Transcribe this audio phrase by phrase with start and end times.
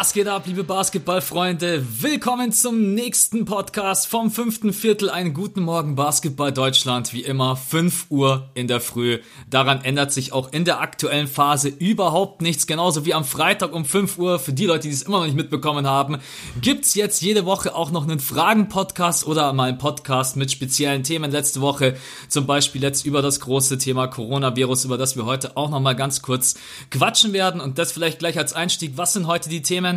[0.00, 1.84] Was geht ab, liebe Basketballfreunde?
[2.00, 5.10] Willkommen zum nächsten Podcast vom fünften Viertel.
[5.10, 7.12] Einen guten Morgen, Basketball Deutschland.
[7.12, 9.18] Wie immer, 5 Uhr in der Früh.
[9.50, 12.66] Daran ändert sich auch in der aktuellen Phase überhaupt nichts.
[12.66, 14.38] Genauso wie am Freitag um 5 Uhr.
[14.38, 16.16] Für die Leute, die es immer noch nicht mitbekommen haben,
[16.62, 21.30] gibt's jetzt jede Woche auch noch einen Fragen-Podcast oder mal einen Podcast mit speziellen Themen.
[21.30, 21.94] Letzte Woche
[22.26, 25.94] zum Beispiel jetzt über das große Thema Coronavirus, über das wir heute auch noch mal
[25.94, 26.54] ganz kurz
[26.90, 27.60] quatschen werden.
[27.60, 28.92] Und das vielleicht gleich als Einstieg.
[28.96, 29.89] Was sind heute die Themen?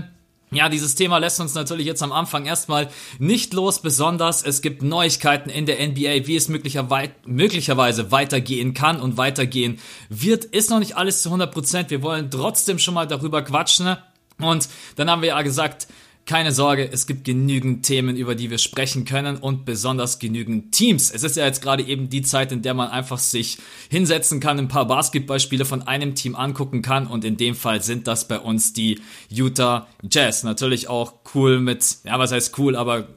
[0.53, 2.89] Ja, dieses Thema lässt uns natürlich jetzt am Anfang erstmal
[3.19, 9.17] nicht los, besonders es gibt Neuigkeiten in der NBA, wie es möglicherweise weitergehen kann und
[9.17, 10.45] weitergehen wird.
[10.45, 11.89] Ist noch nicht alles zu 100%, Prozent.
[11.89, 13.97] wir wollen trotzdem schon mal darüber quatschen.
[14.39, 15.87] Und dann haben wir ja gesagt,
[16.25, 21.11] keine Sorge, es gibt genügend Themen, über die wir sprechen können und besonders genügend Teams.
[21.11, 23.57] Es ist ja jetzt gerade eben die Zeit, in der man einfach sich
[23.89, 28.07] hinsetzen kann, ein paar Basketballspiele von einem Team angucken kann und in dem Fall sind
[28.07, 30.43] das bei uns die Utah Jazz.
[30.43, 33.07] Natürlich auch cool mit, ja, was heißt cool, aber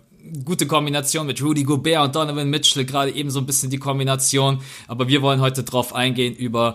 [0.45, 4.61] gute Kombination mit Rudy Gobert und Donovan Mitchell, gerade eben so ein bisschen die Kombination.
[4.89, 6.75] Aber wir wollen heute drauf eingehen über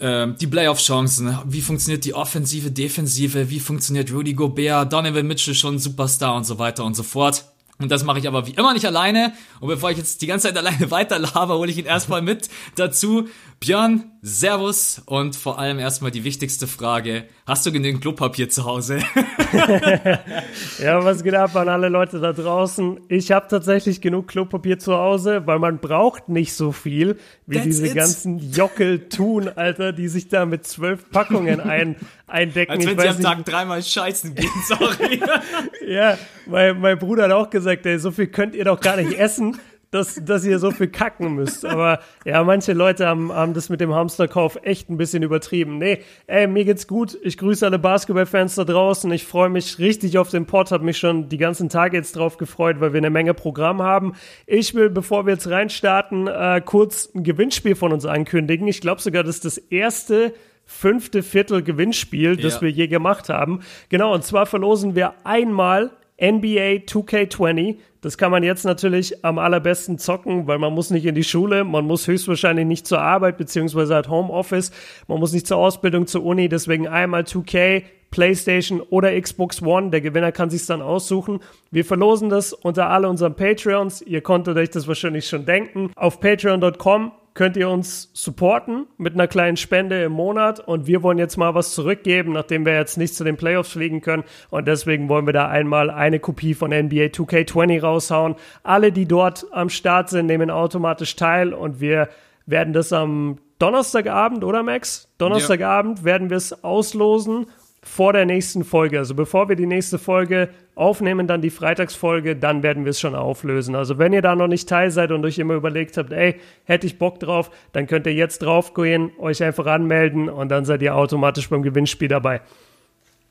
[0.00, 5.78] ähm, die Playoff-Chancen, wie funktioniert die Offensive, Defensive, wie funktioniert Rudy Gobert, Donovan Mitchell schon
[5.78, 7.44] Superstar und so weiter und so fort.
[7.80, 9.32] Und das mache ich aber wie immer nicht alleine.
[9.60, 12.48] Und bevor ich jetzt die ganze Zeit alleine weiter laber, hole ich ihn erstmal mit
[12.74, 13.28] dazu.
[13.60, 17.24] Björn, Servus und vor allem erstmal die wichtigste Frage.
[17.44, 18.98] Hast du genügend Klopapier zu Hause?
[20.78, 23.00] ja, was geht ab an alle Leute da draußen?
[23.08, 27.66] Ich habe tatsächlich genug Klopapier zu Hause, weil man braucht nicht so viel, wie That's
[27.66, 27.94] diese it.
[27.96, 31.96] ganzen Jockel tun, Alter, die sich da mit zwölf Packungen ein,
[32.28, 32.72] eindecken.
[32.72, 33.22] Als wenn ich sie am.
[33.22, 35.20] Tag dreimal scheißen gehen, sorry.
[35.88, 39.18] ja, mein, mein Bruder hat auch gesagt, ey, so viel könnt ihr doch gar nicht
[39.18, 39.58] essen
[39.90, 41.64] dass, dass ihr so viel kacken müsst.
[41.64, 45.78] Aber ja, manche Leute haben, haben das mit dem Hamsterkauf echt ein bisschen übertrieben.
[45.78, 47.18] Nee, ey, mir geht's gut.
[47.22, 49.10] Ich grüße alle Basketballfans da draußen.
[49.12, 52.36] Ich freue mich richtig auf den Pod, habe mich schon die ganzen Tage jetzt drauf
[52.36, 54.14] gefreut, weil wir eine Menge Programm haben.
[54.46, 58.68] Ich will, bevor wir jetzt reinstarten, äh, kurz ein Gewinnspiel von uns ankündigen.
[58.68, 60.34] Ich glaube sogar, das ist das erste
[60.68, 62.60] fünfte Viertel Gewinnspiel, das ja.
[62.60, 63.60] wir je gemacht haben.
[63.88, 67.76] Genau, und zwar verlosen wir einmal NBA 2K20.
[68.00, 71.64] Das kann man jetzt natürlich am allerbesten zocken, weil man muss nicht in die Schule,
[71.64, 74.70] man muss höchstwahrscheinlich nicht zur Arbeit beziehungsweise hat Homeoffice,
[75.08, 79.90] man muss nicht zur Ausbildung, zur Uni, deswegen einmal 2K, PlayStation oder Xbox One.
[79.90, 81.40] Der Gewinner kann sich dann aussuchen.
[81.70, 84.02] Wir verlosen das unter alle unseren Patreons.
[84.02, 85.90] Ihr konntet euch das wahrscheinlich schon denken.
[85.94, 91.18] Auf patreon.com könnt ihr uns supporten mit einer kleinen Spende im Monat und wir wollen
[91.18, 95.08] jetzt mal was zurückgeben, nachdem wir jetzt nicht zu den Playoffs fliegen können und deswegen
[95.08, 98.34] wollen wir da einmal eine Kopie von NBA 2K20 raushauen.
[98.62, 102.08] Alle, die dort am Start sind, nehmen automatisch teil und wir
[102.46, 105.08] werden das am Donnerstagabend, oder Max?
[105.18, 106.04] Donnerstagabend ja.
[106.04, 107.46] werden wir es auslosen
[107.88, 108.98] vor der nächsten Folge.
[108.98, 113.14] Also bevor wir die nächste Folge aufnehmen, dann die Freitagsfolge, dann werden wir es schon
[113.14, 113.74] auflösen.
[113.74, 116.86] Also wenn ihr da noch nicht teil seid und euch immer überlegt habt, ey, hätte
[116.86, 120.82] ich Bock drauf, dann könnt ihr jetzt drauf gehen, euch einfach anmelden und dann seid
[120.82, 122.42] ihr automatisch beim Gewinnspiel dabei.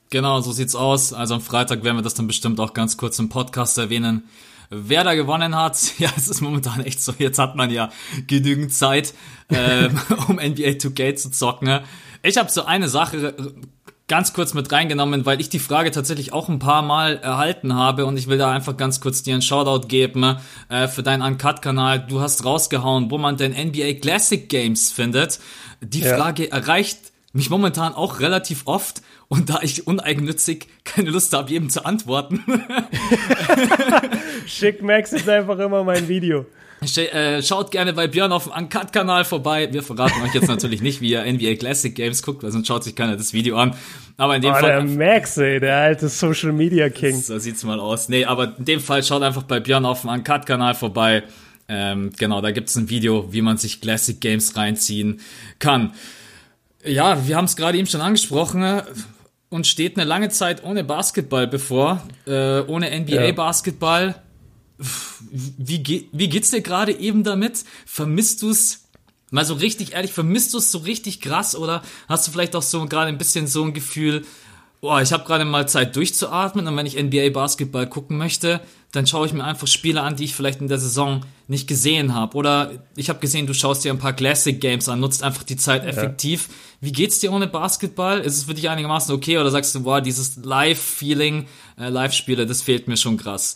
[0.10, 1.14] Genau, so sieht's aus.
[1.14, 4.24] Also am Freitag werden wir das dann bestimmt auch ganz kurz im Podcast erwähnen.
[4.70, 7.90] Wer da gewonnen hat, ja, es ist momentan echt so, jetzt hat man ja
[8.26, 9.14] genügend Zeit,
[9.50, 11.82] ähm, um NBA 2K zu zocken.
[12.24, 13.36] Ich habe so eine Sache
[14.08, 18.06] ganz kurz mit reingenommen, weil ich die Frage tatsächlich auch ein paar Mal erhalten habe
[18.06, 20.38] und ich will da einfach ganz kurz dir einen Shoutout geben
[20.70, 22.06] äh, für deinen Uncut-Kanal.
[22.08, 25.40] Du hast rausgehauen, wo man denn NBA Classic Games findet.
[25.82, 26.16] Die ja.
[26.16, 27.00] Frage erreicht
[27.34, 32.44] mich momentan auch relativ oft und da ich uneigennützig keine Lust habe, jedem zu antworten.
[34.48, 36.46] Schick Max ist einfach immer mein Video.
[36.96, 39.68] Äh, schaut gerne bei Björn auf dem Uncut-Kanal vorbei.
[39.72, 42.84] Wir verraten euch jetzt natürlich nicht, wie ihr NBA Classic Games guckt, weil sonst schaut
[42.84, 43.76] sich keiner das Video an.
[44.18, 44.70] Aber in dem oh, Fall.
[44.70, 47.16] Der Max, ey, der alte Social Media King.
[47.22, 48.10] So sieht's mal aus.
[48.10, 51.24] Nee, aber in dem Fall schaut einfach bei Björn auf dem Uncut-Kanal vorbei.
[51.68, 55.20] Ähm, genau, da gibt's ein Video, wie man sich Classic Games reinziehen
[55.60, 55.94] kann.
[56.86, 58.82] Ja, wir haben es gerade eben schon angesprochen.
[59.50, 64.08] Uns steht eine lange Zeit ohne Basketball bevor, äh, ohne NBA-Basketball.
[64.10, 64.27] Ja
[65.30, 67.64] wie, ge wie geht's dir gerade eben damit?
[67.86, 68.84] Vermisst du's?
[69.30, 72.62] Mal so richtig ehrlich, vermisst du es so richtig krass oder hast du vielleicht auch
[72.62, 74.26] so gerade ein bisschen so ein Gefühl,
[74.80, 79.06] boah, ich habe gerade mal Zeit durchzuatmen und wenn ich NBA Basketball gucken möchte, dann
[79.06, 82.38] schaue ich mir einfach Spiele an, die ich vielleicht in der Saison nicht gesehen habe.
[82.38, 85.58] Oder ich habe gesehen, du schaust dir ein paar Classic Games an, nutzt einfach die
[85.58, 86.48] Zeit effektiv.
[86.48, 86.54] Ja.
[86.82, 88.20] Wie geht's dir ohne Basketball?
[88.20, 91.48] Ist es für dich einigermaßen okay oder sagst du, boah, dieses Live-Feeling,
[91.78, 93.56] äh, Live-Spiele, das fehlt mir schon krass?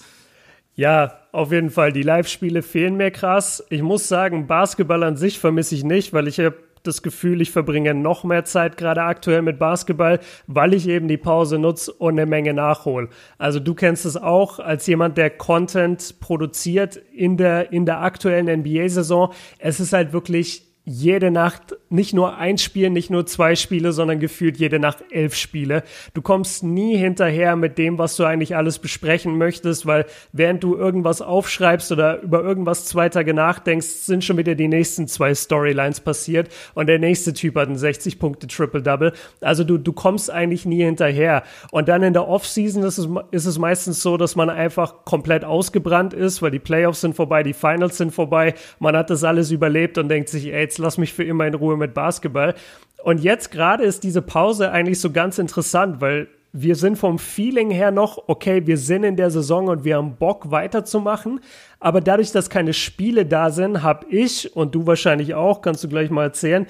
[0.81, 1.93] Ja, auf jeden Fall.
[1.93, 3.63] Die Live-Spiele fehlen mir krass.
[3.69, 7.51] Ich muss sagen, Basketball an sich vermisse ich nicht, weil ich habe das Gefühl, ich
[7.51, 12.13] verbringe noch mehr Zeit gerade aktuell mit Basketball, weil ich eben die Pause nutze und
[12.13, 13.09] eine Menge nachhole.
[13.37, 18.47] Also du kennst es auch als jemand, der Content produziert in der, in der aktuellen
[18.47, 19.33] NBA-Saison.
[19.59, 24.19] Es ist halt wirklich jede Nacht nicht nur ein Spiel, nicht nur zwei Spiele, sondern
[24.19, 25.83] gefühlt jede Nacht elf Spiele.
[26.15, 30.75] Du kommst nie hinterher mit dem, was du eigentlich alles besprechen möchtest, weil während du
[30.75, 35.99] irgendwas aufschreibst oder über irgendwas zwei Tage nachdenkst, sind schon wieder die nächsten zwei Storylines
[35.99, 39.13] passiert und der nächste Typ hat einen 60 Punkte Triple-Double.
[39.39, 41.43] Also du, du kommst eigentlich nie hinterher.
[41.71, 45.45] Und dann in der Offseason ist es, ist es meistens so, dass man einfach komplett
[45.45, 49.51] ausgebrannt ist, weil die Playoffs sind vorbei, die Finals sind vorbei, man hat das alles
[49.51, 52.55] überlebt und denkt sich, ey, jetzt lass mich für immer in Ruhe mit Basketball.
[53.03, 57.71] Und jetzt gerade ist diese Pause eigentlich so ganz interessant, weil wir sind vom Feeling
[57.71, 61.39] her noch, okay, wir sind in der Saison und wir haben Bock weiterzumachen.
[61.79, 65.87] Aber dadurch, dass keine Spiele da sind, habe ich und du wahrscheinlich auch, kannst du
[65.87, 66.67] gleich mal erzählen,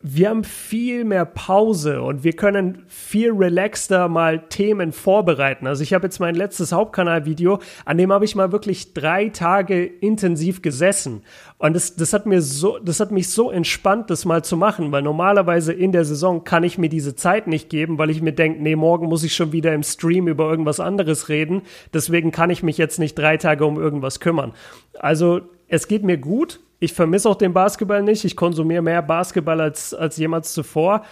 [0.00, 5.66] wir haben viel mehr Pause und wir können viel relaxter mal Themen vorbereiten.
[5.66, 9.84] Also ich habe jetzt mein letztes Hauptkanalvideo, an dem habe ich mal wirklich drei Tage
[9.84, 11.22] intensiv gesessen.
[11.58, 14.92] Und das, das hat mir so, das hat mich so entspannt, das mal zu machen,
[14.92, 18.32] weil normalerweise in der Saison kann ich mir diese Zeit nicht geben, weil ich mir
[18.32, 21.62] denke, nee, morgen muss ich schon wieder im Stream über irgendwas anderes reden.
[21.92, 24.52] Deswegen kann ich mich jetzt nicht drei Tage um irgendwas kümmern.
[24.96, 28.24] Also es geht mir gut, ich vermisse auch den Basketball nicht.
[28.24, 31.04] Ich konsumiere mehr Basketball als, als jemals zuvor.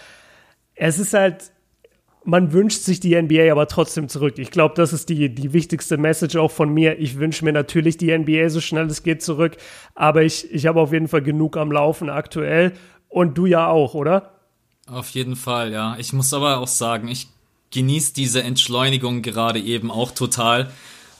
[0.75, 1.51] Es ist halt,
[2.25, 4.39] man wünscht sich die NBA aber trotzdem zurück.
[4.39, 6.99] Ich glaube, das ist die, die wichtigste Message auch von mir.
[6.99, 9.57] Ich wünsche mir natürlich die NBA so schnell es geht zurück,
[9.95, 12.73] aber ich, ich habe auf jeden Fall genug am Laufen aktuell.
[13.09, 14.35] Und du ja auch, oder?
[14.89, 15.97] Auf jeden Fall, ja.
[15.99, 17.29] Ich muss aber auch sagen, ich
[17.71, 20.71] genieße diese Entschleunigung gerade eben auch total.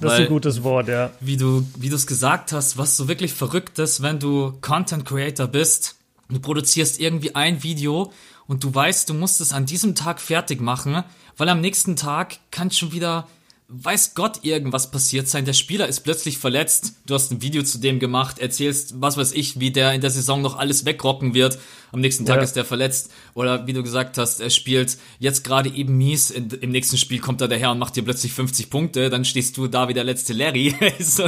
[0.01, 1.11] Das Weil, ist ein gutes Wort, ja.
[1.21, 5.05] Wie du, wie du es gesagt hast, was so wirklich verrückt ist, wenn du Content
[5.05, 5.97] Creator bist,
[6.29, 8.13] du produzierst irgendwie ein Video
[8.47, 11.03] und du weißt, du musst es an diesem Tag fertig machen,
[11.37, 13.27] weil am nächsten Tag kann schon wieder
[13.69, 15.45] weiß Gott irgendwas passiert sein.
[15.45, 16.95] Der Spieler ist plötzlich verletzt.
[17.05, 20.11] Du hast ein Video zu dem gemacht, erzählst, was weiß ich, wie der in der
[20.11, 21.59] Saison noch alles wegrocken wird.
[21.91, 22.43] Am nächsten Tag ja.
[22.43, 23.11] ist der verletzt.
[23.35, 26.31] Oder wie du gesagt hast, er spielt jetzt gerade eben mies.
[26.31, 29.11] Im nächsten Spiel kommt er daher und macht dir plötzlich 50 Punkte.
[29.11, 30.75] Dann stehst du da wie der letzte Larry.
[30.99, 31.19] es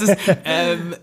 [0.00, 0.94] ist, ähm,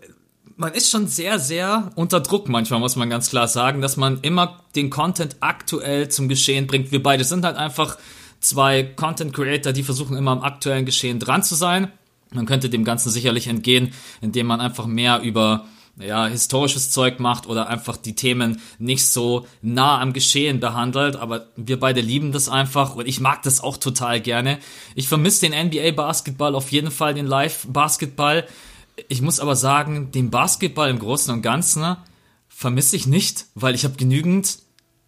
[0.55, 4.19] man ist schon sehr, sehr unter Druck manchmal, muss man ganz klar sagen, dass man
[4.21, 6.93] immer den Content aktuell zum Geschehen bringt.
[6.93, 7.97] Wir beide sind halt einfach
[8.41, 11.91] zwei Content Creator, die versuchen immer am aktuellen Geschehen dran zu sein.
[12.33, 15.65] Man könnte dem Ganzen sicherlich entgehen, indem man einfach mehr über
[15.99, 21.47] ja, historisches Zeug macht oder einfach die Themen nicht so nah am Geschehen behandelt, aber
[21.55, 24.59] wir beide lieben das einfach und ich mag das auch total gerne.
[24.95, 28.47] Ich vermisse den NBA Basketball auf jeden Fall, den Live Basketball.
[29.09, 31.97] Ich muss aber sagen, den Basketball im Großen und Ganzen
[32.47, 34.59] vermisse ich nicht, weil ich habe genügend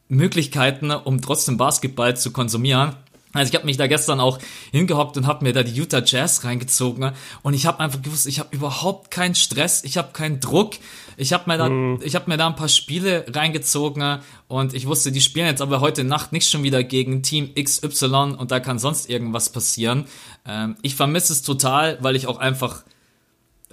[0.09, 2.95] Möglichkeiten, um trotzdem Basketball zu konsumieren.
[3.33, 4.39] Also ich habe mich da gestern auch
[4.71, 8.39] hingehockt und habe mir da die Utah Jazz reingezogen und ich habe einfach gewusst, ich
[8.39, 10.75] habe überhaupt keinen Stress, ich habe keinen Druck.
[11.17, 11.99] Ich habe mir da mhm.
[12.03, 15.81] ich habe mir da ein paar Spiele reingezogen und ich wusste, die spielen jetzt aber
[15.81, 20.05] heute Nacht nicht schon wieder gegen Team XY und da kann sonst irgendwas passieren.
[20.47, 22.83] Ähm, ich vermisse es total, weil ich auch einfach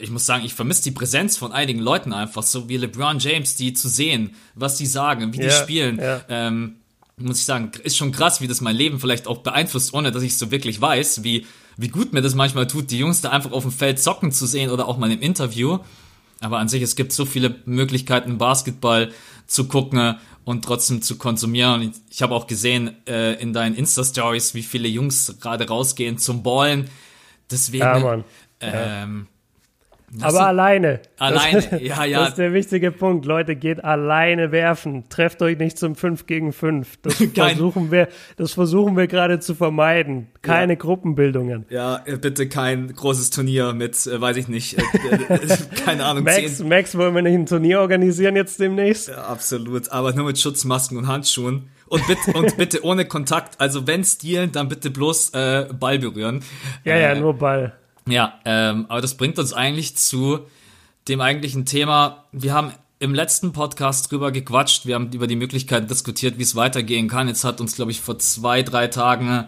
[0.00, 3.54] ich muss sagen, ich vermisse die Präsenz von einigen Leuten einfach, so wie LeBron James,
[3.56, 5.98] die zu sehen, was die sagen, wie die ja, spielen.
[5.98, 6.22] Ja.
[6.28, 6.79] Ähm,
[7.20, 10.22] muss ich sagen, ist schon krass, wie das mein Leben vielleicht auch beeinflusst, ohne dass
[10.22, 11.46] ich so wirklich weiß, wie,
[11.76, 14.46] wie gut mir das manchmal tut, die Jungs da einfach auf dem Feld zocken zu
[14.46, 15.78] sehen oder auch mal im Interview.
[16.40, 19.12] Aber an sich, es gibt so viele Möglichkeiten, Basketball
[19.46, 21.82] zu gucken und trotzdem zu konsumieren.
[21.82, 26.42] Und ich habe auch gesehen äh, in deinen Insta-Stories, wie viele Jungs gerade rausgehen zum
[26.42, 26.88] Ballen.
[27.50, 28.24] Deswegen, ja.
[28.60, 29.26] Ähm,
[30.12, 31.00] das Aber alleine.
[31.18, 32.20] Alleine, das, ja, ja.
[32.20, 33.26] Das ist der wichtige Punkt.
[33.26, 35.08] Leute, geht alleine werfen.
[35.08, 36.98] Trefft euch nicht zum 5 gegen 5.
[37.02, 40.26] Das versuchen wir, das versuchen wir gerade zu vermeiden.
[40.42, 40.78] Keine ja.
[40.78, 41.64] Gruppenbildungen.
[41.70, 44.82] Ja, äh, bitte kein großes Turnier mit, äh, weiß ich nicht, äh,
[45.84, 46.24] keine Ahnung.
[46.24, 46.68] Max, 10.
[46.68, 49.08] Max, wollen wir nicht ein Turnier organisieren jetzt demnächst?
[49.08, 49.92] Ja, absolut.
[49.92, 51.70] Aber nur mit Schutzmasken und Handschuhen.
[51.86, 53.60] Und bitte, und bitte ohne Kontakt.
[53.60, 56.42] Also wenn stielen, dann bitte bloß äh, Ball berühren.
[56.84, 57.79] Ja, ja, nur Ball.
[58.10, 60.40] Ja, ähm, aber das bringt uns eigentlich zu
[61.08, 62.24] dem eigentlichen Thema.
[62.32, 66.54] Wir haben im letzten Podcast drüber gequatscht, wir haben über die Möglichkeit diskutiert, wie es
[66.54, 67.28] weitergehen kann.
[67.28, 69.46] Jetzt hat uns, glaube ich, vor zwei, drei Tagen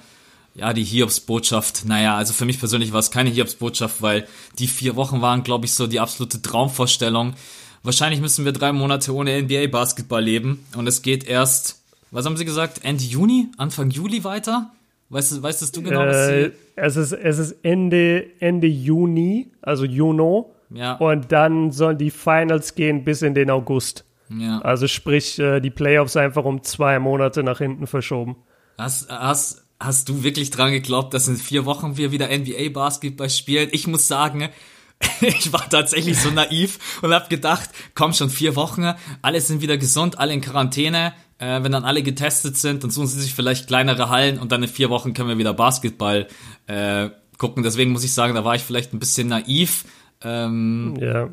[0.54, 4.26] ja, die Hiobsbotschaft, naja, also für mich persönlich war es keine Hiobsbotschaft, weil
[4.58, 7.34] die vier Wochen waren, glaube ich, so die absolute Traumvorstellung.
[7.82, 12.44] Wahrscheinlich müssen wir drei Monate ohne NBA-Basketball leben und es geht erst, was haben Sie
[12.44, 14.70] gesagt, Ende Juni, Anfang Juli weiter?
[15.08, 19.84] Weißt du, weißt du genau, was äh, es ist Es ist Ende, Ende Juni, also
[19.84, 20.54] Juno.
[20.74, 20.94] Ja.
[20.94, 24.04] Und dann sollen die Finals gehen bis in den August.
[24.30, 24.60] Ja.
[24.60, 28.36] Also sprich, äh, die Playoffs einfach um zwei Monate nach hinten verschoben.
[28.78, 33.68] Hast, hast, hast du wirklich dran geglaubt, dass in vier Wochen wir wieder NBA-Basketball spielen?
[33.72, 34.48] Ich muss sagen,
[35.20, 39.76] ich war tatsächlich so naiv und habe gedacht, komm schon vier Wochen, alle sind wieder
[39.76, 41.12] gesund, alle in Quarantäne.
[41.38, 44.62] Äh, wenn dann alle getestet sind, dann suchen sie sich vielleicht kleinere Hallen und dann
[44.62, 46.28] in vier Wochen können wir wieder Basketball
[46.66, 47.62] äh, gucken.
[47.62, 49.84] Deswegen muss ich sagen, da war ich vielleicht ein bisschen naiv.
[50.22, 51.28] Ähm, ja.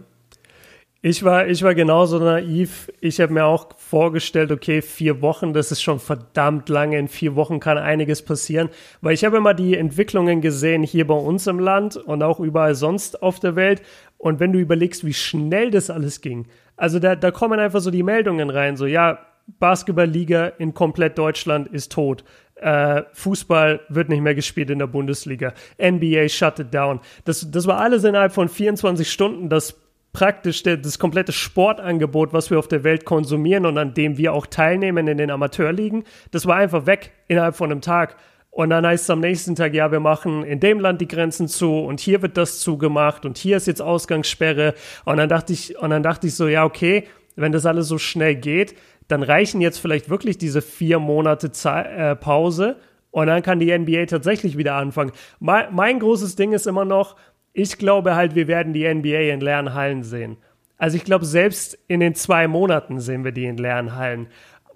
[1.01, 2.91] Ich war, ich war genauso naiv.
[3.00, 7.00] Ich habe mir auch vorgestellt, okay, vier Wochen, das ist schon verdammt lange.
[7.00, 8.69] In vier Wochen kann einiges passieren.
[9.00, 12.75] Weil ich habe immer die Entwicklungen gesehen hier bei uns im Land und auch überall
[12.75, 13.81] sonst auf der Welt.
[14.17, 17.91] Und wenn du überlegst, wie schnell das alles ging, also da, da kommen einfach so
[17.91, 19.19] die Meldungen rein, so ja,
[19.59, 22.24] Basketballliga in komplett Deutschland ist tot.
[22.62, 25.54] Äh, Fußball wird nicht mehr gespielt in der Bundesliga.
[25.82, 27.00] NBA shut it down.
[27.25, 29.75] Das, das war alles innerhalb von 24 Stunden, das
[30.12, 34.34] praktisch der, das komplette Sportangebot, was wir auf der Welt konsumieren und an dem wir
[34.34, 38.16] auch teilnehmen in den Amateurligen, das war einfach weg innerhalb von einem Tag.
[38.51, 41.48] Und dann heißt es am nächsten Tag, ja, wir machen in dem Land die Grenzen
[41.48, 44.74] zu und hier wird das zugemacht und hier ist jetzt Ausgangssperre.
[45.06, 47.98] Und dann dachte ich, und dann dachte ich so, ja, okay, wenn das alles so
[47.98, 48.75] schnell geht,
[49.10, 52.78] dann reichen jetzt vielleicht wirklich diese vier Monate äh, Pause
[53.12, 55.12] und dann kann die NBA tatsächlich wieder anfangen.
[55.39, 57.16] Mein, mein großes Ding ist immer noch,
[57.51, 60.38] ich glaube halt, wir werden die NBA in leeren Hallen sehen.
[60.78, 64.28] Also ich glaube, selbst in den zwei Monaten sehen wir die in leeren Hallen.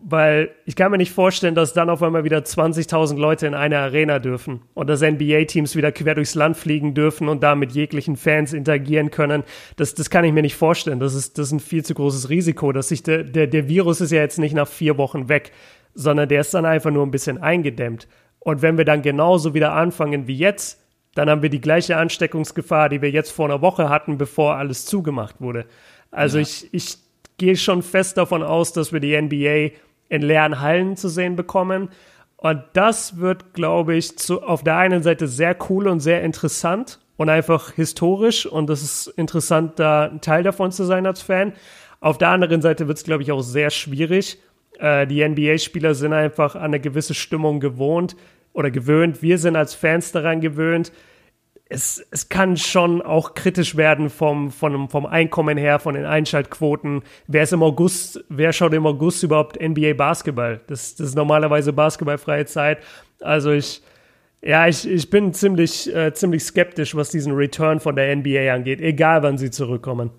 [0.05, 3.79] Weil ich kann mir nicht vorstellen, dass dann auf einmal wieder 20.000 Leute in einer
[3.79, 8.17] Arena dürfen und dass NBA-Teams wieder quer durchs Land fliegen dürfen und da mit jeglichen
[8.17, 9.43] Fans interagieren können.
[9.77, 10.99] Das, das kann ich mir nicht vorstellen.
[10.99, 12.73] Das ist, das ist ein viel zu großes Risiko.
[12.73, 15.53] Dass sich der, der, der Virus ist ja jetzt nicht nach vier Wochen weg,
[15.93, 18.09] sondern der ist dann einfach nur ein bisschen eingedämmt.
[18.39, 20.81] Und wenn wir dann genauso wieder anfangen wie jetzt,
[21.15, 24.85] dann haben wir die gleiche Ansteckungsgefahr, die wir jetzt vor einer Woche hatten, bevor alles
[24.85, 25.65] zugemacht wurde.
[26.11, 26.41] Also ja.
[26.41, 26.97] ich, ich
[27.37, 29.77] gehe schon fest davon aus, dass wir die NBA
[30.13, 31.89] in leeren Hallen zu sehen bekommen.
[32.37, 36.99] Und das wird, glaube ich, zu, auf der einen Seite sehr cool und sehr interessant
[37.17, 38.45] und einfach historisch.
[38.45, 41.53] Und das ist interessant, da ein Teil davon zu sein als Fan.
[41.99, 44.37] Auf der anderen Seite wird es, glaube ich, auch sehr schwierig.
[44.77, 48.15] Äh, die NBA-Spieler sind einfach an eine gewisse Stimmung gewohnt
[48.51, 49.23] oder gewöhnt.
[49.23, 50.91] Wir sind als Fans daran gewöhnt.
[51.73, 57.01] Es, es kann schon auch kritisch werden vom, vom, vom Einkommen her, von den Einschaltquoten.
[57.25, 60.61] Wer ist im August, wer schaut im August überhaupt NBA Basketball?
[60.67, 62.77] Das, das ist normalerweise basketballfreie Zeit.
[63.21, 63.81] Also ich,
[64.43, 68.79] ja, ich, ich bin ziemlich, äh, ziemlich skeptisch, was diesen Return von der NBA angeht,
[68.79, 70.11] egal wann sie zurückkommen.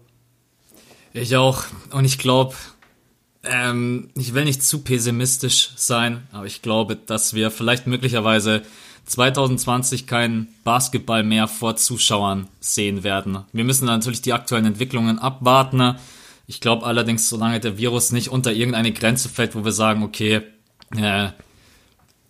[1.12, 1.62] Ich auch.
[1.92, 2.56] Und ich glaube,
[3.44, 8.62] ähm, ich will nicht zu pessimistisch sein, aber ich glaube, dass wir vielleicht möglicherweise
[9.06, 13.44] 2020 kein Basketball mehr vor Zuschauern sehen werden.
[13.52, 15.96] Wir müssen natürlich die aktuellen Entwicklungen abwarten.
[16.46, 20.42] Ich glaube allerdings, solange der Virus nicht unter irgendeine Grenze fällt, wo wir sagen, okay,
[20.96, 21.28] äh,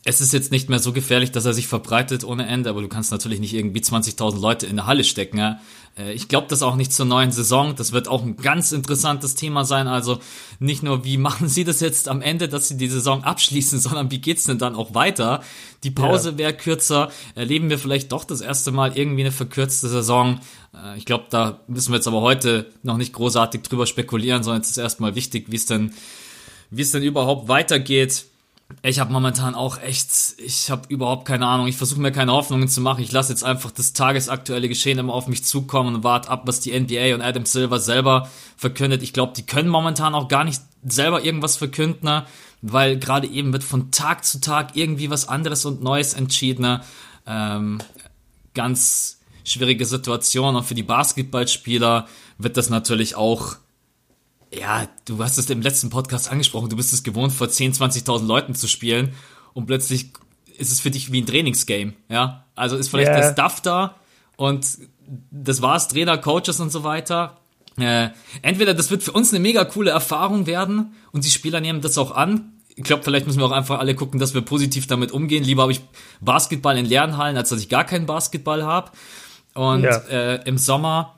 [0.04, 2.88] es ist jetzt nicht mehr so gefährlich, dass er sich verbreitet ohne Ende, aber du
[2.88, 5.38] kannst natürlich nicht irgendwie 20.000 Leute in der Halle stecken.
[5.38, 5.60] Ja?
[5.98, 7.74] Äh, ich glaube das auch nicht zur neuen Saison.
[7.76, 9.86] Das wird auch ein ganz interessantes Thema sein.
[9.88, 10.18] Also
[10.58, 14.10] nicht nur, wie machen sie das jetzt am Ende, dass sie die Saison abschließen, sondern
[14.10, 15.42] wie geht's denn dann auch weiter?
[15.82, 16.38] Die Pause ja.
[16.38, 17.10] wäre kürzer.
[17.34, 20.40] Erleben wir vielleicht doch das erste Mal irgendwie eine verkürzte Saison.
[20.74, 24.62] Äh, ich glaube, da müssen wir jetzt aber heute noch nicht großartig drüber spekulieren, sondern
[24.62, 25.92] es ist erstmal wichtig, wie es denn,
[26.70, 28.26] wie es denn überhaupt weitergeht.
[28.82, 31.66] Ich habe momentan auch echt, ich habe überhaupt keine Ahnung.
[31.66, 33.02] Ich versuche mir keine Hoffnungen zu machen.
[33.02, 36.60] Ich lasse jetzt einfach das tagesaktuelle Geschehen immer auf mich zukommen und warte ab, was
[36.60, 39.02] die NBA und Adam Silver selber verkündet.
[39.02, 42.26] Ich glaube, die können momentan auch gar nicht selber irgendwas verkünden, ne?
[42.62, 46.62] weil gerade eben wird von Tag zu Tag irgendwie was anderes und Neues entschieden.
[46.62, 46.80] Ne?
[47.26, 47.80] Ähm,
[48.54, 52.06] ganz schwierige Situation und für die Basketballspieler
[52.38, 53.56] wird das natürlich auch
[54.58, 58.26] ja, du hast es im letzten Podcast angesprochen, du bist es gewohnt, vor 10, 20.000
[58.26, 59.14] Leuten zu spielen
[59.52, 60.12] und plötzlich
[60.56, 62.44] ist es für dich wie ein Trainingsgame, ja.
[62.54, 63.20] Also ist vielleicht yeah.
[63.20, 63.96] der Stuff da
[64.36, 64.66] und
[65.30, 67.38] das war's, Trainer, Coaches und so weiter.
[67.76, 68.10] Äh,
[68.42, 71.98] entweder das wird für uns eine mega coole Erfahrung werden und die Spieler nehmen das
[71.98, 72.52] auch an.
[72.76, 75.44] Ich glaube, vielleicht müssen wir auch einfach alle gucken, dass wir positiv damit umgehen.
[75.44, 75.80] Lieber habe ich
[76.20, 78.90] Basketball in Lernhallen, als dass ich gar keinen Basketball habe.
[79.54, 79.96] Und ja.
[80.08, 81.14] äh, im Sommer,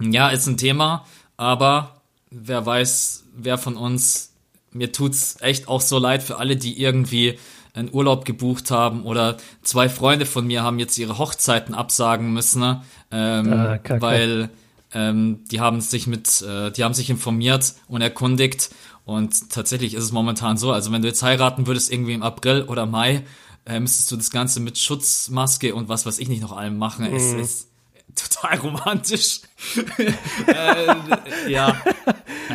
[0.00, 1.04] ja, ist ein Thema,
[1.36, 2.01] aber
[2.32, 4.32] wer weiß, wer von uns,
[4.70, 7.38] mir tut's echt auch so leid für alle, die irgendwie
[7.74, 12.60] einen Urlaub gebucht haben oder zwei Freunde von mir haben jetzt ihre Hochzeiten absagen müssen,
[12.60, 12.82] ne?
[13.10, 14.50] ähm, ah, weil
[14.92, 18.70] ähm, die haben sich mit, äh, die haben sich informiert und erkundigt
[19.04, 22.62] und tatsächlich ist es momentan so, also wenn du jetzt heiraten würdest irgendwie im April
[22.62, 23.24] oder Mai,
[23.64, 27.08] äh, müsstest du das Ganze mit Schutzmaske und was weiß ich nicht noch allem machen.
[27.08, 27.16] Mhm.
[27.16, 27.68] Es ist
[28.14, 29.40] total romantisch.
[30.46, 31.80] äh, ja,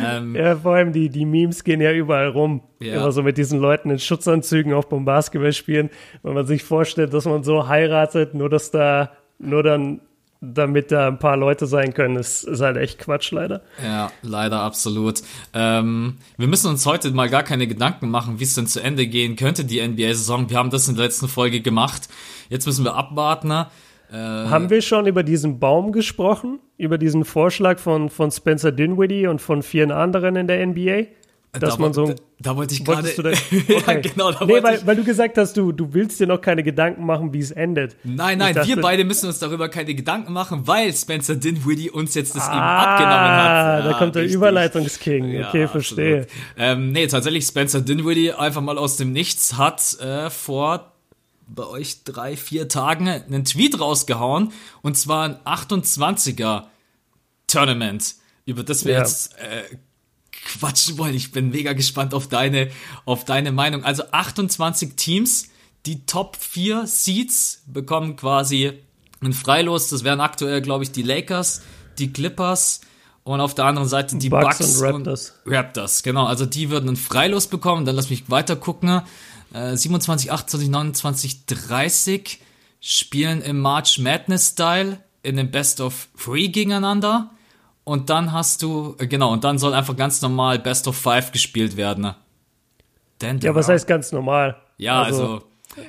[0.06, 2.62] Ähm, ja, vor allem die, die Memes gehen ja überall rum.
[2.80, 2.96] Ja.
[2.96, 5.90] Immer so mit diesen Leuten in Schutzanzügen auch beim Basketballspielen.
[6.24, 10.02] Wenn man sich vorstellt, dass man so heiratet, nur dass da, nur dann
[10.40, 13.62] damit da ein paar Leute sein können, ist, ist halt echt Quatsch, leider.
[13.84, 15.22] Ja, leider absolut.
[15.54, 19.08] Ähm, wir müssen uns heute mal gar keine Gedanken machen, wie es denn zu Ende
[19.08, 20.50] gehen könnte, die NBA-Saison.
[20.50, 22.08] Wir haben das in der letzten Folge gemacht.
[22.50, 23.52] Jetzt müssen wir abwarten.
[23.52, 23.66] Äh,
[24.14, 26.60] haben wir schon über diesen Baum gesprochen?
[26.78, 31.08] Über diesen Vorschlag von, von Spencer Dinwiddie und von vielen anderen in der NBA?
[31.60, 32.08] dass da, man so.
[32.08, 33.08] Da, da wollte ich gerade.
[33.18, 33.82] Okay.
[33.88, 36.64] ja, genau, da nee, weil, weil du gesagt hast, du, du willst dir noch keine
[36.64, 37.96] Gedanken machen, wie es endet.
[38.04, 42.14] Nein, nein, dachte, wir beide müssen uns darüber keine Gedanken machen, weil Spencer Dinwiddie uns
[42.16, 43.50] jetzt das ah, eben abgenommen hat.
[43.50, 44.36] Ah, da kommt der richtig.
[44.38, 45.32] Überleitungsking.
[45.32, 46.28] Ja, okay, verstehe.
[46.58, 50.94] Ähm, nee, tatsächlich Spencer Dinwiddie einfach mal aus dem Nichts hat äh, vor
[51.48, 54.52] bei euch drei, vier Tagen einen Tweet rausgehauen
[54.82, 56.64] und zwar ein 28er
[57.48, 59.00] Tournament, über das wir ja.
[59.00, 59.64] jetzt äh,
[60.32, 61.16] quatschen wollen.
[61.16, 62.70] Ich bin mega gespannt auf deine,
[63.06, 63.84] auf deine Meinung.
[63.84, 65.50] Also 28 Teams,
[65.86, 68.74] die Top 4 Seeds bekommen quasi
[69.22, 69.90] ein Freilos.
[69.90, 71.62] Das wären aktuell, glaube ich, die Lakers,
[71.98, 72.82] die Clippers
[73.24, 75.34] und auf der anderen Seite die Bucks, Bucks und Raptors.
[75.44, 76.26] Und Raptors, genau.
[76.26, 77.86] Also die würden ein Freilos bekommen.
[77.86, 79.02] Dann lass mich weiter gucken.
[79.54, 82.42] Äh, 27, 28, 29, 30
[82.80, 87.32] spielen im March Madness Style in dem Best of Three gegeneinander.
[87.84, 91.32] Und dann hast du, äh, genau, und dann soll einfach ganz normal Best of Five
[91.32, 92.14] gespielt werden.
[93.22, 94.58] Denn ja, was heißt ganz normal?
[94.78, 95.24] Ja, also.
[95.24, 95.44] also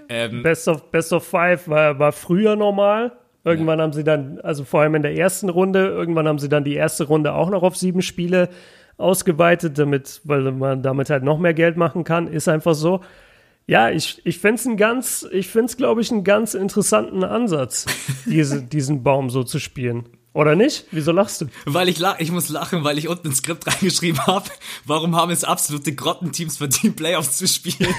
[0.09, 3.13] ähm, Best, of, Best of Five war, war früher normal.
[3.45, 3.85] Irgendwann ja.
[3.85, 6.75] haben sie dann, also vor allem in der ersten Runde, irgendwann haben sie dann die
[6.75, 8.49] erste Runde auch noch auf sieben Spiele
[8.97, 12.27] ausgeweitet, damit, weil man damit halt noch mehr Geld machen kann.
[12.29, 13.01] Ist einfach so.
[13.69, 17.23] Ja, ich, ich fände es ein ganz, ich finde es, glaube ich, einen ganz interessanten
[17.23, 17.85] Ansatz,
[18.25, 20.09] diese, diesen Baum so zu spielen.
[20.33, 20.87] Oder nicht?
[20.91, 21.47] Wieso lachst du?
[21.67, 24.49] Weil ich lach, ich muss lachen, weil ich unten ins Skript reingeschrieben habe,
[24.87, 27.95] warum haben es absolute Grottenteams verdient, Playoffs zu spielen?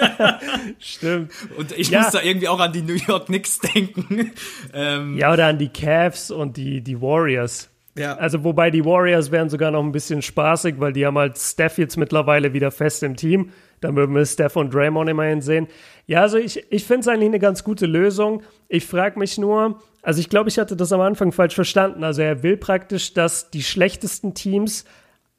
[0.80, 1.30] Stimmt.
[1.56, 2.02] Und ich ja.
[2.02, 4.32] muss da irgendwie auch an die New York Knicks denken.
[4.72, 7.70] Ähm, ja, oder an die Cavs und die, die Warriors.
[7.96, 8.16] Ja.
[8.16, 11.78] Also wobei die Warriors wären sogar noch ein bisschen spaßig, weil die haben halt Steph
[11.78, 13.52] jetzt mittlerweile wieder fest im Team.
[13.80, 15.68] Da würden wir Steph und Draymond immerhin sehen.
[16.06, 18.42] Ja, also ich, ich finde es eigentlich eine ganz gute Lösung.
[18.68, 22.04] Ich frage mich nur, also ich glaube, ich hatte das am Anfang falsch verstanden.
[22.04, 24.84] Also er will praktisch, dass die schlechtesten Teams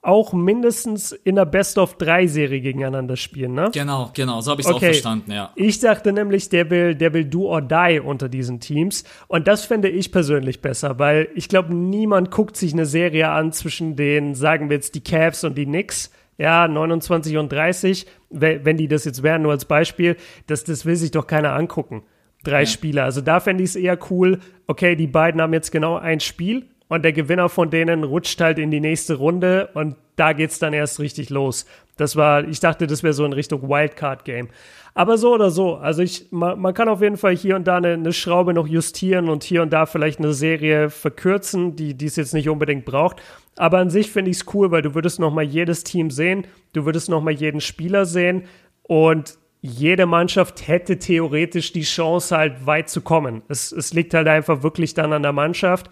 [0.01, 3.69] auch mindestens in der Best-of-3-Serie gegeneinander spielen, ne?
[3.73, 4.85] Genau, genau, so habe ich es okay.
[4.85, 5.51] auch verstanden, ja.
[5.55, 9.03] Ich dachte nämlich, der will, der will do or die unter diesen Teams.
[9.27, 13.51] Und das fände ich persönlich besser, weil ich glaube, niemand guckt sich eine Serie an
[13.51, 18.77] zwischen den, sagen wir jetzt, die Cavs und die Knicks ja, 29 und 30, wenn
[18.77, 20.15] die das jetzt wären, nur als Beispiel,
[20.47, 22.03] das, das will sich doch keiner angucken.
[22.43, 22.65] Drei ja.
[22.65, 23.03] Spieler.
[23.03, 26.65] Also da fände ich es eher cool, okay, die beiden haben jetzt genau ein Spiel
[26.87, 30.73] und der Gewinner von denen rutscht halt in die nächste Runde und da geht's dann
[30.73, 31.65] erst richtig los.
[31.99, 34.49] Das war, ich dachte, das wäre so in Richtung Wildcard-Game.
[34.93, 37.77] Aber so oder so, also ich, man, man, kann auf jeden Fall hier und da
[37.77, 42.15] eine, eine, Schraube noch justieren und hier und da vielleicht eine Serie verkürzen, die, es
[42.15, 43.21] jetzt nicht unbedingt braucht.
[43.55, 46.47] Aber an sich finde ich es cool, weil du würdest noch mal jedes Team sehen,
[46.73, 48.45] du würdest noch mal jeden Spieler sehen
[48.83, 53.41] und jede Mannschaft hätte theoretisch die Chance, halt weit zu kommen.
[53.49, 55.89] Es, es liegt halt einfach wirklich dann an der Mannschaft.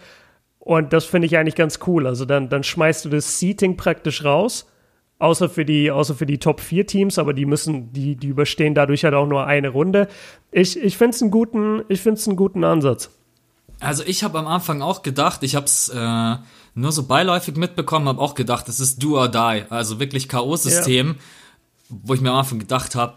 [0.58, 2.06] Und das finde ich eigentlich ganz cool.
[2.06, 4.70] Also dann, dann schmeißt du das Seating praktisch raus,
[5.18, 8.74] außer für die, außer für die Top 4 Teams, aber die müssen, die, die überstehen
[8.74, 10.08] dadurch halt auch nur eine Runde.
[10.52, 13.10] Ich, ich finde es einen guten, ich finde es einen guten Ansatz.
[13.80, 16.36] Also ich habe am Anfang auch gedacht, ich habe es äh,
[16.74, 21.06] nur so beiläufig mitbekommen, habe auch gedacht, es ist Do or Die, also wirklich K.O.-System,
[21.06, 21.14] ja.
[21.88, 23.14] wo ich mir am Anfang gedacht habe,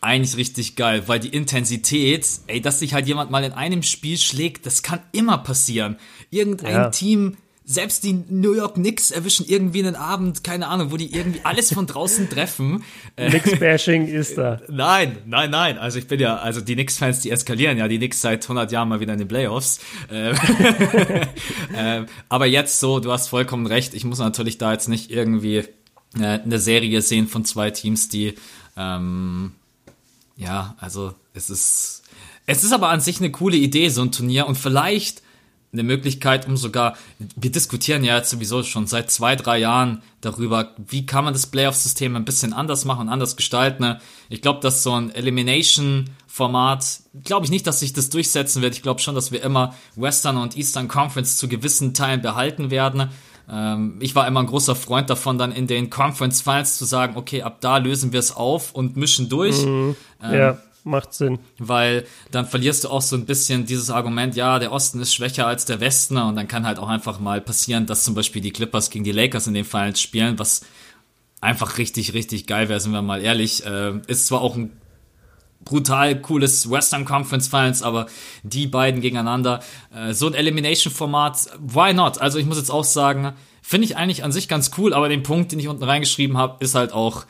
[0.00, 4.16] eigentlich richtig geil, weil die Intensität, ey, dass sich halt jemand mal in einem Spiel
[4.16, 5.96] schlägt, das kann immer passieren.
[6.30, 6.90] Irgendein ja.
[6.90, 7.36] Team,
[7.70, 11.70] selbst die New York Knicks erwischen irgendwie einen Abend, keine Ahnung, wo die irgendwie alles
[11.74, 12.82] von draußen treffen.
[13.16, 14.62] Äh, Knicks-Bashing ist da.
[14.68, 15.76] Nein, nein, nein.
[15.76, 18.88] Also ich bin ja, also die Knicks-Fans, die eskalieren ja, die Knicks seit 100 Jahren
[18.88, 19.80] mal wieder in den Playoffs.
[20.10, 20.30] Äh,
[22.00, 25.64] äh, aber jetzt so, du hast vollkommen recht, ich muss natürlich da jetzt nicht irgendwie
[26.14, 28.34] eine Serie sehen von zwei Teams, die
[28.78, 29.52] ähm,
[30.36, 32.02] ja, also es ist,
[32.46, 35.22] es ist aber an sich eine coole Idee, so ein Turnier und vielleicht
[35.72, 40.72] eine Möglichkeit, um sogar, wir diskutieren ja jetzt sowieso schon seit zwei, drei Jahren darüber,
[40.78, 43.96] wie kann man das Playoff-System ein bisschen anders machen und anders gestalten.
[44.30, 48.74] Ich glaube, dass so ein Elimination-Format, glaube ich nicht, dass sich das durchsetzen wird.
[48.74, 53.10] Ich glaube schon, dass wir immer Western und Eastern Conference zu gewissen Teilen behalten werden.
[53.50, 57.16] Ähm, ich war immer ein großer Freund davon, dann in den Conference Finals zu sagen,
[57.16, 59.64] okay, ab da lösen wir es auf und mischen durch.
[59.64, 59.96] Mhm.
[60.22, 60.58] Ähm, ja.
[60.84, 61.38] Macht Sinn.
[61.58, 65.46] Weil dann verlierst du auch so ein bisschen dieses Argument, ja, der Osten ist schwächer
[65.46, 68.52] als der Westen und dann kann halt auch einfach mal passieren, dass zum Beispiel die
[68.52, 70.62] Clippers gegen die Lakers in den Finals spielen, was
[71.40, 73.64] einfach richtig, richtig geil wäre, sind wir mal ehrlich.
[73.64, 74.72] Äh, ist zwar auch ein
[75.64, 78.06] brutal cooles Western Conference Finals, aber
[78.42, 79.60] die beiden gegeneinander,
[79.94, 82.18] äh, so ein Elimination-Format, why not?
[82.18, 85.22] Also ich muss jetzt auch sagen, finde ich eigentlich an sich ganz cool, aber den
[85.22, 87.26] Punkt, den ich unten reingeschrieben habe, ist halt auch,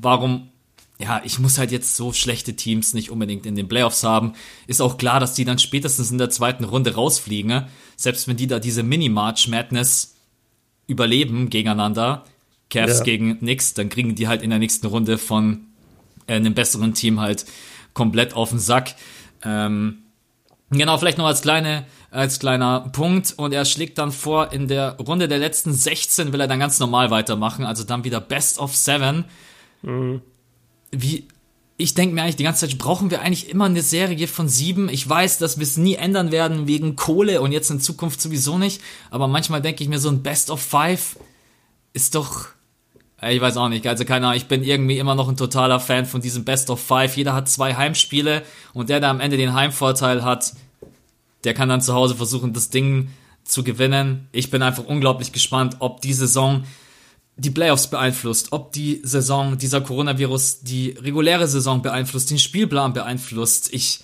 [0.00, 0.49] warum
[1.00, 4.34] ja, ich muss halt jetzt so schlechte Teams nicht unbedingt in den Playoffs haben.
[4.66, 7.48] Ist auch klar, dass die dann spätestens in der zweiten Runde rausfliegen.
[7.48, 7.68] Ne?
[7.96, 10.16] Selbst wenn die da diese Mini-March Madness
[10.86, 12.24] überleben gegeneinander,
[12.68, 13.04] Cavs ja.
[13.04, 15.66] gegen Knicks, dann kriegen die halt in der nächsten Runde von
[16.26, 17.46] äh, einem besseren Team halt
[17.94, 18.94] komplett auf den Sack.
[19.42, 20.02] Ähm,
[20.68, 24.96] genau, vielleicht noch als kleine als kleiner Punkt und er schlägt dann vor, in der
[24.96, 28.74] Runde der letzten 16 will er dann ganz normal weitermachen, also dann wieder Best of
[28.74, 29.26] Seven.
[29.82, 30.20] Mhm
[30.90, 31.26] wie,
[31.76, 34.88] ich denke mir eigentlich die ganze Zeit, brauchen wir eigentlich immer eine Serie von sieben?
[34.88, 38.58] Ich weiß, dass wir es nie ändern werden wegen Kohle und jetzt in Zukunft sowieso
[38.58, 41.16] nicht, aber manchmal denke ich mir, so ein Best of Five
[41.92, 42.48] ist doch,
[43.22, 46.06] ich weiß auch nicht, also keine Ahnung, ich bin irgendwie immer noch ein totaler Fan
[46.06, 47.16] von diesem Best of Five.
[47.16, 50.54] Jeder hat zwei Heimspiele und der, der am Ende den Heimvorteil hat,
[51.44, 53.10] der kann dann zu Hause versuchen, das Ding
[53.44, 54.28] zu gewinnen.
[54.32, 56.64] Ich bin einfach unglaublich gespannt, ob die Saison
[57.40, 63.72] die Playoffs beeinflusst, ob die Saison, dieser Coronavirus die reguläre Saison beeinflusst, den Spielplan beeinflusst.
[63.72, 64.00] Ich,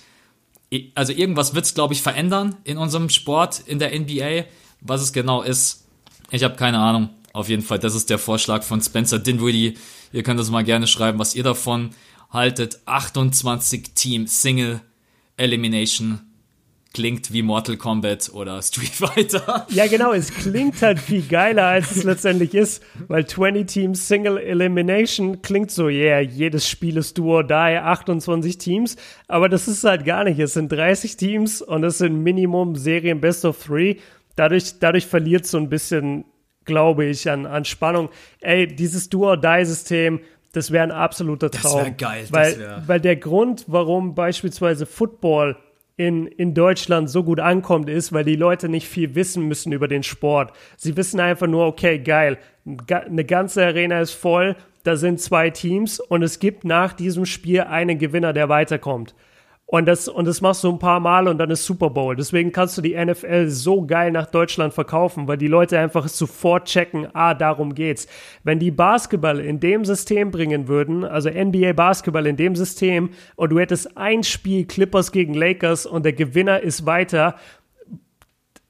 [0.95, 4.45] also irgendwas wird es, glaube ich, verändern in unserem Sport, in der NBA.
[4.81, 5.85] Was es genau ist,
[6.31, 7.09] ich habe keine Ahnung.
[7.33, 9.77] Auf jeden Fall, das ist der Vorschlag von Spencer Dinwiddie.
[10.11, 11.91] Ihr könnt das mal gerne schreiben, was ihr davon
[12.31, 12.79] haltet.
[12.85, 14.81] 28 Team Single
[15.35, 16.26] Elimination
[16.97, 19.67] klingt wie Mortal Kombat oder Street Fighter.
[19.69, 24.39] Ja, genau, es klingt halt viel geiler, als es letztendlich ist, weil 20 Teams Single
[24.39, 28.95] Elimination klingt so, yeah, jedes Spiel ist do or die, 28 Teams,
[29.27, 30.39] aber das ist halt gar nicht.
[30.39, 33.97] Es sind 30 Teams und es sind Minimum Serien Best of Three.
[34.35, 36.25] Dadurch, dadurch verliert so ein bisschen,
[36.65, 38.09] glaube ich, an, an Spannung.
[38.41, 41.77] Ey, dieses do or die System, das wäre ein absoluter Traum.
[41.77, 42.25] Das wäre geil.
[42.31, 45.57] Weil, weil der Grund, warum beispielsweise Football
[45.97, 49.87] in, in Deutschland so gut ankommt, ist, weil die Leute nicht viel wissen müssen über
[49.87, 50.53] den Sport.
[50.77, 52.37] Sie wissen einfach nur, okay, geil,
[52.89, 57.61] eine ganze Arena ist voll, da sind zwei Teams und es gibt nach diesem Spiel
[57.61, 59.15] einen Gewinner, der weiterkommt.
[59.69, 62.15] Und das, und das machst du ein paar Mal und dann ist Super Bowl.
[62.15, 66.69] Deswegen kannst du die NFL so geil nach Deutschland verkaufen, weil die Leute einfach sofort
[66.69, 68.07] checken, ah, darum geht's.
[68.45, 73.49] Wenn die Basketball in dem System bringen würden, also NBA Basketball in dem System, und
[73.49, 77.35] du hättest ein Spiel Clippers gegen Lakers und der Gewinner ist weiter,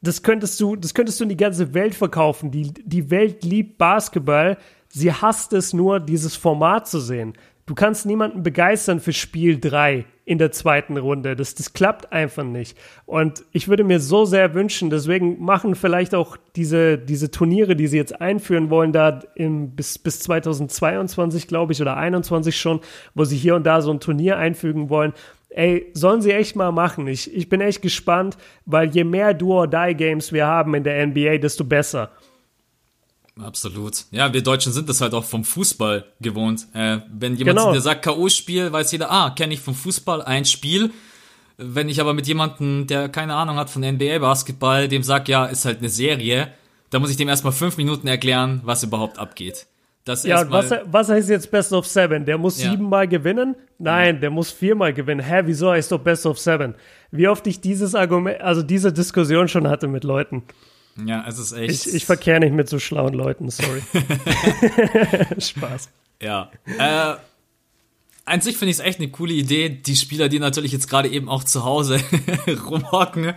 [0.02, 2.50] das könntest du, das könntest du in die ganze Welt verkaufen.
[2.50, 4.58] Die, die Welt liebt Basketball.
[4.90, 7.34] Sie hasst es nur, dieses Format zu sehen.
[7.68, 11.38] Du kannst niemanden begeistern für Spiel 3 in der zweiten Runde.
[11.38, 12.78] Das, das klappt einfach nicht.
[13.06, 17.88] Und ich würde mir so sehr wünschen, deswegen machen vielleicht auch diese, diese Turniere, die
[17.88, 22.82] sie jetzt einführen wollen, da im, bis, bis 2022, glaube ich, oder 2021 schon,
[23.16, 25.14] wo sie hier und da so ein Turnier einfügen wollen.
[25.50, 27.08] Ey, sollen sie echt mal machen.
[27.08, 31.64] Ich, ich bin echt gespannt, weil je mehr Do-or-Die-Games wir haben in der NBA, desto
[31.64, 32.12] besser.
[33.42, 34.06] Absolut.
[34.12, 36.68] Ja, wir Deutschen sind das halt auch vom Fußball gewohnt.
[36.74, 37.74] Äh, wenn jemand genau.
[37.74, 40.92] dir sagt K.O.-Spiel, weiß jeder, ah, kenne ich vom Fußball ein Spiel.
[41.58, 45.66] Wenn ich aber mit jemandem, der keine Ahnung hat von NBA-Basketball, dem sag, ja, ist
[45.66, 46.54] halt eine Serie,
[46.90, 49.68] da muss ich dem erstmal fünf Minuten erklären, was überhaupt abgeht.
[50.08, 52.24] Das ja, was, was heißt jetzt Best of Seven?
[52.24, 52.72] Der muss ja.
[52.72, 53.58] siebenmal gewinnen?
[53.78, 54.22] Nein, ja.
[54.22, 55.20] der muss viermal gewinnen.
[55.20, 56.76] Hä, wieso heißt doch Best of Seven?
[57.12, 60.44] Wie oft ich dieses Argument, also diese Diskussion schon hatte mit Leuten.
[61.06, 61.88] Ja, es ist echt.
[61.88, 63.82] Ich, ich verkehre nicht mit so schlauen Leuten, sorry.
[65.40, 65.90] Spaß.
[66.22, 66.52] Ja.
[66.66, 67.18] Äh,
[68.28, 69.70] an sich finde ich es echt eine coole Idee.
[69.70, 72.02] Die Spieler, die natürlich jetzt gerade eben auch zu Hause
[72.70, 73.34] rumhocken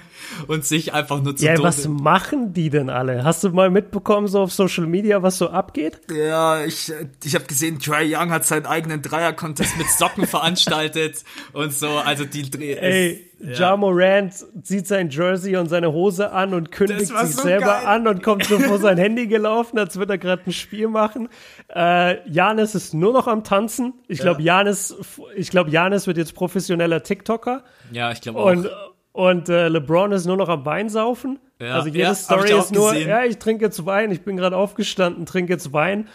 [0.49, 3.23] und sich einfach nur zu Ja, was machen die denn alle?
[3.23, 6.01] Hast du mal mitbekommen, so auf Social Media, was so abgeht?
[6.13, 6.93] Ja, ich,
[7.23, 11.91] ich habe gesehen, Trey Young hat seinen eigenen Dreier-Contest mit Socken veranstaltet und so.
[11.91, 12.75] Also die Dreh.
[12.75, 13.53] Ey, ja.
[13.53, 17.87] Ja Morant zieht sein Jersey und seine Hose an und kündigt sich so selber geil.
[17.87, 21.29] an und kommt so vor sein Handy gelaufen, als würde er gerade ein Spiel machen.
[21.75, 23.95] Äh, Janis ist nur noch am Tanzen.
[24.09, 24.59] Ich glaube, ja.
[24.59, 24.97] Janis,
[25.37, 27.65] ich glaube, Janis wird jetzt professioneller TikToker.
[27.93, 28.47] Ja, ich glaube auch.
[28.47, 28.69] Und,
[29.13, 31.39] und äh, LeBron ist nur noch am Wein saufen.
[31.61, 33.09] Ja, also jede ja, Story ist nur, gesehen.
[33.09, 36.09] ja, ich trinke jetzt Wein, ich bin gerade aufgestanden, trinke jetzt Wein.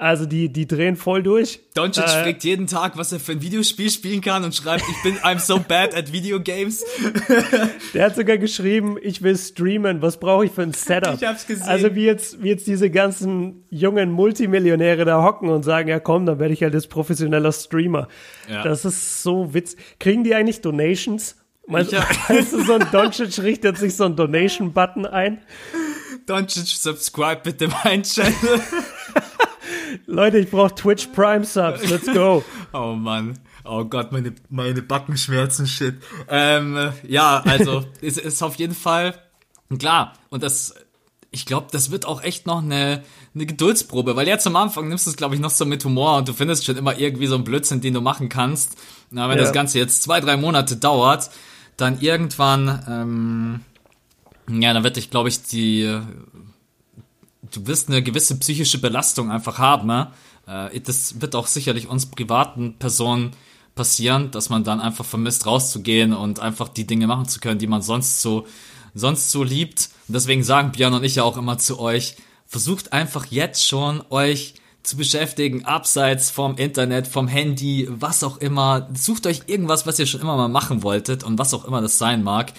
[0.00, 1.60] Also die, die drehen voll durch.
[1.74, 5.02] Doncic äh, fragt jeden Tag, was er für ein Videospiel spielen kann und schreibt, ich
[5.02, 6.82] bin I'm so bad at video games.
[7.94, 11.16] Der hat sogar geschrieben, ich will streamen, was brauche ich für ein Setup?
[11.20, 11.68] Ich hab's gesehen.
[11.68, 16.24] Also wie jetzt, wie jetzt diese ganzen jungen Multimillionäre da hocken und sagen, ja komm,
[16.24, 18.08] dann werde ich halt jetzt professioneller Streamer.
[18.48, 18.62] Ja.
[18.62, 19.76] Das ist so witz.
[19.98, 21.36] Kriegen die eigentlich Donations?
[21.66, 21.92] Meinst,
[22.30, 25.42] meinst du, so ein Doncic richtet sich so ein Donation-Button ein?
[26.24, 28.32] Doncic, subscribe bitte mein Channel.
[30.06, 31.88] Leute, ich brauche Twitch Prime Subs.
[31.88, 32.44] Let's go.
[32.72, 33.38] oh Mann.
[33.64, 35.96] Oh Gott, meine, meine Backenschmerzen, shit.
[36.28, 39.14] Ähm, ja, also, es ist auf jeden Fall
[39.78, 40.14] klar.
[40.30, 40.74] Und das,
[41.30, 43.02] ich glaube, das wird auch echt noch eine,
[43.34, 46.16] eine Geduldsprobe, weil jetzt am Anfang nimmst du es, glaube ich, noch so mit Humor
[46.18, 48.76] und du findest schon immer irgendwie so einen Blödsinn, den du machen kannst.
[49.10, 49.44] Na, wenn ja.
[49.44, 51.30] das Ganze jetzt zwei, drei Monate dauert,
[51.76, 56.00] dann irgendwann, ähm, ja, dann wird dich, glaube ich, die
[57.50, 59.88] du wirst eine gewisse psychische Belastung einfach haben.
[59.88, 60.08] Ne?
[60.46, 63.32] Äh, das wird auch sicherlich uns privaten Personen
[63.74, 67.66] passieren, dass man dann einfach vermisst, rauszugehen und einfach die Dinge machen zu können, die
[67.66, 68.46] man sonst so,
[68.94, 69.90] sonst so liebt.
[70.08, 74.02] Und deswegen sagen Björn und ich ja auch immer zu euch, versucht einfach jetzt schon
[74.10, 78.88] euch zu beschäftigen, abseits vom Internet, vom Handy, was auch immer.
[78.94, 81.98] Sucht euch irgendwas, was ihr schon immer mal machen wolltet und was auch immer das
[81.98, 82.52] sein mag.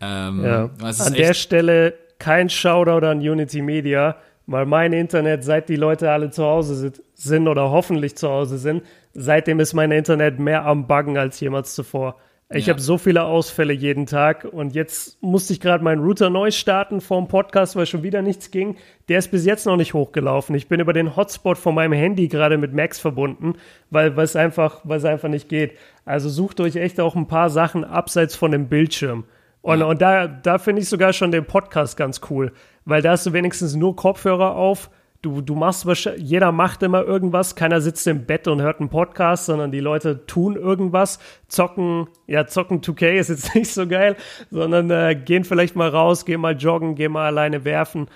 [0.00, 0.70] Ähm, ja.
[0.80, 6.30] An der Stelle kein Shoutout an Unity Media weil mein Internet, seit die Leute alle
[6.30, 8.82] zu Hause sind oder hoffentlich zu Hause sind,
[9.12, 12.16] seitdem ist mein Internet mehr am Buggen als jemals zuvor.
[12.48, 12.74] Ich ja.
[12.74, 17.00] habe so viele Ausfälle jeden Tag und jetzt musste ich gerade meinen Router neu starten
[17.00, 18.76] vor dem Podcast, weil schon wieder nichts ging.
[19.08, 20.54] Der ist bis jetzt noch nicht hochgelaufen.
[20.54, 23.54] Ich bin über den Hotspot von meinem Handy gerade mit Max verbunden,
[23.90, 25.72] weil es einfach, einfach nicht geht.
[26.04, 29.24] Also sucht euch echt auch ein paar Sachen abseits von dem Bildschirm.
[29.60, 29.86] Und, ja.
[29.86, 32.52] und da, da finde ich sogar schon den Podcast ganz cool,
[32.86, 34.88] weil da hast du wenigstens nur Kopfhörer auf.
[35.20, 35.86] Du, du machst
[36.18, 40.24] jeder macht immer irgendwas, keiner sitzt im Bett und hört einen Podcast, sondern die Leute
[40.26, 41.18] tun irgendwas,
[41.48, 44.16] zocken, ja, zocken 2K ist jetzt nicht so geil,
[44.50, 48.06] sondern äh, gehen vielleicht mal raus, gehen mal joggen, gehen mal alleine werfen.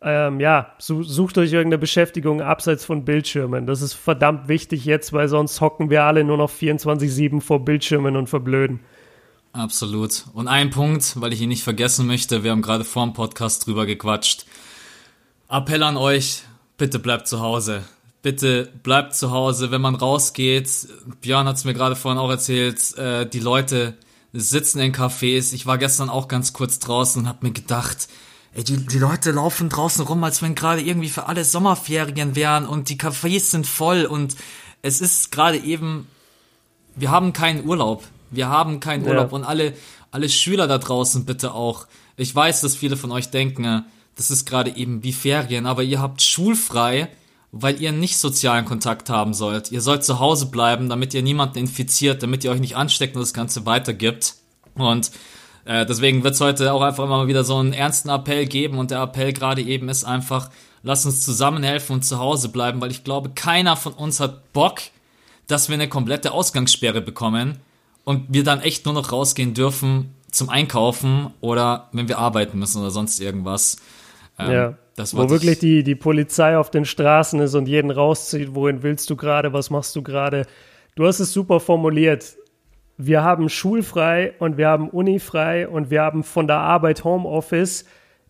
[0.00, 3.66] Ähm, ja, sucht euch irgendeine Beschäftigung abseits von Bildschirmen.
[3.66, 8.16] Das ist verdammt wichtig jetzt, weil sonst hocken wir alle nur noch 24-7 vor Bildschirmen
[8.16, 8.80] und verblöden.
[9.56, 10.24] Absolut.
[10.34, 13.66] Und ein Punkt, weil ich ihn nicht vergessen möchte, wir haben gerade vor dem Podcast
[13.66, 14.44] drüber gequatscht.
[15.48, 16.42] Appell an euch,
[16.76, 17.82] bitte bleibt zu Hause.
[18.20, 20.68] Bitte bleibt zu Hause, wenn man rausgeht.
[21.22, 23.96] Björn hat es mir gerade vorhin auch erzählt, äh, die Leute
[24.34, 25.54] sitzen in Cafés.
[25.54, 28.08] Ich war gestern auch ganz kurz draußen und habe mir gedacht,
[28.52, 32.66] ey, die, die Leute laufen draußen rum, als wenn gerade irgendwie für alle Sommerferien wären
[32.66, 34.36] und die Cafés sind voll und
[34.82, 36.06] es ist gerade eben,
[36.94, 38.04] wir haben keinen Urlaub.
[38.36, 39.36] Wir haben keinen Urlaub ja.
[39.36, 39.72] und alle,
[40.10, 41.86] alle Schüler da draußen bitte auch.
[42.16, 43.84] Ich weiß, dass viele von euch denken,
[44.16, 47.08] das ist gerade eben wie Ferien, aber ihr habt schulfrei,
[47.52, 49.70] weil ihr nicht sozialen Kontakt haben sollt.
[49.72, 53.22] Ihr sollt zu Hause bleiben, damit ihr niemanden infiziert, damit ihr euch nicht ansteckt und
[53.22, 54.34] das Ganze weitergibt.
[54.74, 55.10] Und
[55.64, 58.90] äh, deswegen wird es heute auch einfach mal wieder so einen ernsten Appell geben und
[58.90, 60.50] der Appell gerade eben ist einfach,
[60.82, 64.80] lasst uns zusammenhelfen und zu Hause bleiben, weil ich glaube, keiner von uns hat Bock,
[65.46, 67.58] dass wir eine komplette Ausgangssperre bekommen
[68.06, 72.80] und wir dann echt nur noch rausgehen dürfen zum Einkaufen oder wenn wir arbeiten müssen
[72.80, 73.78] oder sonst irgendwas.
[74.38, 74.74] Ähm, ja.
[75.12, 79.16] Wo wirklich die, die Polizei auf den Straßen ist und jeden rauszieht, wohin willst du
[79.16, 80.46] gerade, was machst du gerade.
[80.94, 82.36] Du hast es super formuliert.
[82.96, 87.84] Wir haben schulfrei und wir haben unifrei und wir haben von der Arbeit Homeoffice,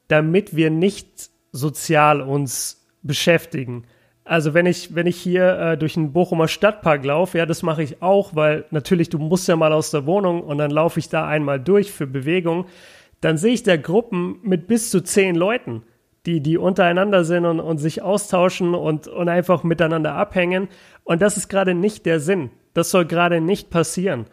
[0.09, 3.85] damit wir nicht sozial uns beschäftigen.
[4.29, 7.85] Also wenn ich, wenn ich hier äh, durch einen Bochumer Stadtpark laufe, ja, das mache
[7.85, 11.09] ich auch, weil natürlich du musst ja mal aus der Wohnung und dann laufe ich
[11.09, 12.67] da einmal durch für Bewegung,
[13.21, 15.85] dann sehe ich da Gruppen mit bis zu zehn Leuten,
[16.27, 20.67] die, die untereinander sind und, und sich austauschen und, und einfach miteinander abhängen.
[21.05, 22.51] Und das ist gerade nicht der Sinn.
[22.75, 24.27] Das soll gerade nicht passieren.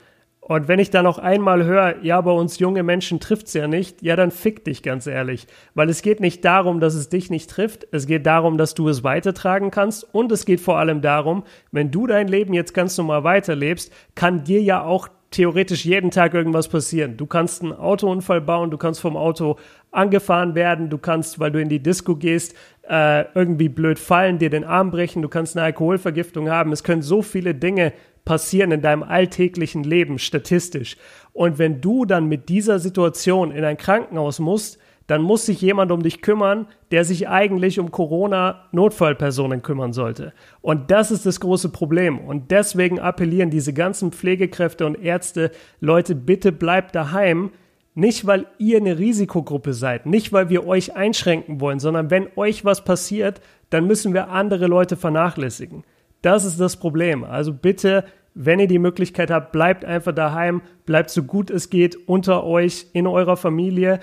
[0.46, 4.02] Und wenn ich dann noch einmal höre, ja, bei uns junge Menschen trifft's ja nicht,
[4.02, 5.48] ja, dann fick dich ganz ehrlich.
[5.74, 8.90] Weil es geht nicht darum, dass es dich nicht trifft, es geht darum, dass du
[8.90, 12.98] es weitertragen kannst und es geht vor allem darum, wenn du dein Leben jetzt ganz
[12.98, 17.18] normal weiterlebst, kann dir ja auch theoretisch jeden Tag irgendwas passieren.
[17.18, 19.58] Du kannst einen Autounfall bauen, du kannst vom Auto
[19.92, 22.56] angefahren werden, du kannst, weil du in die Disco gehst,
[22.88, 26.72] äh, irgendwie blöd fallen, dir den Arm brechen, du kannst eine Alkoholvergiftung haben.
[26.72, 27.94] Es können so viele Dinge
[28.26, 30.98] passieren in deinem alltäglichen Leben statistisch.
[31.34, 35.92] Und wenn du dann mit dieser Situation in ein Krankenhaus musst, dann muss sich jemand
[35.92, 40.34] um dich kümmern, der sich eigentlich um Corona-Notfallpersonen kümmern sollte.
[40.62, 42.20] Und das ist das große Problem.
[42.20, 47.52] Und deswegen appellieren diese ganzen Pflegekräfte und Ärzte, Leute, bitte bleibt daheim.
[47.96, 52.66] Nicht, weil ihr eine Risikogruppe seid, nicht, weil wir euch einschränken wollen, sondern wenn euch
[52.66, 55.84] was passiert, dann müssen wir andere Leute vernachlässigen.
[56.24, 57.24] Das ist das Problem.
[57.24, 62.08] Also bitte, wenn ihr die Möglichkeit habt, bleibt einfach daheim, bleibt so gut es geht
[62.08, 64.00] unter euch, in eurer Familie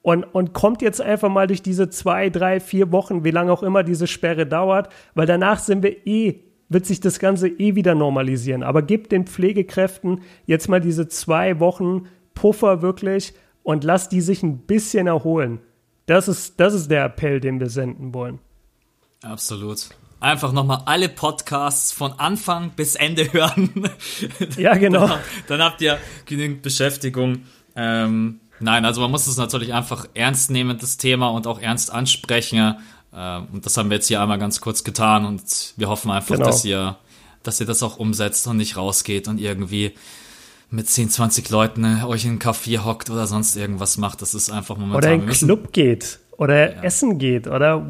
[0.00, 3.62] und, und kommt jetzt einfach mal durch diese zwei, drei, vier Wochen, wie lange auch
[3.62, 7.94] immer diese Sperre dauert, weil danach sind wir eh wird sich das Ganze eh wieder
[7.94, 8.62] normalisieren.
[8.62, 14.42] Aber gebt den Pflegekräften jetzt mal diese zwei Wochen Puffer wirklich und lasst die sich
[14.42, 15.60] ein bisschen erholen.
[16.06, 18.38] Das ist, das ist der Appell, den wir senden wollen.
[19.22, 19.90] Absolut.
[20.24, 23.90] Einfach nochmal alle Podcasts von Anfang bis Ende hören.
[24.56, 25.06] Ja, genau.
[25.06, 27.42] dann, dann habt ihr genügend Beschäftigung.
[27.76, 31.92] Ähm, nein, also man muss es natürlich einfach ernst nehmen, das Thema, und auch ernst
[31.92, 32.76] ansprechen.
[33.14, 36.36] Ähm, und das haben wir jetzt hier einmal ganz kurz getan und wir hoffen einfach,
[36.36, 36.46] genau.
[36.46, 36.96] dass ihr,
[37.42, 39.92] dass ihr das auch umsetzt und nicht rausgeht und irgendwie
[40.70, 44.22] mit 10, 20 Leuten äh, euch in einen Café hockt oder sonst irgendwas macht.
[44.22, 44.96] Das ist einfach momentan.
[44.96, 46.82] Oder in einen Club geht oder ja.
[46.82, 47.86] essen geht oder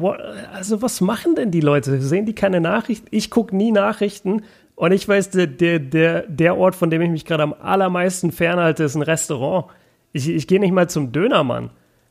[0.53, 2.01] also was machen denn die Leute?
[2.01, 3.07] Sehen die keine Nachrichten?
[3.11, 4.43] Ich gucke nie Nachrichten
[4.75, 8.31] und ich weiß, der, der, der, der Ort, von dem ich mich gerade am allermeisten
[8.31, 9.67] fernhalte, ist ein Restaurant.
[10.11, 11.69] Ich, ich gehe nicht mal zum Dönermann.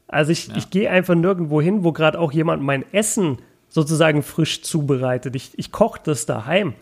[0.09, 0.57] Also ich, ja.
[0.57, 5.37] ich gehe einfach nirgendwo hin, wo gerade auch jemand mein Essen sozusagen frisch zubereitet.
[5.37, 6.75] Ich, ich koche das daheim.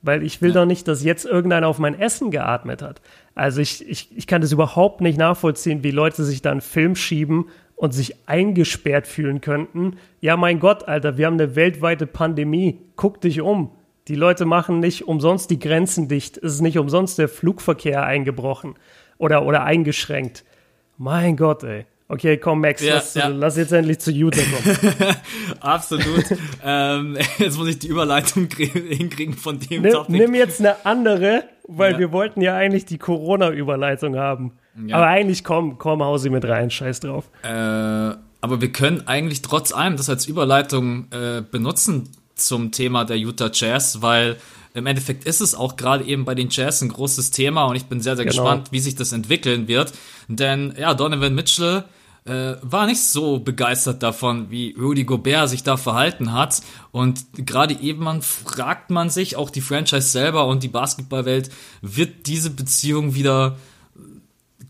[0.00, 0.60] Weil ich will ja.
[0.60, 3.00] doch nicht, dass jetzt irgendeiner auf mein Essen geatmet hat.
[3.34, 6.96] Also ich, ich, ich kann das überhaupt nicht nachvollziehen, wie Leute sich da einen Film
[6.96, 7.46] schieben
[7.82, 9.96] und sich eingesperrt fühlen könnten.
[10.20, 12.78] Ja, mein Gott, Alter, wir haben eine weltweite Pandemie.
[12.94, 13.72] Guck dich um.
[14.06, 16.36] Die Leute machen nicht umsonst die Grenzen dicht.
[16.36, 18.76] Es ist nicht umsonst der Flugverkehr eingebrochen
[19.18, 20.44] oder, oder eingeschränkt.
[20.96, 21.86] Mein Gott, ey.
[22.12, 23.28] Okay, komm, Max, ja, lass, ja.
[23.28, 25.16] lass, jetzt endlich zu Utah kommen.
[25.60, 26.26] Absolut.
[26.62, 30.12] ähm, jetzt muss ich die Überleitung hinkriegen von dem nimm, Topic.
[30.12, 31.98] Nimm jetzt eine andere, weil ja.
[32.00, 34.52] wir wollten ja eigentlich die Corona-Überleitung haben.
[34.90, 37.30] Aber eigentlich komm, komm, hau sie mit rein, scheiß drauf.
[37.44, 43.16] Äh, aber wir können eigentlich trotz allem das als Überleitung äh, benutzen zum Thema der
[43.16, 44.36] Utah Jazz, weil
[44.74, 47.86] im Endeffekt ist es auch gerade eben bei den Jazz ein großes Thema und ich
[47.86, 48.42] bin sehr, sehr genau.
[48.42, 49.94] gespannt, wie sich das entwickeln wird.
[50.28, 51.84] Denn ja, Donovan Mitchell
[52.24, 56.62] äh, war nicht so begeistert davon, wie Rudy Gobert sich da verhalten hat.
[56.90, 62.26] Und gerade eben man fragt man sich, auch die Franchise selber und die Basketballwelt, wird
[62.26, 63.56] diese Beziehung wieder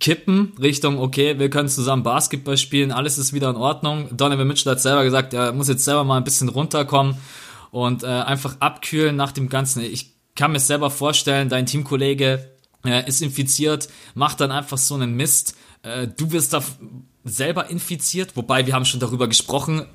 [0.01, 4.09] kippen Richtung, okay, wir können zusammen Basketball spielen, alles ist wieder in Ordnung.
[4.17, 7.17] Donovan Mitchell hat selber gesagt, er muss jetzt selber mal ein bisschen runterkommen
[7.71, 9.81] und äh, einfach abkühlen nach dem Ganzen.
[9.83, 12.51] Ich kann mir selber vorstellen, dein Teamkollege
[12.85, 15.57] äh, ist infiziert, macht dann einfach so einen Mist.
[15.83, 16.65] Äh, du wirst da
[17.25, 19.87] selber infiziert, wobei wir haben schon darüber gesprochen,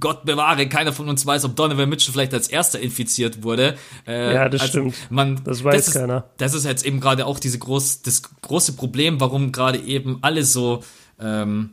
[0.00, 3.76] Gott bewahre, keiner von uns weiß, ob Donovan Mitchell vielleicht als erster infiziert wurde.
[4.06, 4.94] Äh, ja, das also stimmt.
[5.10, 6.24] Man, das weiß das ist, keiner.
[6.38, 10.44] Das ist jetzt eben gerade auch diese groß, das große Problem, warum gerade eben alle
[10.44, 10.82] so,
[11.20, 11.70] ähm,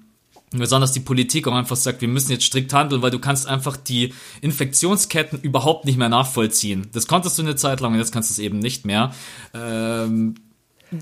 [0.51, 3.77] besonders die Politik auch einfach sagt, wir müssen jetzt strikt handeln, weil du kannst einfach
[3.77, 6.89] die Infektionsketten überhaupt nicht mehr nachvollziehen.
[6.91, 9.13] Das konntest du eine Zeit lang und jetzt kannst du es eben nicht mehr.
[9.53, 10.35] Ähm,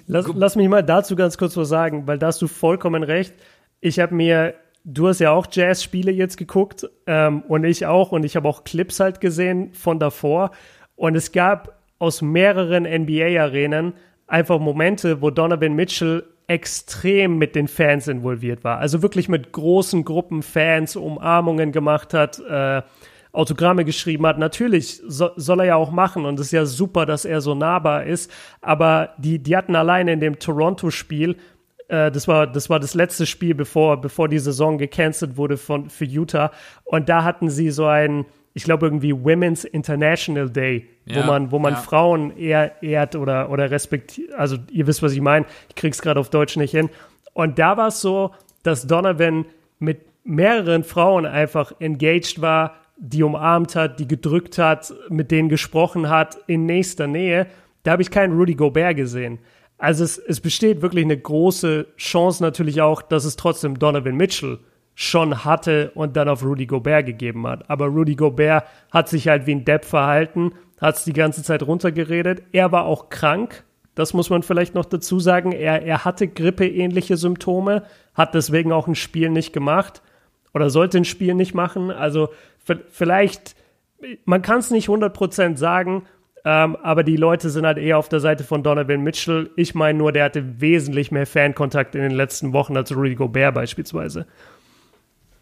[0.08, 3.34] Lass, lass mich mal dazu ganz kurz was sagen, weil da hast du vollkommen recht.
[3.82, 8.23] Ich habe mir, du hast ja auch Jazz-Spiele jetzt geguckt ähm, und ich auch und
[8.23, 10.52] ich habe auch Clips halt gesehen von davor
[10.95, 13.93] und es gab aus mehreren NBA-Arenen
[14.28, 18.80] einfach Momente, wo Donovan Mitchell extrem mit den Fans involviert war.
[18.80, 22.39] Also wirklich mit großen Gruppen Fans Umarmungen gemacht hat.
[22.39, 22.82] Äh,
[23.31, 24.39] Autogramme geschrieben hat.
[24.39, 27.53] Natürlich so, soll er ja auch machen und es ist ja super, dass er so
[27.53, 28.31] nahbar ist.
[28.61, 31.35] Aber die, die hatten alleine in dem Toronto-Spiel,
[31.89, 35.89] äh, das war, das war das letzte Spiel, bevor, bevor die Saison gecancelt wurde von,
[35.89, 36.51] für Utah.
[36.85, 41.51] Und da hatten sie so ein, ich glaube irgendwie Women's International Day, ja, wo man,
[41.51, 41.79] wo man ja.
[41.79, 44.33] Frauen eher ehrt oder, oder respektiert.
[44.33, 45.45] Also ihr wisst, was ich meine.
[45.69, 46.89] Ich krieg's gerade auf Deutsch nicht hin.
[47.33, 48.31] Und da war es so,
[48.63, 49.45] dass Donovan
[49.77, 56.09] mit mehreren Frauen einfach engaged war, die umarmt hat, die gedrückt hat, mit denen gesprochen
[56.09, 57.47] hat, in nächster Nähe,
[57.83, 59.39] da habe ich keinen Rudy Gobert gesehen.
[59.77, 64.59] Also es, es besteht wirklich eine große Chance natürlich auch, dass es trotzdem Donovan Mitchell
[64.95, 67.69] schon hatte und dann auf Rudy Gobert gegeben hat.
[67.69, 71.63] Aber Rudy Gobert hat sich halt wie ein Depp verhalten, hat es die ganze Zeit
[71.63, 72.43] runtergeredet.
[72.51, 73.63] Er war auch krank,
[73.95, 75.53] das muss man vielleicht noch dazu sagen.
[75.53, 77.83] Er, er hatte grippeähnliche Symptome,
[78.13, 80.01] hat deswegen auch ein Spiel nicht gemacht
[80.53, 81.91] oder sollte ein Spiel nicht machen.
[81.91, 82.29] Also
[82.89, 83.55] vielleicht,
[84.25, 86.03] man kann es nicht 100% sagen,
[86.45, 89.49] ähm, aber die Leute sind halt eher auf der Seite von Donovan Mitchell.
[89.55, 93.53] Ich meine nur, der hatte wesentlich mehr Fankontakt in den letzten Wochen als Rudy Gobert
[93.55, 94.26] beispielsweise.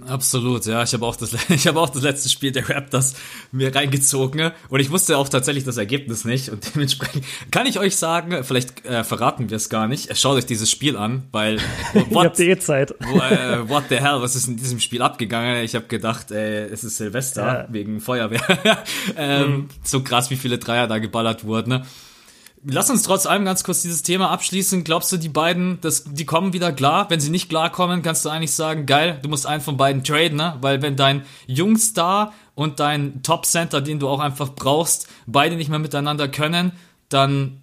[0.05, 0.83] Absolut, ja.
[0.83, 3.15] Ich habe auch, das, ich hab auch das letzte Spiel der Raptors
[3.51, 7.95] mir reingezogen und ich wusste auch tatsächlich das Ergebnis nicht und dementsprechend kann ich euch
[7.95, 11.59] sagen, vielleicht äh, verraten wir es gar nicht, schaut euch dieses Spiel an, weil
[12.11, 12.91] what, habt eh Zeit.
[12.91, 15.63] Äh, what the hell, was ist in diesem Spiel abgegangen?
[15.63, 17.67] Ich habe gedacht, äh, es ist Silvester ja.
[17.69, 18.83] wegen Feuerwehr.
[19.17, 19.67] ähm, mhm.
[19.83, 21.69] So krass, wie viele Dreier da geballert wurden.
[21.69, 21.85] Ne?
[22.70, 24.84] Lass uns trotz allem ganz kurz dieses Thema abschließen.
[24.84, 27.09] Glaubst du, die beiden, das, die kommen wieder klar?
[27.09, 30.03] Wenn sie nicht klar kommen, kannst du eigentlich sagen, geil, du musst einen von beiden
[30.03, 30.57] traden, ne?
[30.59, 35.80] Weil wenn dein Jungstar und dein Top-Center, den du auch einfach brauchst, beide nicht mehr
[35.80, 36.74] miteinander können,
[37.07, 37.61] dann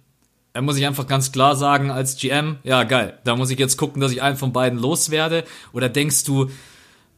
[0.53, 3.77] da muss ich einfach ganz klar sagen als GM, ja geil, da muss ich jetzt
[3.77, 5.43] gucken, dass ich einen von beiden loswerde.
[5.73, 6.49] Oder denkst du,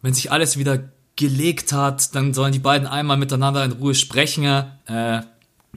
[0.01, 4.43] wenn sich alles wieder gelegt hat, dann sollen die beiden einmal miteinander in Ruhe sprechen?
[4.87, 5.21] Äh,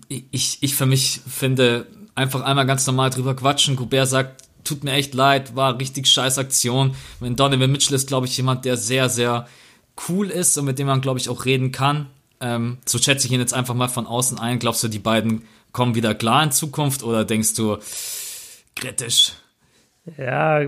[0.08, 3.76] ich, ich für mich finde, einfach einmal ganz normal drüber quatschen.
[3.76, 6.94] Gobert sagt, tut mir echt leid, war richtig scheiß Aktion.
[7.18, 9.46] Wenn Donovan Mitchell ist, glaube ich, jemand, der sehr, sehr
[10.08, 12.06] cool ist und mit dem man, glaube ich, auch reden kann.
[12.40, 14.58] Ähm, so schätze ich ihn jetzt einfach mal von außen ein.
[14.58, 15.42] Glaubst du, die beiden
[15.72, 17.78] kommen wieder klar in Zukunft oder denkst du
[18.74, 19.32] kritisch?
[20.16, 20.62] Ja,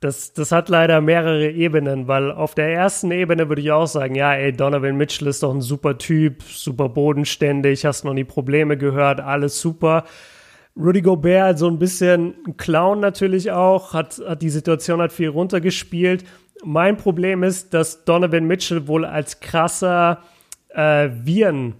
[0.00, 4.14] das, das hat leider mehrere Ebenen, weil auf der ersten Ebene würde ich auch sagen,
[4.14, 8.76] ja, ey, Donovan Mitchell ist doch ein super Typ, super bodenständig, hast noch nie Probleme
[8.76, 10.04] gehört, alles super.
[10.76, 15.30] Rudy Gobert so ein bisschen ein Clown natürlich auch, hat, hat die Situation hat viel
[15.30, 16.24] runtergespielt.
[16.64, 20.22] Mein Problem ist, dass Donovan Mitchell wohl als krasser
[20.68, 21.74] äh, Viren,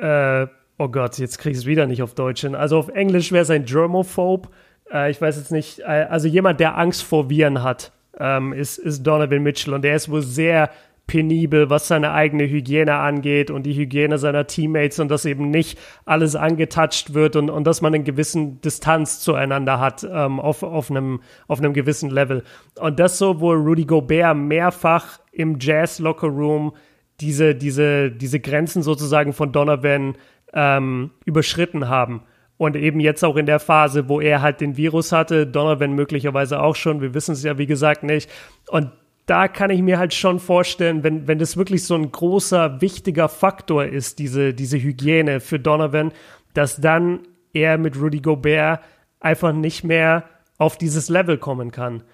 [0.00, 0.46] äh,
[0.78, 2.54] oh Gott, jetzt krieg ich es wieder nicht auf Deutsch hin.
[2.54, 4.48] Also auf Englisch wäre es ein Germophobe
[4.92, 8.78] äh, ich weiß jetzt nicht, äh, also jemand, der Angst vor Viren hat, ähm, ist,
[8.78, 10.70] ist Donovan Mitchell und der ist wohl sehr
[11.06, 15.78] penibel, was seine eigene Hygiene angeht und die Hygiene seiner Teammates und dass eben nicht
[16.04, 20.90] alles angetatscht wird und, und dass man eine gewissen Distanz zueinander hat ähm, auf, auf,
[20.90, 22.42] einem, auf einem gewissen Level.
[22.80, 26.72] Und das so, wo Rudy Gobert mehrfach im Jazz-Locker-Room
[27.20, 30.16] diese, diese, diese Grenzen sozusagen von Donovan
[30.52, 32.22] ähm, überschritten haben.
[32.58, 36.62] Und eben jetzt auch in der Phase, wo er halt den Virus hatte, Donovan möglicherweise
[36.62, 38.30] auch schon, wir wissen es ja wie gesagt nicht.
[38.68, 38.90] Und
[39.26, 43.28] da kann ich mir halt schon vorstellen, wenn, wenn das wirklich so ein großer, wichtiger
[43.28, 46.12] Faktor ist, diese, diese Hygiene für Donovan,
[46.54, 47.20] dass dann
[47.52, 48.80] er mit Rudy Gobert
[49.20, 50.24] einfach nicht mehr
[50.58, 52.04] auf dieses Level kommen kann.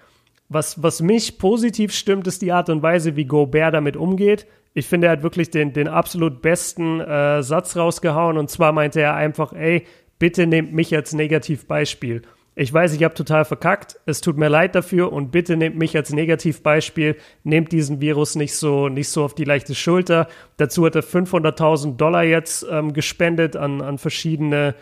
[0.49, 4.45] Was, was mich positiv stimmt, ist die Art und Weise, wie Gobert damit umgeht.
[4.73, 8.37] Ich finde, er hat wirklich den, den absolut besten äh, Satz rausgehauen.
[8.37, 9.85] Und zwar meinte er einfach, ey,
[10.23, 12.21] bitte nehmt mich als Negativbeispiel.
[12.55, 13.99] Ich weiß, ich habe total verkackt.
[14.05, 17.17] Es tut mir leid dafür und bitte nehmt mich als Negativbeispiel.
[17.43, 20.29] Nehmt diesen Virus nicht so, nicht so auf die leichte Schulter.
[20.55, 24.75] Dazu hat er 500.000 Dollar jetzt ähm, gespendet an, an verschiedene,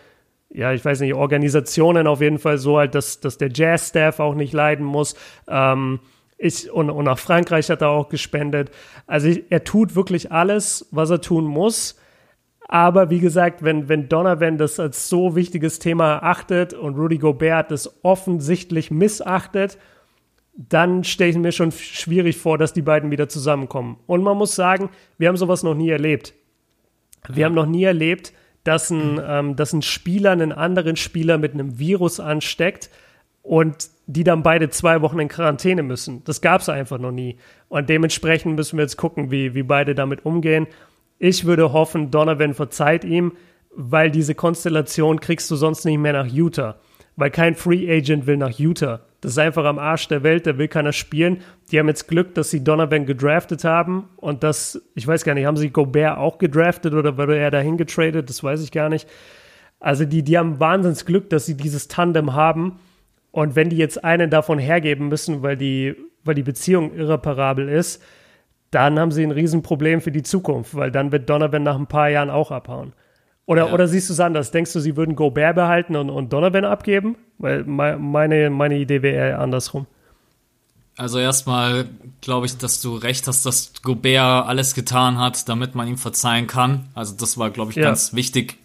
[0.48, 4.36] ja, ich weiß nicht, Organisationen auf jeden Fall so halt, dass, dass der Jazz-Staff auch
[4.36, 5.16] nicht leiden muss.
[5.48, 5.98] Ähm,
[6.38, 8.70] ich, und, und nach Frankreich hat er auch gespendet.
[9.08, 11.96] Also ich, er tut wirklich alles, was er tun muss.
[12.72, 17.70] Aber wie gesagt, wenn, wenn Donovan das als so wichtiges Thema achtet und Rudy Gobert
[17.70, 19.76] das offensichtlich missachtet,
[20.54, 23.98] dann stelle ich mir schon schwierig vor, dass die beiden wieder zusammenkommen.
[24.06, 26.32] Und man muss sagen, wir haben sowas noch nie erlebt.
[27.28, 28.32] Wir haben noch nie erlebt,
[28.64, 32.88] dass ein, ähm, dass ein Spieler einen anderen Spieler mit einem Virus ansteckt
[33.42, 36.24] und die dann beide zwei Wochen in Quarantäne müssen.
[36.24, 37.36] Das gab es einfach noch nie.
[37.68, 40.66] Und dementsprechend müssen wir jetzt gucken, wie, wie beide damit umgehen.
[41.24, 43.30] Ich würde hoffen, Donovan verzeiht ihm,
[43.76, 46.80] weil diese Konstellation kriegst du sonst nicht mehr nach Utah.
[47.14, 49.02] Weil kein Free Agent will nach Utah.
[49.20, 51.42] Das ist einfach am Arsch der Welt, da will keiner spielen.
[51.70, 55.46] Die haben jetzt Glück, dass sie Donovan gedraftet haben und das, ich weiß gar nicht,
[55.46, 58.28] haben sie Gobert auch gedraftet oder wurde er dahin getradet?
[58.28, 59.08] Das weiß ich gar nicht.
[59.78, 62.80] Also die, die haben wahnsinns Glück, dass sie dieses Tandem haben.
[63.30, 65.94] Und wenn die jetzt einen davon hergeben müssen, weil die,
[66.24, 68.02] weil die Beziehung irreparabel ist,
[68.72, 72.08] dann haben sie ein Riesenproblem für die Zukunft, weil dann wird Donovan nach ein paar
[72.08, 72.92] Jahren auch abhauen.
[73.44, 73.72] Oder, ja.
[73.72, 74.50] oder siehst du es anders?
[74.50, 77.16] Denkst du, sie würden Gobert behalten und, und Donovan abgeben?
[77.38, 79.86] Weil meine, meine Idee wäre eher andersrum.
[80.96, 81.86] Also erstmal
[82.20, 86.46] glaube ich, dass du recht hast, dass Gobert alles getan hat, damit man ihm verzeihen
[86.46, 86.88] kann.
[86.94, 87.84] Also das war, glaube ich, ja.
[87.84, 88.58] ganz wichtig.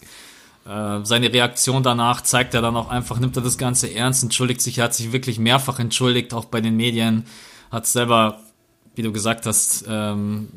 [0.66, 4.62] Äh, seine Reaktion danach zeigt er dann auch einfach, nimmt er das Ganze ernst, entschuldigt
[4.62, 7.24] sich, er hat sich wirklich mehrfach entschuldigt, auch bei den Medien,
[7.72, 8.39] hat selber
[8.98, 10.48] wie du gesagt hast, ähm,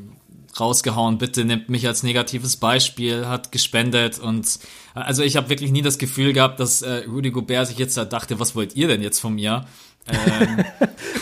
[0.59, 4.59] rausgehauen, bitte nimmt mich als negatives Beispiel, hat gespendet und
[4.95, 8.05] also ich habe wirklich nie das Gefühl gehabt, dass äh, Rudy Gobert sich jetzt da
[8.05, 9.66] dachte, was wollt ihr denn jetzt von mir?
[10.09, 10.64] Ähm.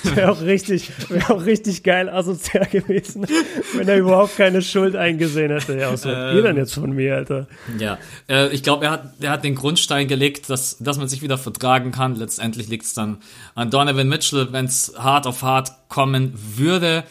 [0.14, 3.26] wäre auch richtig, wäre auch richtig geil asozial gewesen,
[3.74, 5.78] wenn er überhaupt keine Schuld eingesehen hätte.
[5.78, 7.46] Ja, was ähm, ihr denn jetzt von mir, Alter?
[7.78, 7.98] Ja,
[8.28, 11.38] äh, ich glaube, er hat, er hat den Grundstein gelegt, dass, dass man sich wieder
[11.38, 12.16] vertragen kann.
[12.16, 13.18] Letztendlich liegt es dann
[13.54, 17.04] an Donovan Mitchell, wenn es hart auf hart kommen würde.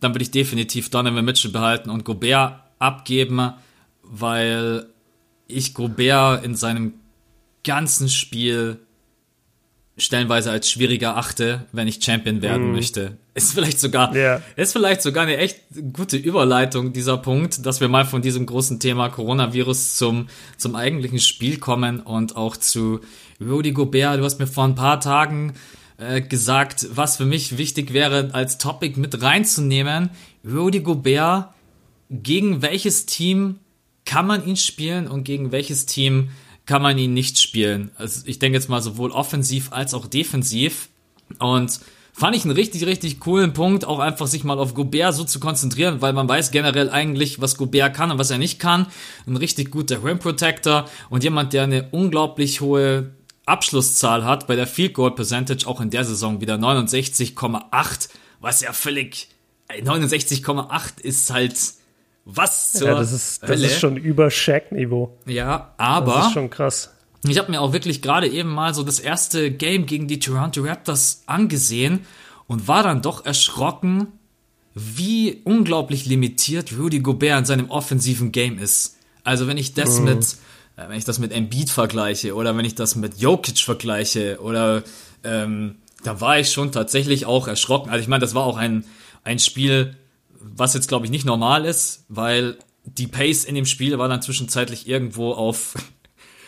[0.00, 3.52] dann würde ich definitiv Donovan Mitchell behalten und Gobert abgeben,
[4.02, 4.86] weil
[5.46, 6.94] ich Gobert in seinem
[7.64, 8.78] ganzen Spiel
[10.00, 12.72] stellenweise als schwieriger achte, wenn ich Champion werden mm.
[12.72, 13.16] möchte.
[13.34, 14.42] Ist vielleicht sogar, yeah.
[14.56, 15.60] ist vielleicht sogar eine echt
[15.92, 21.20] gute Überleitung, dieser Punkt, dass wir mal von diesem großen Thema Coronavirus zum, zum eigentlichen
[21.20, 23.00] Spiel kommen und auch zu
[23.40, 24.18] Rudy Gobert.
[24.18, 25.54] Du hast mir vor ein paar Tagen
[25.98, 30.10] äh, gesagt, was für mich wichtig wäre, als Topic mit reinzunehmen.
[30.44, 31.50] Rudy Gobert,
[32.10, 33.60] gegen welches Team
[34.04, 36.30] kann man ihn spielen und gegen welches Team
[36.70, 37.90] kann man ihn nicht spielen?
[37.96, 40.88] Also ich denke jetzt mal sowohl offensiv als auch defensiv.
[41.40, 41.80] Und
[42.12, 45.40] fand ich einen richtig, richtig coolen Punkt, auch einfach sich mal auf Gobert so zu
[45.40, 48.86] konzentrieren, weil man weiß generell eigentlich, was Gobert kann und was er nicht kann.
[49.26, 53.16] Ein richtig guter Rim Protector und jemand, der eine unglaublich hohe
[53.46, 58.72] Abschlusszahl hat bei der Field Goal Percentage auch in der Saison wieder 69,8, was ja
[58.72, 59.26] völlig
[59.68, 61.58] 69,8 ist halt
[62.24, 65.18] was zur Ja, das ist, das ist schon über Shaq-Niveau.
[65.26, 66.90] Ja, aber das ist schon krass.
[67.28, 70.62] Ich habe mir auch wirklich gerade eben mal so das erste Game gegen die Toronto
[70.62, 72.06] Raptors angesehen
[72.46, 74.08] und war dann doch erschrocken,
[74.74, 78.96] wie unglaublich limitiert Rudy Gobert in seinem offensiven Game ist.
[79.24, 80.04] Also wenn ich das mhm.
[80.06, 80.36] mit
[80.76, 84.82] äh, wenn ich das mit Embiid vergleiche oder wenn ich das mit Jokic vergleiche oder
[85.24, 87.90] ähm, da war ich schon tatsächlich auch erschrocken.
[87.90, 88.84] Also ich meine, das war auch ein,
[89.22, 89.96] ein Spiel,
[90.40, 94.22] was jetzt glaube ich nicht normal ist, weil die Pace in dem Spiel war dann
[94.22, 95.74] zwischenzeitlich irgendwo auf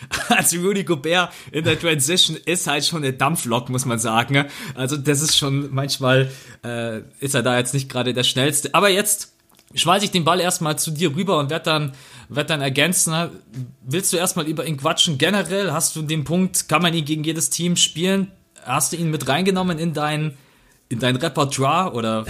[0.29, 4.45] also Rudy Gobert in der Transition ist halt schon eine Dampflok, muss man sagen.
[4.75, 6.29] Also das ist schon manchmal
[6.63, 8.73] äh, ist er da jetzt nicht gerade der schnellste.
[8.73, 9.33] Aber jetzt
[9.75, 11.93] schmeiße ich den Ball erstmal zu dir rüber und werde dann
[12.29, 13.13] werde dann ergänzen.
[13.81, 15.17] Willst du erstmal über ihn quatschen?
[15.17, 18.31] Generell hast du den Punkt, kann man ihn gegen jedes Team spielen?
[18.65, 20.37] Hast du ihn mit reingenommen in dein,
[20.93, 22.25] in dein Repertoire oder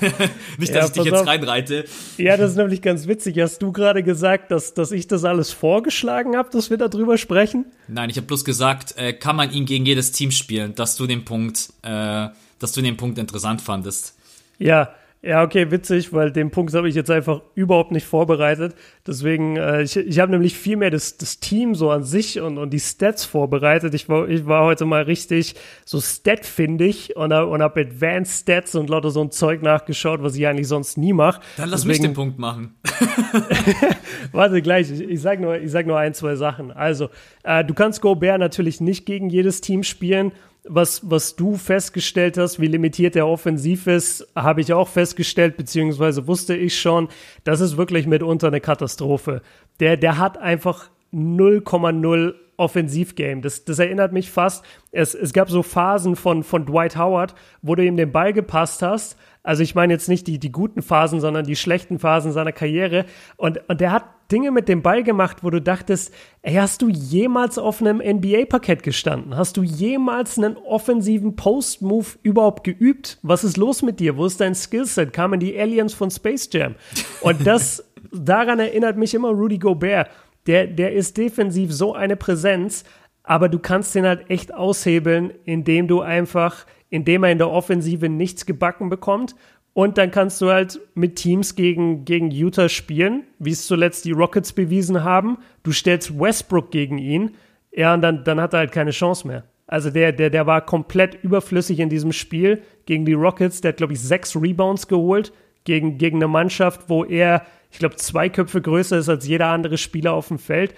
[0.58, 1.26] nicht, dass ja, ich dich jetzt auf.
[1.26, 1.84] reinreite?
[2.16, 3.38] Ja, das ist nämlich ganz witzig.
[3.40, 7.66] Hast du gerade gesagt, dass, dass ich das alles vorgeschlagen habe, dass wir darüber sprechen?
[7.88, 11.06] Nein, ich habe bloß gesagt, äh, kann man ihn gegen jedes Team spielen, dass du
[11.06, 12.28] den Punkt, äh,
[12.58, 14.14] dass du den Punkt interessant fandest.
[14.58, 14.94] Ja,
[15.26, 18.74] ja, okay, witzig, weil den Punkt habe ich jetzt einfach überhaupt nicht vorbereitet.
[19.06, 22.58] Deswegen, äh, ich, ich habe nämlich viel mehr das, das Team so an sich und,
[22.58, 23.92] und die Stats vorbereitet.
[23.94, 28.88] Ich war, ich war heute mal richtig so stat-findig und, und habe Advanced Stats und
[28.88, 31.40] lauter so ein Zeug nachgeschaut, was ich eigentlich sonst nie mache.
[31.56, 32.76] Dann lass Deswegen, mich den Punkt machen.
[34.32, 34.90] Warte, gleich.
[34.90, 36.70] Ich, ich sage nur, sag nur ein, zwei Sachen.
[36.70, 37.10] Also,
[37.42, 40.32] äh, du kannst Gobert natürlich nicht gegen jedes Team spielen
[40.68, 46.26] was, was du festgestellt hast, wie limitiert er offensiv ist, habe ich auch festgestellt, beziehungsweise
[46.26, 47.08] wusste ich schon,
[47.44, 49.42] das ist wirklich mitunter eine Katastrophe.
[49.80, 53.42] Der, der hat einfach 0,0 Offensivgame.
[53.42, 54.64] Das, das erinnert mich fast.
[54.90, 58.82] Es, es gab so Phasen von, von Dwight Howard, wo du ihm den Ball gepasst
[58.82, 59.18] hast.
[59.46, 63.04] Also ich meine jetzt nicht die, die guten Phasen, sondern die schlechten Phasen seiner Karriere.
[63.36, 66.88] Und, und der hat Dinge mit dem Ball gemacht, wo du dachtest, ey, hast du
[66.88, 69.36] jemals auf einem NBA-Parkett gestanden?
[69.36, 73.18] Hast du jemals einen offensiven Post-Move überhaupt geübt?
[73.22, 74.16] Was ist los mit dir?
[74.16, 75.12] Wo ist dein Skillset?
[75.12, 76.74] Kamen die Aliens von Space Jam?
[77.20, 80.10] Und das, daran erinnert mich immer Rudy Gobert.
[80.48, 82.82] Der, der ist defensiv so eine Präsenz,
[83.26, 88.08] aber du kannst den halt echt aushebeln, indem du einfach, indem er in der Offensive
[88.08, 89.34] nichts gebacken bekommt
[89.76, 94.12] und dann kannst du halt mit Teams gegen, gegen Utah spielen, wie es zuletzt die
[94.12, 95.36] Rockets bewiesen haben.
[95.64, 97.34] Du stellst Westbrook gegen ihn.
[97.72, 99.44] Ja, und dann, dann hat er halt keine Chance mehr.
[99.66, 103.60] Also der, der, der war komplett überflüssig in diesem Spiel gegen die Rockets.
[103.60, 105.30] Der hat, glaube ich, sechs Rebounds geholt
[105.64, 109.76] gegen, gegen eine Mannschaft, wo er, ich glaube, zwei Köpfe größer ist als jeder andere
[109.76, 110.74] Spieler auf dem Feld.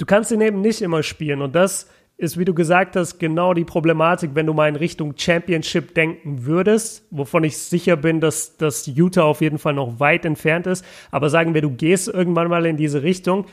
[0.00, 1.42] Du kannst ihn eben nicht immer spielen.
[1.42, 1.86] Und das
[2.16, 6.46] ist, wie du gesagt hast, genau die Problematik, wenn du mal in Richtung Championship denken
[6.46, 10.86] würdest, wovon ich sicher bin, dass, dass Utah auf jeden Fall noch weit entfernt ist.
[11.10, 13.44] Aber sagen wir, du gehst irgendwann mal in diese Richtung,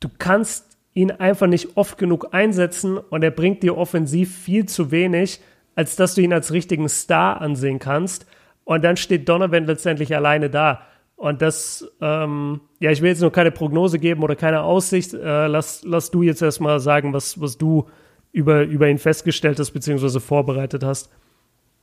[0.00, 4.90] du kannst ihn einfach nicht oft genug einsetzen und er bringt dir offensiv viel zu
[4.90, 5.40] wenig,
[5.76, 8.26] als dass du ihn als richtigen Star ansehen kannst.
[8.64, 10.82] Und dann steht Donovan letztendlich alleine da.
[11.20, 15.12] Und das, ähm, ja, ich will jetzt noch keine Prognose geben oder keine Aussicht.
[15.12, 17.86] Äh, lass, lass du jetzt erstmal sagen, was, was du
[18.32, 21.10] über, über ihn festgestellt hast, beziehungsweise vorbereitet hast.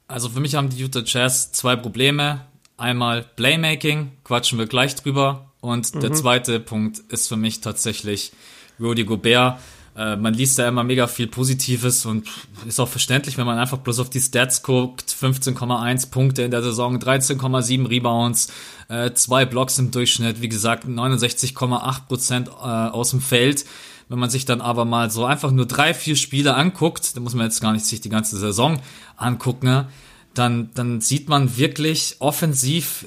[0.08, 2.48] Also für mich haben die Utah Jazz zwei Probleme.
[2.78, 5.52] Einmal Playmaking, quatschen wir gleich drüber.
[5.62, 6.00] Und mhm.
[6.00, 8.32] der zweite Punkt ist für mich tatsächlich
[8.80, 9.60] Rudy Gobert.
[9.98, 12.28] Äh, man liest da immer mega viel Positives und
[12.68, 15.10] ist auch verständlich, wenn man einfach bloß auf die Stats guckt.
[15.10, 18.54] 15,1 Punkte in der Saison, 13,7 Rebounds,
[18.90, 23.66] äh, zwei Blocks im Durchschnitt, wie gesagt, 69,8 Prozent äh, aus dem Feld.
[24.10, 27.34] Wenn man sich dann aber mal so einfach nur drei, vier Spiele anguckt, da muss
[27.34, 28.80] man jetzt gar nicht sich die ganze Saison
[29.18, 29.86] angucken,
[30.34, 33.06] dann, dann sieht man wirklich offensiv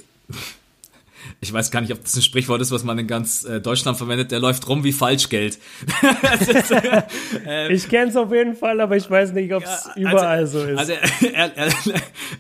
[1.41, 3.99] ich weiß gar nicht, ob das ein Sprichwort ist, was man in ganz äh, Deutschland
[3.99, 5.59] verwendet, der läuft rum wie Falschgeld.
[6.41, 10.11] ist, äh, ich kenne es auf jeden Fall, aber ich weiß nicht, ob es ja,
[10.11, 10.79] überall also, so ist.
[10.79, 10.93] Also
[11.33, 11.73] er, er,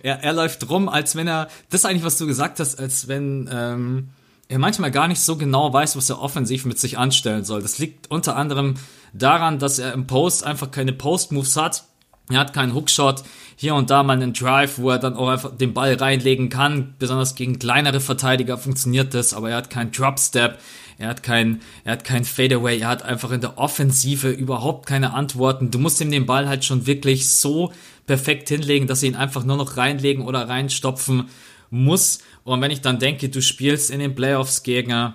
[0.03, 3.09] er, er, läuft rum, als wenn er, das ist eigentlich, was du gesagt hast, als
[3.09, 4.09] wenn ähm,
[4.49, 7.63] er manchmal gar nicht so genau weiß, was er offensiv mit sich anstellen soll.
[7.63, 8.75] Das liegt unter anderem
[9.13, 11.85] daran, dass er im Post einfach keine Post-Moves hat.
[12.31, 13.25] Er hat keinen Hookshot,
[13.57, 16.95] hier und da mal einen Drive, wo er dann auch einfach den Ball reinlegen kann.
[16.99, 20.59] Besonders gegen kleinere Verteidiger funktioniert das, aber er hat keinen Dropstep,
[20.97, 25.13] er hat kein, er hat kein Fadeaway, er hat einfach in der Offensive überhaupt keine
[25.13, 25.71] Antworten.
[25.71, 27.73] Du musst ihm den Ball halt schon wirklich so
[28.07, 31.29] perfekt hinlegen, dass er ihn einfach nur noch reinlegen oder reinstopfen
[31.71, 32.21] muss.
[32.45, 35.15] Und wenn ich dann denke, du spielst in den Playoffs gegen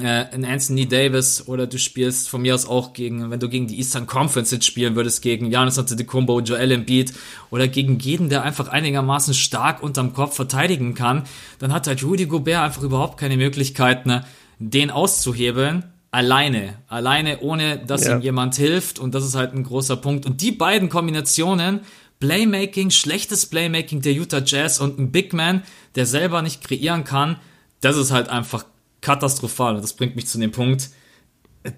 [0.00, 3.66] äh, in Anthony Davis oder du spielst von mir aus auch gegen, wenn du gegen
[3.66, 7.12] die Eastern Conference jetzt spielen würdest, gegen Giannis Antetokounmpo, Joel Embiid
[7.50, 11.24] oder gegen jeden, der einfach einigermaßen stark unterm Kopf verteidigen kann,
[11.58, 14.24] dann hat halt Rudy Gobert einfach überhaupt keine Möglichkeit, ne,
[14.58, 15.84] den auszuhebeln.
[16.10, 18.14] Alleine, alleine, ohne dass ja.
[18.16, 20.26] ihm jemand hilft und das ist halt ein großer Punkt.
[20.26, 21.80] Und die beiden Kombinationen,
[22.20, 25.62] Playmaking, schlechtes Playmaking der Utah Jazz und ein Big Man,
[25.96, 27.36] der selber nicht kreieren kann,
[27.80, 28.64] das ist halt einfach
[29.04, 29.76] katastrophal.
[29.76, 30.90] Und das bringt mich zu dem Punkt,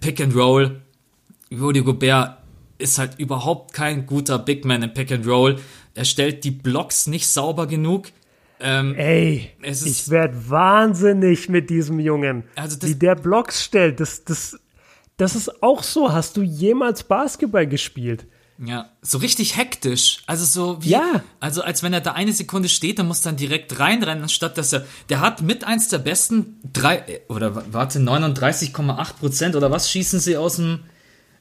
[0.01, 0.81] Pick and Roll,
[1.53, 2.39] Rudy Gobert
[2.79, 5.57] ist halt überhaupt kein guter Big Man im Pick and Roll.
[5.95, 8.09] Er stellt die Blocks nicht sauber genug.
[8.59, 12.45] Ähm, Ey, ich werde wahnsinnig mit diesem Jungen.
[12.55, 14.59] Also wie der Blocks stellt, das, das,
[15.17, 16.13] das ist auch so.
[16.13, 18.27] Hast du jemals Basketball gespielt?
[18.59, 20.23] Ja, so richtig hektisch.
[20.27, 21.23] Also so wie, ja.
[21.41, 24.73] also als wenn er da eine Sekunde steht, dann muss dann direkt reinrennen, anstatt dass
[24.73, 30.21] er, der hat mit eins der besten drei, oder warte, 39,8 Prozent oder was schießen
[30.21, 30.81] sie aus dem,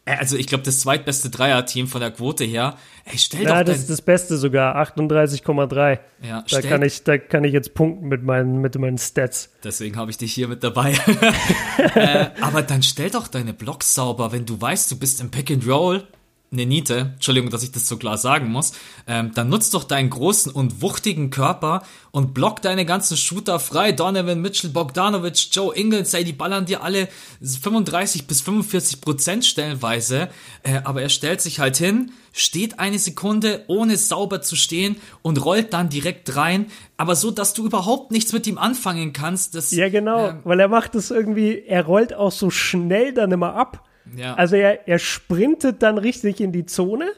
[0.04, 2.78] äh, also ich glaube das zweitbeste Dreier-Team von der Quote her.
[3.06, 6.00] Ey, stell ja, doch das ist das Beste sogar, 38,3.
[6.22, 9.52] Ja, da kann ich, da kann ich jetzt punkten mit meinen, mit meinen Stats.
[9.64, 10.92] Deswegen habe ich dich hier mit dabei.
[11.96, 15.50] äh, aber dann stell doch deine Blocks sauber, wenn du weißt, du bist im Pick
[15.50, 16.06] and Roll
[16.52, 18.74] eine Niete, Entschuldigung, dass ich das so klar sagen muss,
[19.08, 23.92] ähm, dann nutzt doch deinen großen und wuchtigen Körper und block deine ganzen Shooter frei.
[23.92, 27.08] Donovan Mitchell, Bogdanovic, Joe Ingles, ey, die ballern dir alle
[27.42, 30.30] 35 bis 45 Prozent stellenweise,
[30.64, 35.44] äh, aber er stellt sich halt hin, steht eine Sekunde, ohne sauber zu stehen und
[35.44, 36.68] rollt dann direkt rein,
[36.98, 39.56] aber so, dass du überhaupt nichts mit ihm anfangen kannst.
[39.56, 43.32] Das, ja, genau, ähm, weil er macht es irgendwie, er rollt auch so schnell dann
[43.32, 43.84] immer ab
[44.16, 44.36] ja.
[44.36, 47.12] Also er, er sprintet dann richtig in die Zone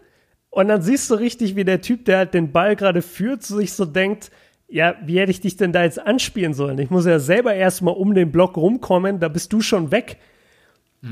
[0.49, 3.73] und dann siehst du richtig, wie der Typ, der halt den Ball gerade führt, sich
[3.73, 4.31] so denkt,
[4.69, 6.77] ja, wie hätte ich dich denn da jetzt anspielen sollen?
[6.79, 10.17] Ich muss ja selber erstmal um den Block rumkommen, da bist du schon weg.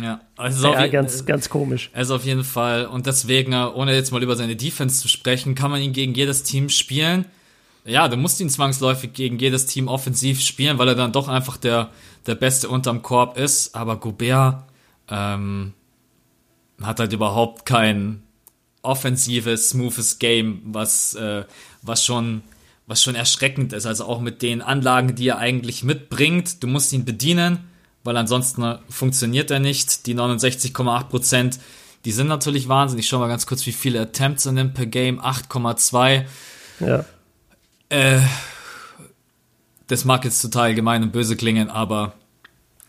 [0.01, 1.91] Ja, also ja, ganz, ganz komisch.
[1.93, 2.87] Also auf jeden Fall.
[2.87, 6.13] Und deswegen, äh, ohne jetzt mal über seine Defense zu sprechen, kann man ihn gegen
[6.13, 7.25] jedes Team spielen.
[7.85, 11.57] Ja, du musst ihn zwangsläufig gegen jedes Team offensiv spielen, weil er dann doch einfach
[11.57, 11.91] der,
[12.25, 13.75] der Beste unterm Korb ist.
[13.75, 14.63] Aber Gobert,
[15.09, 15.73] ähm,
[16.81, 18.23] hat halt überhaupt kein
[18.81, 21.45] offensives, smoothes Game, was, äh,
[21.81, 22.43] was schon
[22.87, 23.85] was schon erschreckend ist.
[23.85, 26.61] Also auch mit den Anlagen, die er eigentlich mitbringt.
[26.63, 27.59] Du musst ihn bedienen,
[28.03, 30.05] weil ansonsten funktioniert er nicht.
[30.05, 31.59] Die 69,8 Prozent,
[32.05, 32.99] die sind natürlich Wahnsinn.
[32.99, 35.19] Ich schau mal ganz kurz, wie viele Attempts er nimmt per Game.
[35.19, 36.25] 8,2.
[36.79, 37.05] Ja.
[37.89, 38.21] Äh,
[39.87, 42.13] das mag jetzt total gemein und böse klingen, aber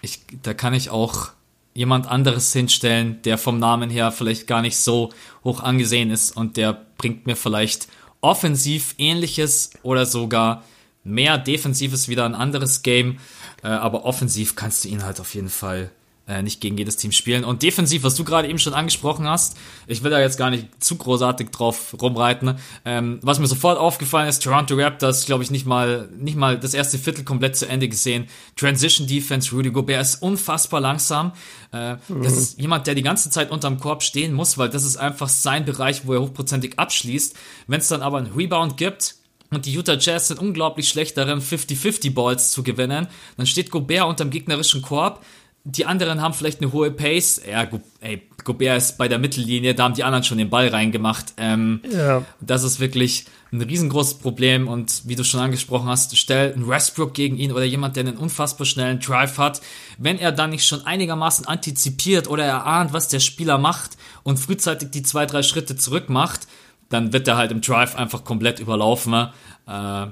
[0.00, 1.30] ich, da kann ich auch
[1.76, 5.12] jemand anderes hinstellen, der vom Namen her vielleicht gar nicht so
[5.44, 7.88] hoch angesehen ist und der bringt mir vielleicht
[8.22, 10.64] offensiv ähnliches oder sogar
[11.04, 13.18] mehr defensives wieder ein anderes Game,
[13.62, 15.90] äh, aber offensiv kannst du ihn halt auf jeden Fall
[16.28, 17.44] äh, nicht gegen jedes Team spielen.
[17.44, 19.56] Und defensiv, was du gerade eben schon angesprochen hast,
[19.86, 22.58] ich will da jetzt gar nicht zu großartig drauf rumreiten.
[22.84, 26.74] Ähm, was mir sofort aufgefallen ist, Toronto Raptors, glaube ich, nicht mal, nicht mal das
[26.74, 28.26] erste Viertel komplett zu Ende gesehen.
[28.56, 31.32] Transition Defense, Rudy Gobert ist unfassbar langsam.
[31.72, 32.22] Äh, mhm.
[32.22, 35.28] Das ist jemand, der die ganze Zeit unterm Korb stehen muss, weil das ist einfach
[35.28, 37.36] sein Bereich, wo er hochprozentig abschließt.
[37.68, 39.16] Wenn es dann aber einen Rebound gibt,
[39.50, 43.06] und die Utah Jazz sind unglaublich schlecht darin, 50-50 Balls zu gewinnen.
[43.36, 45.24] Dann steht Gobert unterm gegnerischen Korb,
[45.68, 47.42] die anderen haben vielleicht eine hohe Pace.
[47.50, 47.66] Ja,
[48.00, 51.34] ey, Gobert ist bei der Mittellinie, da haben die anderen schon den Ball reingemacht.
[51.38, 52.24] Ähm, ja.
[52.40, 57.14] Das ist wirklich ein riesengroßes Problem und wie du schon angesprochen hast, stell einen Westbrook
[57.14, 59.60] gegen ihn oder jemand, der einen unfassbar schnellen Drive hat.
[59.98, 64.90] Wenn er dann nicht schon einigermaßen antizipiert oder erahnt, was der Spieler macht und frühzeitig
[64.90, 66.46] die zwei, drei Schritte zurück macht,
[66.90, 69.30] dann wird er halt im Drive einfach komplett überlaufen.
[69.66, 70.06] Äh,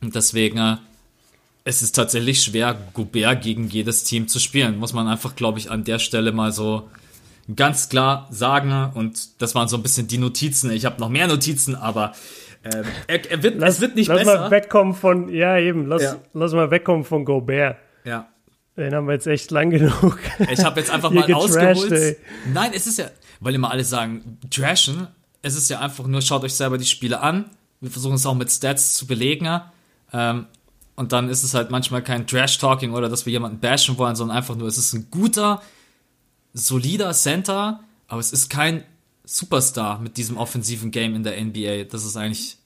[0.00, 0.76] und deswegen äh,
[1.64, 4.78] es ist tatsächlich schwer, Gobert gegen jedes Team zu spielen.
[4.78, 6.88] Muss man einfach, glaube ich, an der Stelle mal so
[7.54, 8.90] ganz klar sagen.
[8.94, 10.70] Und das waren so ein bisschen die Notizen.
[10.72, 12.12] Ich habe noch mehr Notizen, aber
[12.64, 14.40] Ähm, er, er, wird, lass, es wird nicht lass besser.
[14.42, 16.16] mal wegkommen von, ja eben, lass, Ja.
[16.32, 17.76] lass mal wegkommen von Gobert.
[18.04, 18.28] Ja.
[18.76, 20.18] Den haben wir jetzt echt lang genug.
[20.50, 21.92] Ich habe jetzt einfach mal getrashed, ausgeholt.
[21.92, 22.16] ey.
[22.54, 23.06] Nein, es ist ja,
[23.40, 25.08] weil immer alle sagen, trashen.
[25.42, 27.50] Es ist ja einfach nur, schaut euch selber die Spiele an.
[27.80, 29.60] Wir versuchen es auch mit Stats zu belegen.
[30.12, 30.46] Ähm,
[30.94, 34.36] und dann ist es halt manchmal kein Trash-Talking oder dass wir jemanden bashen wollen, sondern
[34.36, 35.62] einfach nur, es ist ein guter,
[36.52, 38.84] solider Center, aber es ist kein
[39.24, 41.84] Superstar mit diesem offensiven Game in der NBA.
[41.84, 42.58] Das ist eigentlich.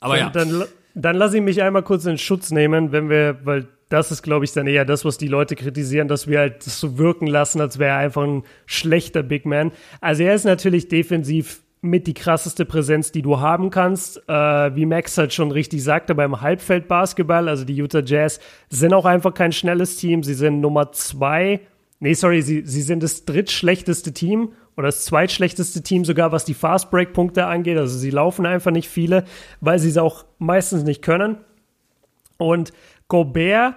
[0.00, 0.30] Aber ja.
[0.30, 4.10] Dann, dann, dann lass ich mich einmal kurz in Schutz nehmen, wenn wir, weil das
[4.10, 6.98] ist, glaube ich, dann eher das, was die Leute kritisieren, dass wir halt das so
[6.98, 9.72] wirken lassen, als wäre er einfach ein schlechter Big Man.
[10.00, 14.26] Also er ist natürlich defensiv mit die krasseste Präsenz, die du haben kannst.
[14.26, 19.04] Äh, wie Max halt schon richtig sagte, beim Halbfeldbasketball, also die Utah Jazz sind auch
[19.04, 20.22] einfach kein schnelles Team.
[20.22, 21.60] Sie sind Nummer zwei.
[22.00, 26.54] Nee, sorry, sie, sie sind das drittschlechteste Team oder das zweitschlechteste Team sogar, was die
[26.54, 27.76] Fast-Break-Punkte angeht.
[27.76, 29.24] Also sie laufen einfach nicht viele,
[29.60, 31.36] weil sie es auch meistens nicht können.
[32.38, 32.72] Und
[33.08, 33.74] Gobert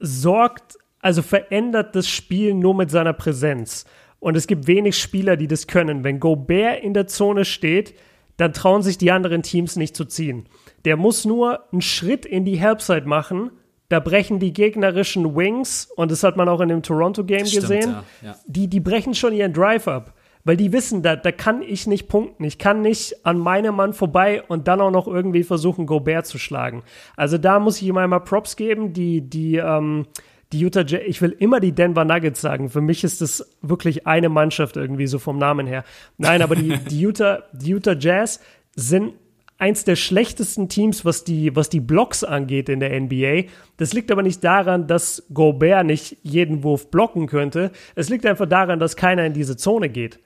[0.00, 3.86] sorgt, also verändert das Spiel nur mit seiner Präsenz.
[4.18, 6.04] Und es gibt wenig Spieler, die das können.
[6.04, 7.94] Wenn Gobert in der Zone steht,
[8.36, 10.48] dann trauen sich die anderen Teams nicht zu ziehen.
[10.84, 13.50] Der muss nur einen Schritt in die Helpside machen.
[13.88, 18.04] Da brechen die gegnerischen Wings, und das hat man auch in dem Toronto-Game gesehen, ja,
[18.20, 18.36] ja.
[18.46, 20.12] Die, die brechen schon ihren Drive ab.
[20.42, 22.44] Weil die wissen, da, da kann ich nicht punkten.
[22.44, 26.38] Ich kann nicht an meinem Mann vorbei und dann auch noch irgendwie versuchen, Gobert zu
[26.38, 26.84] schlagen.
[27.16, 28.92] Also da muss ich ihm einmal Props geben.
[28.92, 30.06] Die, die, ähm,
[30.52, 32.70] die Utah Jazz, ich will immer die Denver Nuggets sagen.
[32.70, 35.84] Für mich ist das wirklich eine Mannschaft irgendwie so vom Namen her.
[36.18, 38.40] Nein, aber die, die, Utah, die Utah Jazz
[38.74, 39.14] sind
[39.58, 43.44] eins der schlechtesten Teams, was die, was die Blocks angeht in der NBA.
[43.78, 47.72] Das liegt aber nicht daran, dass Gobert nicht jeden Wurf blocken könnte.
[47.94, 50.20] Es liegt einfach daran, dass keiner in diese Zone geht.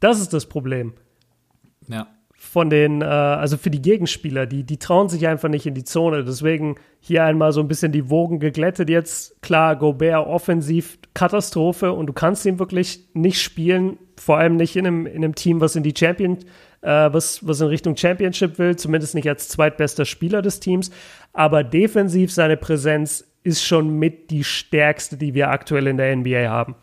[0.00, 0.94] Das ist das Problem
[1.90, 2.06] ja.
[2.52, 5.84] Von den, äh, also für die Gegenspieler, die, die trauen sich einfach nicht in die
[5.84, 6.24] Zone.
[6.24, 9.40] Deswegen hier einmal so ein bisschen die Wogen geglättet jetzt.
[9.40, 14.84] Klar, Gobert offensiv Katastrophe und du kannst ihn wirklich nicht spielen, vor allem nicht in
[14.84, 16.38] einem, in einem Team, was in die Champion,
[16.80, 20.90] äh, was, was in Richtung Championship will, zumindest nicht als zweitbester Spieler des Teams.
[21.32, 26.48] Aber defensiv seine Präsenz ist schon mit die stärkste, die wir aktuell in der NBA
[26.48, 26.74] haben.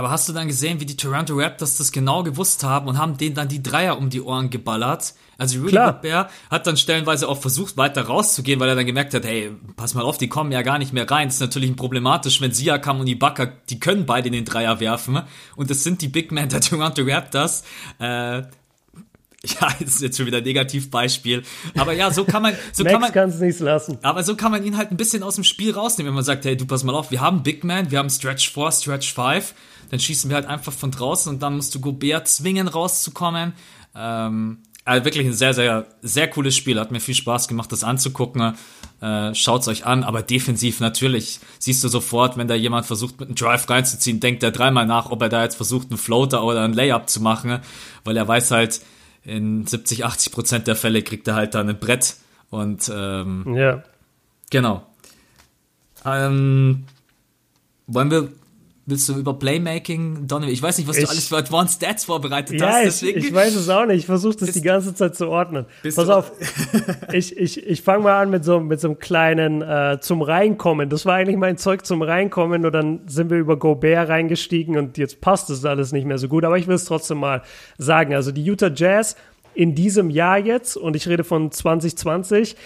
[0.00, 3.18] Aber hast du dann gesehen, wie die Toronto Raptors das genau gewusst haben und haben
[3.18, 5.12] denen dann die Dreier um die Ohren geballert?
[5.36, 5.92] Also Rudy Klar.
[5.92, 9.92] Gobert hat dann stellenweise auch versucht, weiter rauszugehen, weil er dann gemerkt hat, hey, pass
[9.92, 11.28] mal auf, die kommen ja gar nicht mehr rein.
[11.28, 15.20] Das ist natürlich problematisch, wenn Siakam und Ibaka, die können beide in den Dreier werfen.
[15.54, 17.62] Und das sind die Big Men der Toronto Raptors.
[17.98, 18.04] Äh,
[19.44, 21.42] ja, das ist jetzt schon wieder ein Negativbeispiel.
[21.76, 23.98] Aber ja, so kann man, so kann man, es nicht lassen.
[24.00, 26.46] aber so kann man ihn halt ein bisschen aus dem Spiel rausnehmen, wenn man sagt,
[26.46, 29.54] hey, du pass mal auf, wir haben Big Man, wir haben Stretch 4, Stretch 5,
[29.90, 33.52] dann schießen wir halt einfach von draußen und dann musst du Gobert zwingen rauszukommen.
[33.94, 36.80] Ähm, also wirklich ein sehr, sehr, sehr cooles Spiel.
[36.80, 38.54] Hat mir viel Spaß gemacht, das anzugucken.
[39.00, 43.28] Äh, schaut's euch an, aber defensiv natürlich siehst du sofort, wenn da jemand versucht, mit
[43.28, 46.62] einem Drive reinzuziehen, denkt er dreimal nach, ob er da jetzt versucht, einen Floater oder
[46.64, 47.60] einen Layup zu machen,
[48.04, 48.80] weil er weiß halt,
[49.22, 52.16] in 70, 80 Prozent der Fälle kriegt er halt dann ein Brett
[52.48, 53.82] und ähm, Ja.
[54.50, 54.86] Genau.
[56.04, 56.84] Ähm,
[57.86, 58.28] wollen wir,
[58.90, 60.52] willst du über Playmaking, Donovan?
[60.52, 63.32] Ich weiß nicht, was Ich- du alles für Advanced Stats vorbereitet Ja, hast, ich, ich
[63.32, 63.98] weiß es auch nicht.
[64.00, 65.66] Ich versuche das Bist- die ganze Zeit zu ordnen.
[65.82, 66.32] Pass auf,
[67.12, 70.88] ich, ich, ich fange mal an mit so, mit so einem kleinen äh, zum Reinkommen.
[70.90, 74.98] Das war eigentlich mein Zeug zum Reinkommen und dann sind wir über Gobert reingestiegen und
[74.98, 76.44] jetzt passt es alles nicht mehr so gut.
[76.44, 77.42] Aber ich will es trotzdem mal
[77.78, 78.14] sagen.
[78.14, 79.16] Also die Utah Jazz
[79.54, 82.56] in diesem Jahr jetzt, und ich rede von 2020,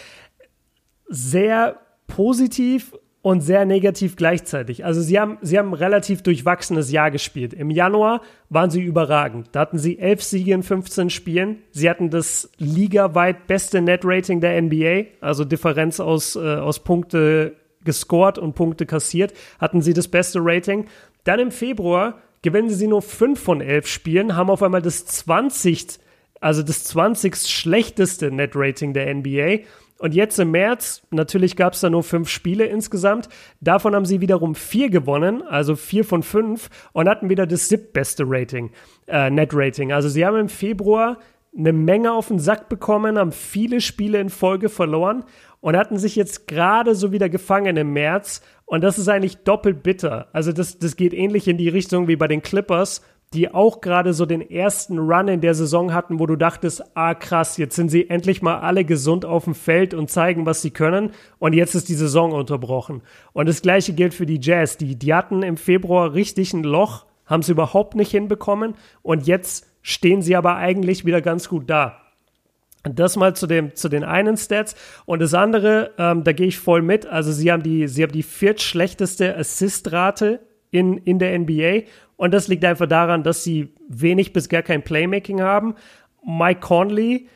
[1.08, 2.92] sehr positiv
[3.24, 4.84] und sehr negativ gleichzeitig.
[4.84, 7.54] Also sie haben, sie haben ein relativ durchwachsenes Jahr gespielt.
[7.54, 8.20] Im Januar
[8.50, 9.48] waren sie überragend.
[9.52, 11.62] Da hatten sie elf Siege in 15 Spielen.
[11.70, 18.38] Sie hatten das ligaweit beste Net-Rating der NBA, also Differenz aus, äh, aus Punkte gescored
[18.38, 20.84] und Punkte kassiert, hatten sie das beste Rating.
[21.24, 25.98] Dann im Februar gewinnen sie nur fünf von elf Spielen, haben auf einmal das 20
[26.44, 27.36] also das 20.
[27.36, 29.60] schlechteste Net-Rating der NBA.
[30.04, 33.30] Und jetzt im März, natürlich gab es da nur fünf Spiele insgesamt.
[33.62, 38.24] Davon haben sie wiederum vier gewonnen, also vier von fünf, und hatten wieder das siebtbeste
[38.26, 38.70] Rating,
[39.06, 39.94] äh, Net-Rating.
[39.94, 41.20] Also sie haben im Februar
[41.56, 45.24] eine Menge auf den Sack bekommen, haben viele Spiele in Folge verloren
[45.62, 48.42] und hatten sich jetzt gerade so wieder gefangen im März.
[48.66, 50.28] Und das ist eigentlich doppelt bitter.
[50.34, 53.00] Also das, das geht ähnlich in die Richtung wie bei den Clippers,
[53.34, 57.14] die auch gerade so den ersten Run in der Saison hatten, wo du dachtest, ah
[57.14, 60.70] krass, jetzt sind sie endlich mal alle gesund auf dem Feld und zeigen, was sie
[60.70, 61.10] können.
[61.38, 63.02] Und jetzt ist die Saison unterbrochen.
[63.32, 64.76] Und das gleiche gilt für die Jazz.
[64.76, 68.74] Die, die hatten im Februar richtig ein Loch, haben es überhaupt nicht hinbekommen.
[69.02, 72.00] Und jetzt stehen sie aber eigentlich wieder ganz gut da.
[72.84, 74.76] Das mal zu, dem, zu den einen Stats.
[75.06, 77.06] Und das andere, ähm, da gehe ich voll mit.
[77.06, 80.40] Also sie haben die, sie haben die viertschlechteste Assist-Rate
[80.74, 81.82] in, in der NBA.
[82.16, 85.76] Und das liegt einfach daran, dass sie wenig bis gar kein Playmaking haben.
[86.24, 87.28] Mike Conley,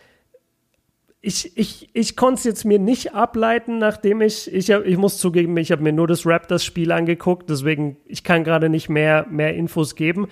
[1.21, 5.19] ich, ich, ich konnte es jetzt mir nicht ableiten, nachdem ich, ich, hab, ich muss
[5.19, 9.55] zugeben, ich habe mir nur das Raptors-Spiel angeguckt, deswegen, ich kann gerade nicht mehr, mehr
[9.55, 10.27] Infos geben.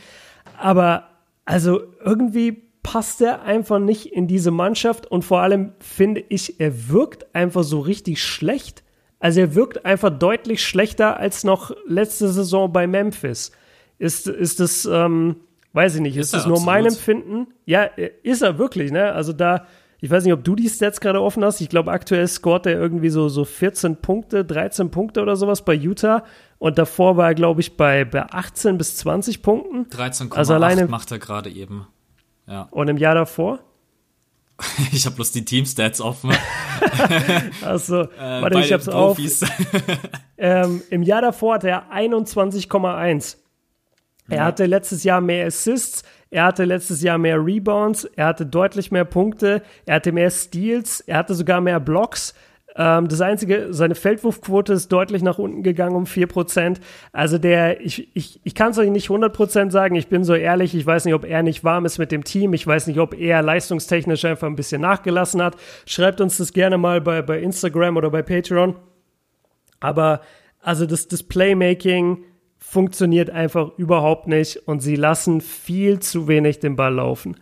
[0.58, 1.08] Aber
[1.44, 6.88] also irgendwie passt er einfach nicht in diese Mannschaft und vor allem finde ich, er
[6.88, 8.82] wirkt einfach so richtig schlecht.
[9.26, 13.50] Also er wirkt einfach deutlich schlechter als noch letzte Saison bei Memphis.
[13.98, 15.34] Ist, ist das, ähm,
[15.72, 16.72] weiß ich nicht, ist, ist das nur absolut.
[16.72, 17.48] mein Empfinden?
[17.64, 17.90] Ja,
[18.22, 19.10] ist er wirklich, ne?
[19.10, 19.66] Also da,
[19.98, 21.60] ich weiß nicht, ob du die Stats gerade offen hast.
[21.60, 25.74] Ich glaube, aktuell scoret er irgendwie so, so 14 Punkte, 13 Punkte oder sowas bei
[25.74, 26.22] Utah.
[26.58, 29.86] Und davor war er, glaube ich, bei, bei 18 bis 20 Punkten.
[29.86, 31.88] 13,8 also alleine macht er gerade eben.
[32.46, 32.68] Ja.
[32.70, 33.58] Und im Jahr davor?
[34.92, 36.30] ich habe bloß die Team-Stats offen.
[37.64, 39.18] Achso, äh, warte, ich hab's auf.
[40.38, 43.36] ähm, Im Jahr davor hatte er 21,1.
[44.28, 44.44] Er ja.
[44.44, 49.04] hatte letztes Jahr mehr Assists, er hatte letztes Jahr mehr Rebounds, er hatte deutlich mehr
[49.04, 52.34] Punkte, er hatte mehr Steals, er hatte sogar mehr Blocks.
[52.78, 56.76] Ähm, das Einzige, seine Feldwurfquote ist deutlich nach unten gegangen um 4%.
[57.12, 60.74] Also der, ich, ich, ich kann es euch nicht 100% sagen, ich bin so ehrlich,
[60.74, 63.14] ich weiß nicht, ob er nicht warm ist mit dem Team, ich weiß nicht, ob
[63.18, 65.56] er leistungstechnisch einfach ein bisschen nachgelassen hat.
[65.86, 68.76] Schreibt uns das gerne mal bei, bei Instagram oder bei Patreon.
[69.80, 70.20] Aber
[70.60, 72.24] also das, das Playmaking
[72.58, 77.36] funktioniert einfach überhaupt nicht und sie lassen viel zu wenig den Ball laufen.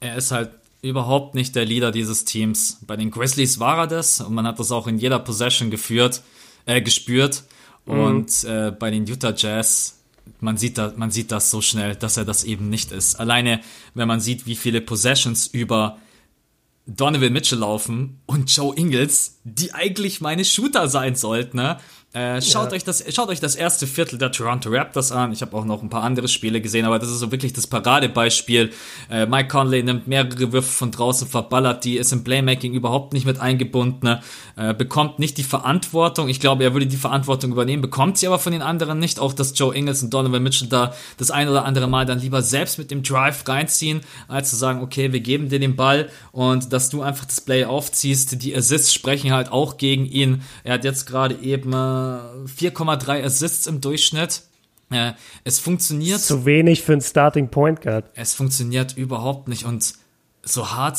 [0.00, 0.50] Er ist halt
[0.84, 2.78] überhaupt nicht der Leader dieses Teams.
[2.86, 6.22] Bei den Grizzlies war er das und man hat das auch in jeder Possession geführt,
[6.66, 7.44] äh, gespürt.
[7.86, 7.98] Mhm.
[7.98, 10.02] Und äh, bei den Utah Jazz,
[10.40, 13.16] man sieht, da, man sieht das so schnell, dass er das eben nicht ist.
[13.16, 13.60] Alleine,
[13.94, 15.98] wenn man sieht, wie viele Possessions über
[16.86, 21.78] Donovan Mitchell laufen und Joe Ingles, die eigentlich meine Shooter sein sollten, ne?
[22.14, 22.76] Äh, schaut, ja.
[22.76, 25.32] euch das, schaut euch das erste Viertel der Toronto Raptors an.
[25.32, 27.66] Ich habe auch noch ein paar andere Spiele gesehen, aber das ist so wirklich das
[27.66, 28.70] Paradebeispiel.
[29.10, 33.26] Äh, Mike Conley nimmt mehrere Würfe von draußen, verballert die, ist im Playmaking überhaupt nicht
[33.26, 34.18] mit eingebunden,
[34.54, 36.28] äh, bekommt nicht die Verantwortung.
[36.28, 39.18] Ich glaube, er würde die Verantwortung übernehmen, bekommt sie aber von den anderen nicht.
[39.18, 42.42] Auch, dass Joe Ingles und Donovan Mitchell da das ein oder andere Mal dann lieber
[42.42, 46.72] selbst mit dem Drive reinziehen, als zu sagen, okay, wir geben dir den Ball und
[46.72, 48.40] dass du einfach das Play aufziehst.
[48.40, 50.42] Die Assists sprechen halt auch gegen ihn.
[50.62, 54.42] Er hat jetzt gerade eben 4,3 Assists im Durchschnitt.
[54.90, 55.12] Äh,
[55.44, 56.20] es funktioniert.
[56.20, 58.10] Zu wenig für einen Starting Point Guard.
[58.14, 59.94] Es funktioniert überhaupt nicht und
[60.42, 60.98] so hart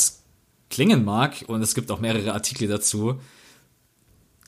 [0.69, 3.19] klingen mag, und es gibt auch mehrere Artikel dazu,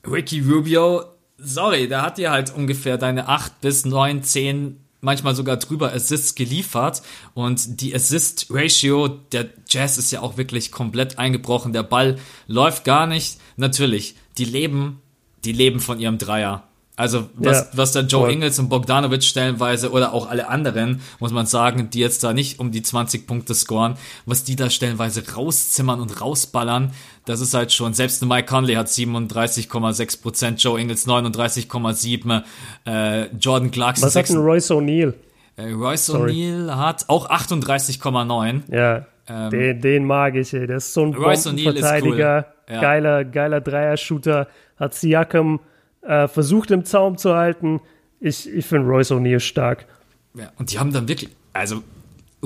[0.05, 1.03] Ricky Rubio,
[1.37, 6.35] sorry, der hat dir halt ungefähr deine 8 bis 9, 10, manchmal sogar drüber Assists
[6.35, 7.01] geliefert
[7.33, 11.73] und die Assist-Ratio der Jazz ist ja auch wirklich komplett eingebrochen.
[11.73, 13.39] Der Ball läuft gar nicht.
[13.57, 15.01] Natürlich, die leben
[15.47, 16.63] die leben von ihrem Dreier.
[16.97, 18.31] Also was, ja, was da Joe voll.
[18.31, 22.59] Ingles und Bogdanovic stellenweise oder auch alle anderen, muss man sagen, die jetzt da nicht
[22.59, 26.91] um die 20 Punkte scoren, was die da stellenweise rauszimmern und rausballern,
[27.25, 32.43] das ist halt schon, selbst Mike Conley hat 37,6 Prozent, Joe Ingles 39,7,
[32.87, 34.07] äh, Jordan Clarkson.
[34.07, 35.13] Was hat denn Royce O'Neal?
[35.55, 38.75] Äh, Royce O'Neal hat auch 38,9.
[38.75, 40.67] Ja, ähm, den, den mag ich, ey.
[40.67, 42.73] Der ist so ein Bombenverteidiger, cool.
[42.75, 42.82] ja.
[42.82, 44.47] geiler, geiler Dreier-Shooter
[44.78, 45.59] hat Siakam
[46.01, 47.82] äh, versucht im Zaum zu halten.
[48.19, 49.86] Ich, ich finde Royce O'Neill stark.
[50.34, 51.84] Ja, und die haben dann wirklich, also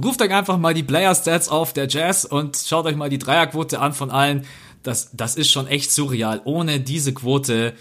[0.02, 3.80] ruft euch einfach mal die Player-Stats auf der Jazz und schaut euch mal die Dreierquote
[3.80, 4.46] an von allen.
[4.84, 6.42] Das, das ist schon echt surreal.
[6.46, 7.74] Ohne diese Quote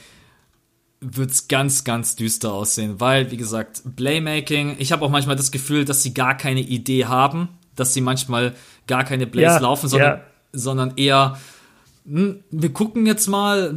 [1.00, 5.86] wird's ganz, ganz düster aussehen, weil, wie gesagt, Playmaking, ich habe auch manchmal das Gefühl,
[5.86, 7.48] dass sie gar keine Idee haben,
[7.80, 8.54] dass sie manchmal
[8.86, 10.24] gar keine Plays ja, laufen, sondern, ja.
[10.52, 11.38] sondern eher
[12.06, 13.74] hm, wir gucken jetzt mal,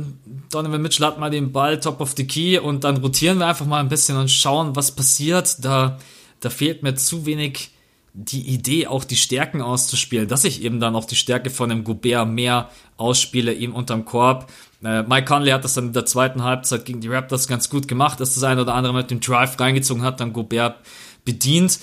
[0.49, 3.65] Donovan Mitchell hat mal den Ball top of the key und dann rotieren wir einfach
[3.65, 5.63] mal ein bisschen und schauen, was passiert.
[5.63, 5.99] Da,
[6.39, 7.71] da fehlt mir zu wenig
[8.13, 11.83] die Idee, auch die Stärken auszuspielen, dass ich eben dann auch die Stärke von dem
[11.83, 14.51] Gobert mehr ausspiele, ihm unterm Korb.
[14.83, 17.87] Äh, Mike Conley hat das dann in der zweiten Halbzeit gegen die Raptors ganz gut
[17.87, 20.77] gemacht, dass das eine oder andere mit dem Drive reingezogen hat, dann Gobert
[21.25, 21.79] bedient.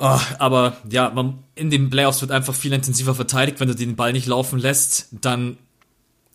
[0.00, 3.58] Oh, aber ja, man, in den Playoffs wird einfach viel intensiver verteidigt.
[3.58, 5.58] Wenn du den Ball nicht laufen lässt, dann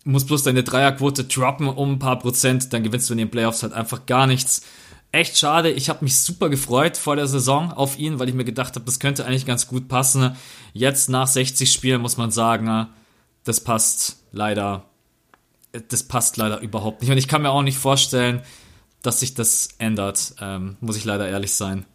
[0.04, 3.62] muss bloß deine Dreierquote droppen um ein paar Prozent, dann gewinnst du in den Playoffs
[3.62, 4.62] halt einfach gar nichts.
[5.12, 5.70] Echt schade.
[5.70, 8.84] Ich habe mich super gefreut vor der Saison auf ihn, weil ich mir gedacht habe,
[8.84, 10.36] das könnte eigentlich ganz gut passen.
[10.74, 12.88] Jetzt nach 60 Spielen muss man sagen,
[13.44, 14.84] das passt leider.
[15.88, 17.10] Das passt leider überhaupt nicht.
[17.10, 18.42] Und ich kann mir auch nicht vorstellen,
[19.02, 20.34] dass sich das ändert.
[20.40, 21.86] Ähm, muss ich leider ehrlich sein.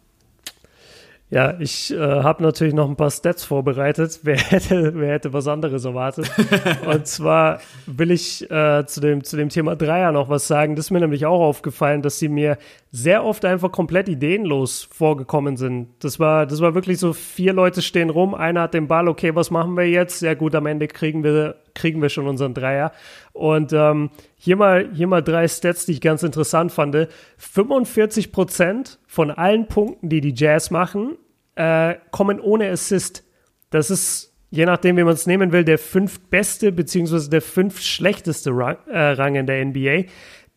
[1.32, 4.20] Ja, ich äh, habe natürlich noch ein paar Stats vorbereitet.
[4.24, 6.28] Wer hätte, wer hätte was anderes erwartet?
[6.86, 10.74] Und zwar will ich äh, zu, dem, zu dem Thema Dreier noch was sagen.
[10.74, 12.58] Das ist mir nämlich auch aufgefallen, dass sie mir
[12.90, 15.90] sehr oft einfach komplett ideenlos vorgekommen sind.
[16.00, 19.34] Das war, das war wirklich so, vier Leute stehen rum, einer hat den Ball, okay,
[19.36, 20.18] was machen wir jetzt?
[20.18, 22.90] Sehr gut, am Ende kriegen wir, kriegen wir schon unseren Dreier.
[23.32, 27.08] Und ähm, hier, mal, hier mal drei Stats, die ich ganz interessant fand.
[27.36, 31.18] 45 Prozent von allen Punkten, die die Jazz machen,
[31.56, 33.24] äh, kommen ohne Assist.
[33.70, 38.52] Das ist, je nachdem, wie man es nehmen will, der fünftbeste beziehungsweise der fünf schlechteste
[38.52, 40.04] Rang, äh, Rang in der NBA.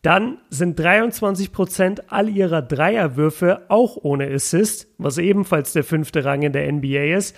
[0.02, 6.42] Dann sind 23 Prozent all ihrer Dreierwürfe auch ohne Assist, was ebenfalls der fünfte Rang
[6.42, 7.34] in der NBA ist.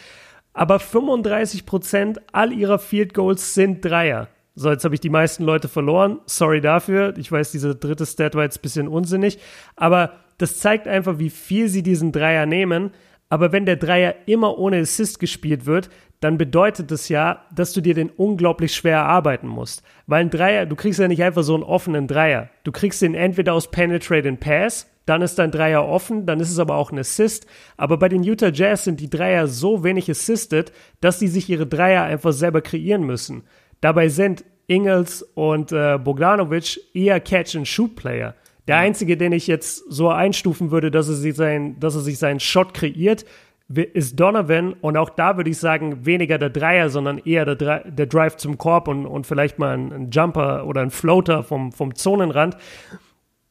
[0.53, 4.29] Aber 35 Prozent all ihrer Field Goals sind Dreier.
[4.55, 6.21] So, jetzt habe ich die meisten Leute verloren.
[6.27, 7.15] Sorry dafür.
[7.17, 9.39] Ich weiß, diese dritte Stat war jetzt ein bisschen unsinnig.
[9.77, 12.91] Aber das zeigt einfach, wie viel sie diesen Dreier nehmen.
[13.29, 17.81] Aber wenn der Dreier immer ohne Assist gespielt wird, dann bedeutet das ja, dass du
[17.81, 19.83] dir den unglaublich schwer erarbeiten musst.
[20.07, 22.51] Weil ein Dreier, du kriegst ja nicht einfach so einen offenen Dreier.
[22.65, 26.51] Du kriegst den entweder aus Penetrate and Pass, dann ist dein Dreier offen, dann ist
[26.51, 27.47] es aber auch ein Assist.
[27.77, 31.67] Aber bei den Utah Jazz sind die Dreier so wenig assisted, dass die sich ihre
[31.67, 33.45] Dreier einfach selber kreieren müssen.
[33.81, 38.35] Dabei sind Ingels und äh, Bogdanovic eher Catch-and-Shoot-Player.
[38.69, 42.19] Der einzige, den ich jetzt so einstufen würde, dass er sich, sein, dass er sich
[42.19, 43.25] seinen Shot kreiert,
[43.69, 48.07] ist Donovan und auch da würde ich sagen, weniger der Dreier, sondern eher der, der
[48.07, 51.95] Drive zum Korb und, und vielleicht mal ein, ein, Jumper oder ein Floater vom, vom
[51.95, 52.57] Zonenrand.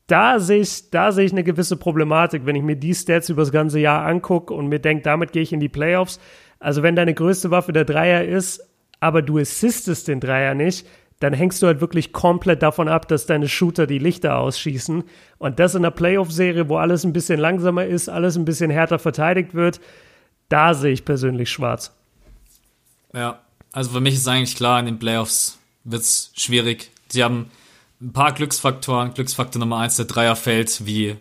[0.08, 3.42] Da sehe ich, da sehe ich eine gewisse Problematik, wenn ich mir die Stats über
[3.42, 6.20] das ganze Jahr angucke und mir denke, damit gehe ich in die Playoffs.
[6.60, 8.62] Also wenn deine größte Waffe der Dreier ist,
[9.02, 10.88] aber du assistest den Dreier nicht,
[11.20, 15.04] dann hängst du halt wirklich komplett davon ab, dass deine Shooter die Lichter ausschießen.
[15.38, 19.00] Und das in einer Playoff-Serie, wo alles ein bisschen langsamer ist, alles ein bisschen härter
[19.00, 19.80] verteidigt wird,
[20.50, 21.96] da sehe ich persönlich schwarz.
[23.14, 23.40] Ja,
[23.72, 26.92] also für mich ist eigentlich klar, in den Playoffs wird es schwierig.
[27.08, 27.50] Sie haben
[28.02, 29.14] ein paar Glücksfaktoren.
[29.14, 31.16] Glücksfaktor Nummer eins, der Dreier fällt, wie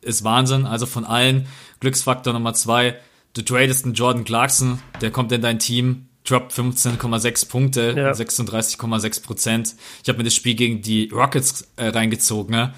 [0.00, 0.66] ist Wahnsinn.
[0.66, 1.46] Also von allen.
[1.78, 2.96] Glücksfaktor Nummer zwei,
[3.34, 8.12] du tradest einen Jordan Clarkson, der kommt in dein Team, droppt 15,6 Punkte, ja.
[8.12, 9.74] 36,6 Prozent.
[10.02, 12.54] Ich habe mir das Spiel gegen die Rockets äh, reingezogen.
[12.54, 12.74] Ne?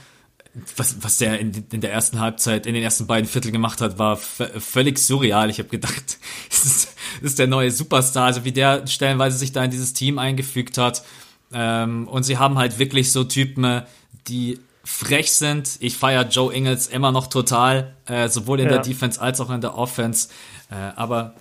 [0.76, 3.98] was, was der in, in, der ersten Halbzeit, in den ersten beiden Viertel gemacht hat,
[3.98, 5.48] war völlig surreal.
[5.50, 6.18] Ich habe gedacht,
[6.50, 9.92] das ist, das ist der neue Superstar, also wie der stellenweise sich da in dieses
[9.92, 11.05] Team eingefügt hat.
[11.53, 13.82] Ähm, und sie haben halt wirklich so Typen,
[14.28, 15.76] die frech sind.
[15.80, 18.72] Ich feiere Joe Ingles immer noch total, äh, sowohl in ja.
[18.72, 20.28] der Defense als auch in der Offense.
[20.70, 21.34] Äh, aber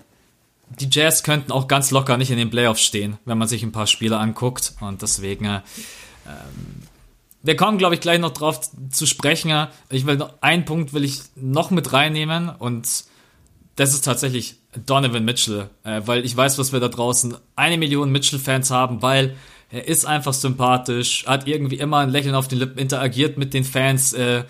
[0.79, 3.71] die Jazz könnten auch ganz locker nicht in den Playoffs stehen, wenn man sich ein
[3.71, 4.73] paar Spiele anguckt.
[4.79, 5.61] Und deswegen äh,
[6.25, 6.87] ähm,
[7.43, 8.61] wir kommen, glaube ich, gleich noch drauf
[8.91, 9.67] zu sprechen.
[9.89, 13.05] Ich will noch einen Punkt will ich noch mit reinnehmen und
[13.75, 18.11] das ist tatsächlich Donovan Mitchell, äh, weil ich weiß, was wir da draußen eine Million
[18.11, 19.35] Mitchell-Fans haben, weil
[19.69, 23.63] er ist einfach sympathisch, hat irgendwie immer ein Lächeln auf den Lippen, interagiert mit den
[23.63, 24.13] Fans.
[24.13, 24.43] Äh,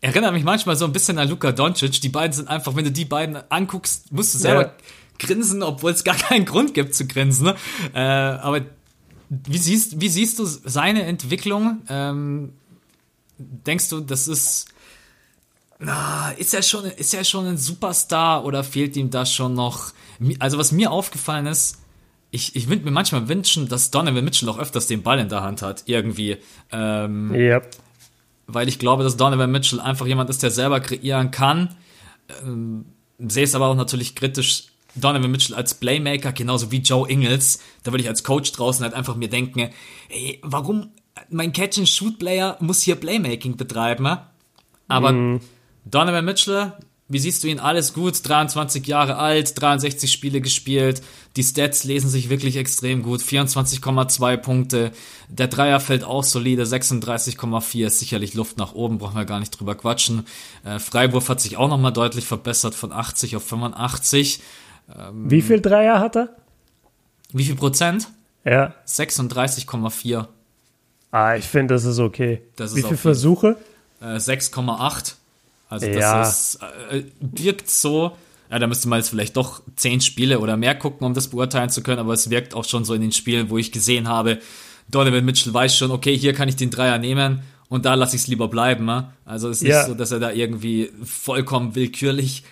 [0.00, 2.00] erinnert mich manchmal so ein bisschen an Luka Doncic.
[2.00, 4.72] Die beiden sind einfach, wenn du die beiden anguckst, musst du selber ja.
[5.18, 7.46] Grinsen, obwohl es gar keinen Grund gibt zu grinsen.
[7.46, 7.56] Ne?
[7.94, 8.62] Äh, aber
[9.28, 11.82] wie siehst, wie siehst du seine Entwicklung?
[11.88, 12.52] Ähm,
[13.38, 14.68] denkst du, das ist,
[15.78, 19.92] na, ist er schon, ist er schon ein Superstar oder fehlt ihm da schon noch?
[20.38, 21.78] Also was mir aufgefallen ist,
[22.30, 25.42] ich, ich würde mir manchmal wünschen, dass Donovan Mitchell auch öfters den Ball in der
[25.42, 26.36] Hand hat, irgendwie.
[26.70, 27.76] Ähm, yep.
[28.46, 31.76] Weil ich glaube, dass Donovan Mitchell einfach jemand ist, der selber kreieren kann.
[32.42, 32.84] Ähm,
[33.18, 34.66] sehe es aber auch natürlich kritisch
[35.00, 38.94] Donovan Mitchell als Playmaker, genauso wie Joe Ingles, da würde ich als Coach draußen halt
[38.94, 39.70] einfach mir denken,
[40.08, 40.90] ey, warum
[41.30, 44.18] mein Catch-and-Shoot-Player muss hier Playmaking betreiben?
[44.88, 45.40] Aber mm.
[45.84, 46.72] Donovan Mitchell,
[47.10, 47.58] wie siehst du ihn?
[47.58, 51.02] Alles gut, 23 Jahre alt, 63 Spiele gespielt,
[51.36, 54.92] die Stats lesen sich wirklich extrem gut, 24,2 Punkte,
[55.28, 59.50] der Dreier fällt auch solide, 36,4 ist sicherlich Luft nach oben, brauchen wir gar nicht
[59.50, 60.26] drüber quatschen.
[60.64, 64.40] Äh, Freiwurf hat sich auch nochmal deutlich verbessert von 80 auf 85.
[64.96, 66.30] Ähm, wie viel Dreier hat er?
[67.32, 68.08] Wie viel Prozent?
[68.44, 68.74] Ja.
[68.86, 70.26] 36,4.
[71.10, 72.42] Ah, ich finde, das ist okay.
[72.56, 73.56] Das wie viele Versuche?
[74.00, 75.14] Äh, 6,8.
[75.68, 76.18] Also ja.
[76.18, 78.16] das ist, äh, wirkt so,
[78.50, 81.68] ja, da müsste man jetzt vielleicht doch zehn Spiele oder mehr gucken, um das beurteilen
[81.68, 84.38] zu können, aber es wirkt auch schon so in den Spielen, wo ich gesehen habe,
[84.90, 88.22] Donovan Mitchell weiß schon, okay, hier kann ich den Dreier nehmen und da lasse ich
[88.22, 88.86] es lieber bleiben.
[88.86, 89.12] Ne?
[89.26, 89.78] Also es ist ja.
[89.78, 92.44] nicht so, dass er da irgendwie vollkommen willkürlich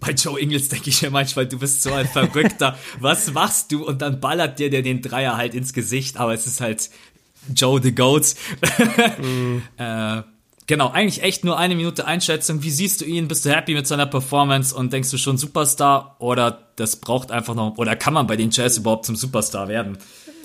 [0.00, 2.78] bei Joe Ingles denke ich mir manchmal, du bist so ein Verrückter.
[3.00, 3.86] Was machst du?
[3.86, 6.18] Und dann ballert dir der den Dreier halt ins Gesicht.
[6.18, 6.90] Aber es ist halt
[7.54, 8.34] Joe the Goat.
[9.18, 9.62] mm.
[9.78, 10.22] äh,
[10.68, 12.62] Genau, eigentlich echt nur eine Minute Einschätzung.
[12.62, 13.26] Wie siehst du ihn?
[13.26, 17.54] Bist du happy mit seiner Performance und denkst du schon Superstar oder das braucht einfach
[17.54, 19.96] noch, oder kann man bei den Jazz überhaupt zum Superstar werden?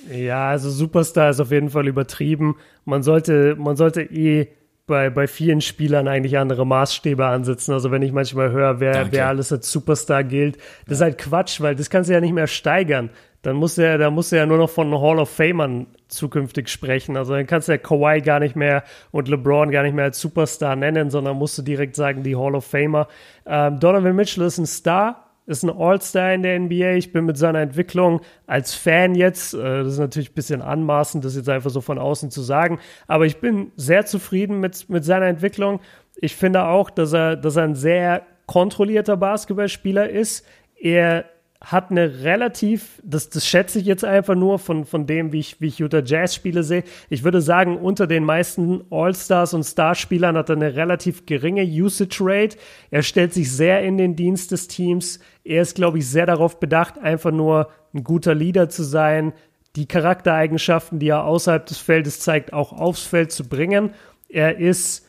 [0.09, 2.55] Ja, also Superstar ist auf jeden Fall übertrieben.
[2.85, 4.47] Man sollte, man sollte eh
[4.85, 7.71] bei, bei vielen Spielern eigentlich andere Maßstäbe ansetzen.
[7.73, 10.93] Also wenn ich manchmal höre, wer, wer alles als Superstar gilt, das ja.
[10.93, 13.09] ist halt Quatsch, weil das kannst du ja nicht mehr steigern.
[13.43, 17.17] Dann muss er, da muss er ja nur noch von Hall of Famern zukünftig sprechen.
[17.17, 20.19] Also dann kannst du ja Kawhi gar nicht mehr und LeBron gar nicht mehr als
[20.19, 23.07] Superstar nennen, sondern musst du direkt sagen, die Hall of Famer.
[23.45, 26.93] Ähm, Donovan Mitchell ist ein Star, ist ein All-Star in der NBA.
[26.93, 31.23] Ich bin mit seiner Entwicklung als Fan jetzt, äh, das ist natürlich ein bisschen anmaßend,
[31.25, 35.03] das jetzt einfach so von außen zu sagen, aber ich bin sehr zufrieden mit, mit
[35.03, 35.79] seiner Entwicklung.
[36.15, 40.45] Ich finde auch, dass er, dass er ein sehr kontrollierter Basketballspieler ist.
[40.79, 41.25] Er
[41.63, 45.61] hat eine relativ, das, das schätze ich jetzt einfach nur von, von dem, wie ich,
[45.61, 46.83] wie ich Utah Jazz Spiele sehe.
[47.09, 52.17] Ich würde sagen, unter den meisten All-Stars und Starspielern hat er eine relativ geringe Usage
[52.19, 52.57] Rate.
[52.91, 55.19] Er stellt sich sehr in den Dienst des Teams.
[55.43, 59.33] Er ist, glaube ich, sehr darauf bedacht, einfach nur ein guter Leader zu sein,
[59.75, 63.91] die Charaktereigenschaften, die er außerhalb des Feldes zeigt, auch aufs Feld zu bringen.
[64.29, 65.07] Er ist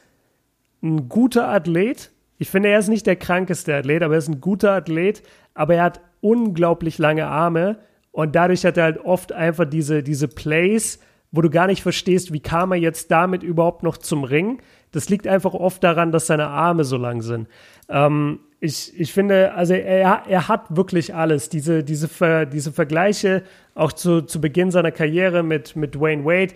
[0.83, 2.11] ein guter Athlet.
[2.39, 5.23] Ich finde, er ist nicht der krankeste Athlet, aber er ist ein guter Athlet.
[5.55, 7.79] Aber er hat unglaublich lange Arme
[8.11, 11.01] und dadurch hat er halt oft einfach diese, diese Plays,
[11.35, 14.63] wo du gar nicht verstehst, wie kam er jetzt damit überhaupt noch zum Ring.
[14.93, 17.49] Das liegt einfach oft daran, dass seine Arme so lang sind.
[17.89, 21.49] Ähm, ich, ich finde, also er, er hat wirklich alles.
[21.49, 23.43] Diese, diese, Ver, diese Vergleiche
[23.75, 26.55] auch zu, zu Beginn seiner Karriere mit, mit Wayne Wade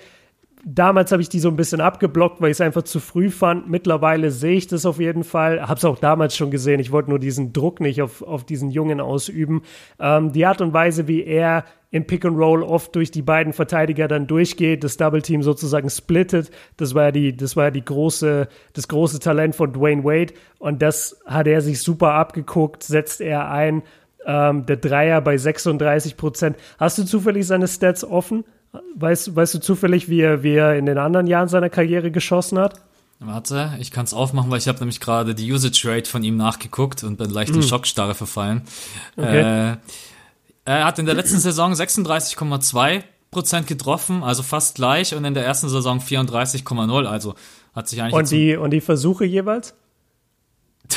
[0.65, 3.69] damals habe ich die so ein bisschen abgeblockt, weil ich es einfach zu früh fand.
[3.69, 5.63] Mittlerweile sehe ich das auf jeden Fall.
[5.63, 6.81] Habe es auch damals schon gesehen.
[6.81, 9.63] Ich wollte nur diesen Druck nicht auf, auf diesen Jungen ausüben.
[9.99, 13.53] Ähm, die Art und Weise, wie er im Pick and Roll oft durch die beiden
[13.53, 16.51] Verteidiger dann durchgeht, das Double Team sozusagen splittet.
[16.77, 20.35] Das war ja die, das war ja die große, das große Talent von Dwayne Wade.
[20.59, 23.83] Und das hat er sich super abgeguckt, setzt er ein.
[24.27, 26.57] Ähm, der Dreier bei 36 Prozent.
[26.79, 28.45] Hast du zufällig seine Stats offen?
[28.95, 32.59] Weißt, weißt du zufällig, wie er, wie er in den anderen Jahren seiner Karriere geschossen
[32.59, 32.81] hat?
[33.21, 36.37] Warte, ich kann es aufmachen, weil ich habe nämlich gerade die Usage Rate von ihm
[36.37, 37.63] nachgeguckt und bin leicht in mm.
[37.63, 38.63] Schockstarre verfallen.
[39.17, 39.73] Okay.
[39.73, 39.77] Äh,
[40.65, 45.45] er hat in der letzten Saison 36,2 Prozent getroffen, also fast gleich, und in der
[45.45, 47.35] ersten Saison 34,0, also
[47.75, 48.15] hat sich eigentlich.
[48.15, 49.75] Und die, und die Versuche jeweils?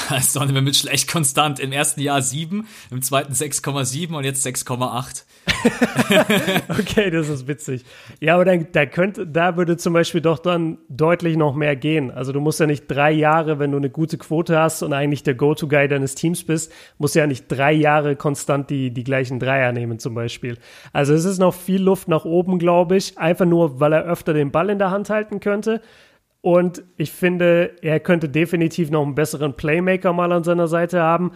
[0.09, 1.59] Da ist Donovan Mitchell echt konstant.
[1.59, 5.23] Im ersten Jahr 7, im zweiten 6,7 und jetzt 6,8.
[6.69, 7.83] okay, das ist witzig.
[8.19, 12.11] Ja, aber dann, da könnte, da würde zum Beispiel doch dann deutlich noch mehr gehen.
[12.11, 15.23] Also du musst ja nicht drei Jahre, wenn du eine gute Quote hast und eigentlich
[15.23, 19.39] der Go-To-Guy deines Teams bist, musst du ja nicht drei Jahre konstant die, die gleichen
[19.39, 20.57] Dreier nehmen zum Beispiel.
[20.93, 23.17] Also es ist noch viel Luft nach oben, glaube ich.
[23.17, 25.81] Einfach nur, weil er öfter den Ball in der Hand halten könnte.
[26.41, 31.31] Und ich finde, er könnte definitiv noch einen besseren Playmaker mal an seiner Seite haben.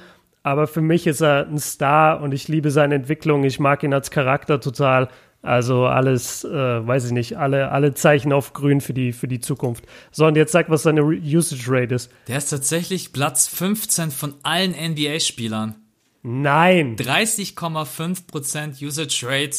[0.46, 3.44] Aber für mich ist er ein Star und ich liebe seine Entwicklung.
[3.46, 5.10] Ich mag ihn als Charakter total.
[5.42, 6.50] Also alles, äh,
[6.86, 9.86] weiß ich nicht, alle, alle Zeichen auf grün für die, für die Zukunft.
[10.12, 12.12] So, und jetzt sag, was seine Usage Rate ist.
[12.28, 15.74] Der ist tatsächlich Platz 15 von allen NBA-Spielern.
[16.22, 16.96] Nein.
[16.96, 19.58] 30,5% Usage Rate.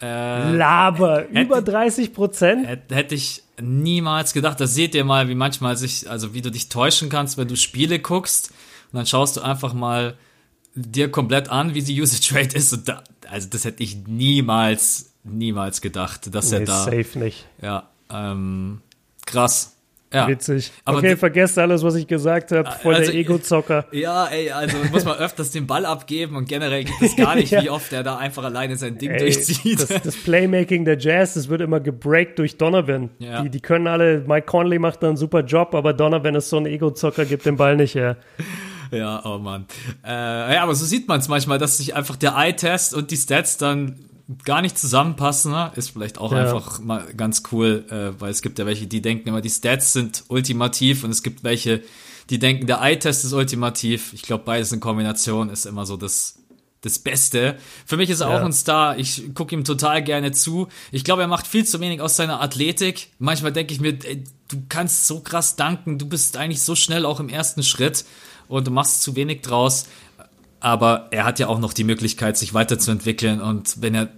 [0.00, 2.68] Äh, Laber, hätte, über 30 Prozent?
[2.90, 4.60] Hätte ich niemals gedacht.
[4.60, 7.56] Das seht ihr mal, wie manchmal sich, also wie du dich täuschen kannst, wenn du
[7.56, 8.52] Spiele guckst
[8.92, 10.16] und dann schaust du einfach mal
[10.74, 12.72] dir komplett an, wie die Usage Rate ist.
[12.72, 16.84] Und da, also das hätte ich niemals, niemals gedacht, dass nee, er da.
[16.84, 17.46] Safe nicht.
[17.60, 18.80] Ja, ähm,
[19.26, 19.76] krass.
[20.12, 20.28] Ja.
[20.28, 20.70] Witzig.
[20.84, 22.70] Aber okay, vergesst alles, was ich gesagt habe.
[22.82, 23.86] Voll also, der Ego-Zocker.
[23.92, 27.50] Ja, ey, also muss man öfters den Ball abgeben und generell gibt es gar nicht,
[27.50, 27.62] ja.
[27.62, 29.80] wie oft er da einfach alleine sein Ding ey, durchzieht.
[29.80, 33.08] Das, das, Playmaking der Jazz, das wird immer gebreakt durch Donovan.
[33.20, 33.42] Ja.
[33.42, 36.58] Die, die können alle, Mike Conley macht da einen super Job, aber Donovan ist so
[36.58, 38.18] ein Ego-Zocker, gibt den Ball nicht her.
[38.98, 39.66] Ja, oh Mann.
[40.04, 43.16] Äh, ja, aber so sieht man es manchmal, dass sich einfach der Eye-Test und die
[43.16, 43.98] Stats dann
[44.44, 45.72] gar nicht zusammenpassen, ne?
[45.74, 46.38] ist vielleicht auch ja.
[46.38, 49.92] einfach mal ganz cool, äh, weil es gibt ja welche, die denken immer, die Stats
[49.92, 51.82] sind ultimativ und es gibt welche,
[52.30, 54.12] die denken, der Eye-Test ist ultimativ.
[54.12, 56.38] Ich glaube, beides in Kombination ist immer so das,
[56.82, 57.56] das Beste.
[57.84, 58.38] Für mich ist er ja.
[58.38, 58.96] auch ein Star.
[58.98, 60.68] Ich gucke ihm total gerne zu.
[60.92, 63.10] Ich glaube, er macht viel zu wenig aus seiner Athletik.
[63.18, 67.06] Manchmal denke ich mir, ey, du kannst so krass danken, du bist eigentlich so schnell
[67.06, 68.04] auch im ersten Schritt
[68.48, 69.86] und du machst zu wenig draus.
[70.60, 73.40] Aber er hat ja auch noch die Möglichkeit, sich weiterzuentwickeln.
[73.40, 74.08] Und wenn er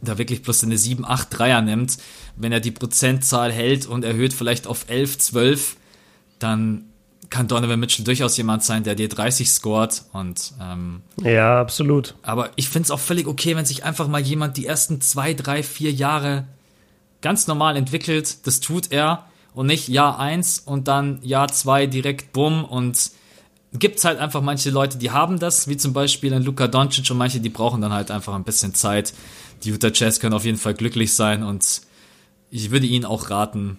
[0.00, 1.98] da wirklich bloß eine 7, 8 Dreier nimmt,
[2.36, 5.76] wenn er die Prozentzahl hält und erhöht vielleicht auf 11, 12,
[6.38, 6.86] dann
[7.30, 10.02] kann Donovan Mitchell durchaus jemand sein, der dir 30 scoret.
[10.12, 12.14] Und, ähm, ja, absolut.
[12.22, 15.34] Aber ich finde es auch völlig okay, wenn sich einfach mal jemand die ersten zwei,
[15.34, 16.46] drei, vier Jahre
[17.22, 18.46] ganz normal entwickelt.
[18.46, 19.26] Das tut er.
[19.54, 23.10] und nicht Jahr 1 und dann Jahr 2 direkt bumm und
[23.78, 27.18] gibt's halt einfach manche Leute, die haben das, wie zum Beispiel ein Luka Doncic und
[27.18, 29.14] manche, die brauchen dann halt einfach ein bisschen Zeit.
[29.64, 31.82] Die Utah Jazz können auf jeden Fall glücklich sein und
[32.50, 33.78] ich würde ihnen auch raten,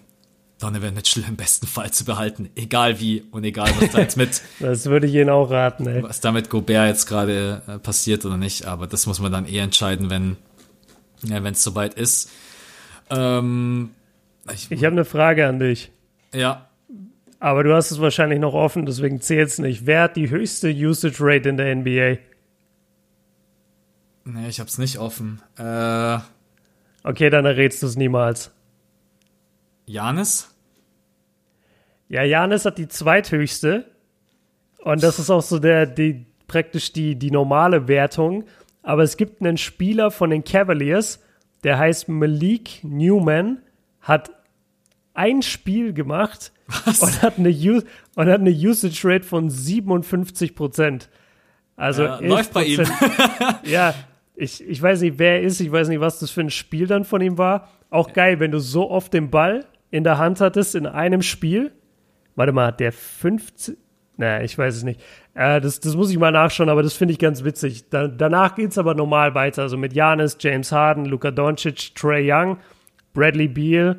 [0.58, 4.40] Donovan Mitchell im besten Fall zu behalten, egal wie und egal was da jetzt mit.
[4.60, 6.02] das würde ich Ihnen auch raten, ey.
[6.02, 9.46] Was da mit Gobert jetzt gerade äh, passiert oder nicht, aber das muss man dann
[9.46, 10.36] eh entscheiden, wenn
[11.22, 12.30] ja, wenn es soweit ist.
[13.10, 13.90] Ähm,
[14.52, 15.90] ich ich habe eine Frage an dich.
[16.32, 16.68] Ja.
[17.44, 19.84] Aber du hast es wahrscheinlich noch offen, deswegen zählt es nicht.
[19.84, 22.16] Wer hat die höchste Usage Rate in der NBA?
[24.24, 25.42] Nee, ich hab's nicht offen.
[25.58, 26.20] Äh,
[27.02, 28.50] okay, dann errätst du es niemals.
[29.84, 30.56] Janis?
[32.08, 33.90] Ja, Janis hat die zweithöchste.
[34.78, 38.44] Und das ist auch so der, die, praktisch die, die normale Wertung.
[38.82, 41.22] Aber es gibt einen Spieler von den Cavaliers,
[41.62, 43.60] der heißt Malik Newman,
[44.00, 44.30] hat
[45.12, 46.53] ein Spiel gemacht
[46.84, 51.10] und hat, eine, und hat eine Usage Rate von 57 Prozent.
[51.76, 52.82] Also ja, läuft bei ihm.
[53.64, 53.94] ja,
[54.34, 56.86] ich, ich weiß nicht, wer er ist, ich weiß nicht, was das für ein Spiel
[56.86, 57.68] dann von ihm war.
[57.90, 61.72] Auch geil, wenn du so oft den Ball in der Hand hattest in einem Spiel.
[62.34, 63.76] Warte mal, der 15.
[64.16, 65.00] Naja, ich weiß es nicht.
[65.34, 67.90] Äh, das, das muss ich mal nachschauen, aber das finde ich ganz witzig.
[67.90, 69.62] Da, danach geht es aber normal weiter.
[69.62, 72.58] Also mit Janis, James Harden, Luka Doncic, Trey Young,
[73.12, 73.96] Bradley Beal,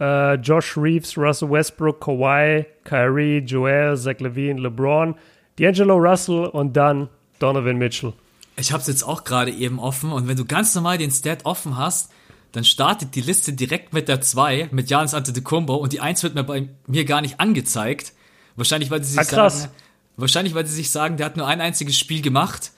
[0.00, 5.14] äh, Josh Reeves, Russell Westbrook, Kawhi, Kyrie, Joel, Zach Levine, LeBron,
[5.58, 7.08] D'Angelo Russell und dann
[7.38, 8.12] Donovan Mitchell.
[8.56, 11.44] Ich habe es jetzt auch gerade eben offen und wenn du ganz normal den Stat
[11.44, 12.10] offen hast,
[12.52, 16.34] dann startet die Liste direkt mit der 2, mit Janis Antetokounmpo und die 1 wird
[16.34, 18.12] mir bei mir gar nicht angezeigt.
[18.56, 19.70] Wahrscheinlich, weil sie sich ah, sagen,
[20.16, 22.72] wahrscheinlich, weil sie sich sagen, der hat nur ein einziges Spiel gemacht.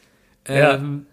[0.47, 0.75] Ja.
[0.75, 1.07] Ähm,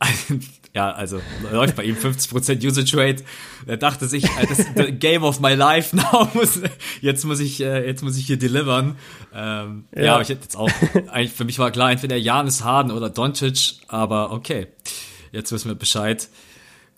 [0.78, 3.24] ja, also läuft bei ihm 50% Usage Rate.
[3.66, 6.28] Er dachte sich, äh, das ist the game of my life now.
[7.00, 8.96] jetzt muss ich, äh, jetzt muss ich hier delivern.
[9.34, 10.02] Ähm, ja.
[10.02, 10.70] ja, aber ich hätte jetzt auch,
[11.10, 14.68] eigentlich für mich war klar, entweder Janis Harden oder Doncic, aber okay.
[15.32, 16.28] Jetzt wissen wir Bescheid.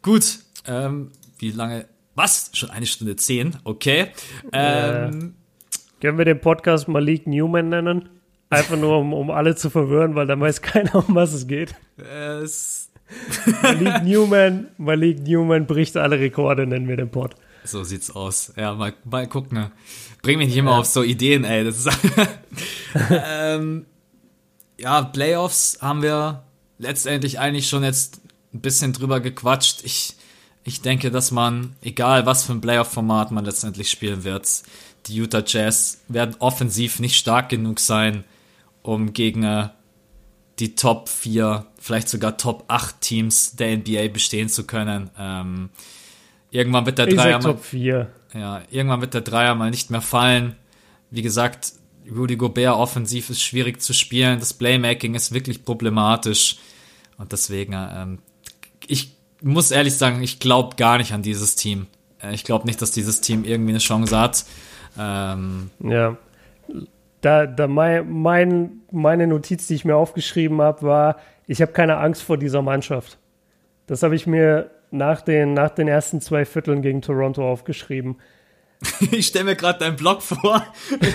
[0.03, 1.87] Gut, ähm, wie lange?
[2.15, 2.51] Was?
[2.53, 3.57] Schon eine Stunde zehn?
[3.65, 4.09] Okay.
[4.53, 5.35] Ähm,
[5.73, 8.11] äh, können wir den Podcast Malik Newman nennen?
[8.51, 11.75] Einfach nur, um, um alle zu verwirren, weil dann weiß keiner, um was es geht.
[11.97, 12.80] Es
[13.63, 17.35] Malik Newman, Malik Newman bricht alle Rekorde, nennen wir den Pod.
[17.65, 18.53] So sieht's aus.
[18.57, 19.59] Ja, mal, mal gucken.
[19.59, 19.71] Ne?
[20.23, 20.79] Bring mich nicht immer ja.
[20.79, 21.65] auf so Ideen, ey.
[21.65, 21.89] Das ist
[23.11, 23.87] ähm,
[24.79, 26.45] ja, Playoffs haben wir
[26.79, 28.21] letztendlich eigentlich schon jetzt
[28.55, 29.85] ein bisschen drüber gequatscht.
[29.85, 30.17] Ich,
[30.65, 34.49] ich denke, dass man, egal was für ein Playoff-Format man letztendlich spielen wird,
[35.07, 38.25] die Utah Jazz werden offensiv nicht stark genug sein,
[38.83, 39.69] um gegen äh,
[40.59, 45.11] die Top 4, vielleicht sogar Top 8 Teams der NBA bestehen zu können.
[45.19, 45.71] Ähm,
[46.51, 48.07] irgendwann wird der ich Dreier mal, Top 4.
[48.35, 50.55] Ja, irgendwann wird der Dreier mal nicht mehr fallen.
[51.11, 51.73] Wie gesagt,
[52.15, 54.39] Rudy Gobert offensiv ist schwierig zu spielen.
[54.39, 56.59] Das Playmaking ist wirklich problematisch.
[57.17, 58.19] Und deswegen, ähm,
[58.87, 61.87] ich muss ehrlich sagen, ich glaube gar nicht an dieses Team.
[62.23, 64.45] Äh, ich glaube nicht, dass dieses Team irgendwie eine Chance hat.
[64.99, 66.17] Ähm, ja
[67.21, 71.17] da, da mein, mein, meine Notiz, die ich mir aufgeschrieben habe, war,
[71.51, 73.19] ich habe keine Angst vor dieser Mannschaft.
[73.87, 78.19] Das habe ich mir nach den, nach den ersten zwei Vierteln gegen Toronto aufgeschrieben.
[79.11, 80.65] Ich stelle mir gerade deinen Blog vor.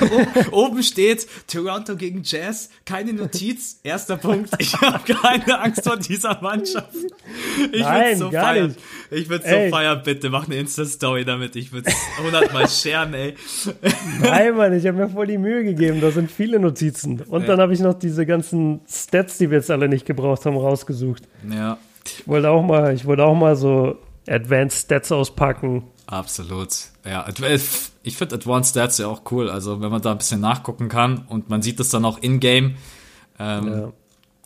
[0.51, 3.79] Oben steht Toronto gegen Jazz, keine Notiz.
[3.83, 4.51] Erster Punkt.
[4.59, 6.95] Ich habe keine Angst vor dieser Mannschaft.
[7.71, 8.67] Ich würde so feiern.
[8.67, 8.79] Nicht.
[9.11, 10.29] Ich würde so feiern, bitte.
[10.29, 11.55] Mach eine Insta-Story damit.
[11.55, 13.35] Ich würde es hundertmal scheren, ey.
[14.21, 16.01] Nein, Mann, ich habe mir voll die Mühe gegeben.
[16.01, 17.21] Da sind viele Notizen.
[17.21, 17.47] Und ja.
[17.47, 21.23] dann habe ich noch diese ganzen Stats, die wir jetzt alle nicht gebraucht haben, rausgesucht.
[21.49, 21.77] Ja.
[22.05, 23.97] Ich wollte auch mal, ich wollte auch mal so
[24.27, 26.69] Advanced Stats auspacken Absolut.
[27.03, 27.25] Ja,
[28.03, 29.49] ich finde Advanced Stats ja auch cool.
[29.49, 32.75] Also, wenn man da ein bisschen nachgucken kann und man sieht das dann auch in-game.
[33.39, 33.93] Ähm, ja.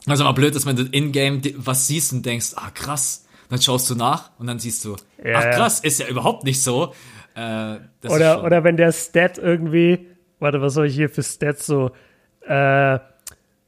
[0.08, 3.26] Also, mal blöd ist, wenn du in-game was siehst und denkst, ah, krass.
[3.50, 6.62] Dann schaust du nach und dann siehst du, ja, ach, krass, ist ja überhaupt nicht
[6.62, 6.94] so.
[7.36, 7.78] Äh,
[8.08, 10.08] oder, oder wenn der Stat irgendwie,
[10.40, 11.90] warte, was soll ich hier für Stats so,
[12.42, 13.00] äh,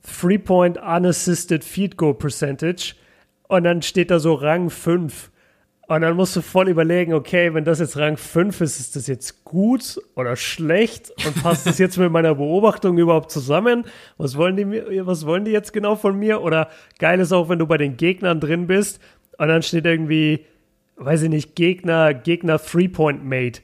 [0.03, 2.93] Three-Point Unassisted Field Goal Percentage
[3.47, 5.30] und dann steht da so Rang 5
[5.91, 9.07] und dann musst du voll überlegen, okay, wenn das jetzt Rang 5 ist, ist das
[9.07, 11.11] jetzt gut oder schlecht?
[11.27, 13.83] Und passt das jetzt mit meiner Beobachtung überhaupt zusammen?
[14.17, 16.43] Was wollen die, was wollen die jetzt genau von mir?
[16.43, 19.01] Oder geil ist auch, wenn du bei den Gegnern drin bist
[19.37, 20.45] und dann steht irgendwie,
[20.95, 23.59] weiß ich nicht, Gegner, Gegner Three-Point-Mate.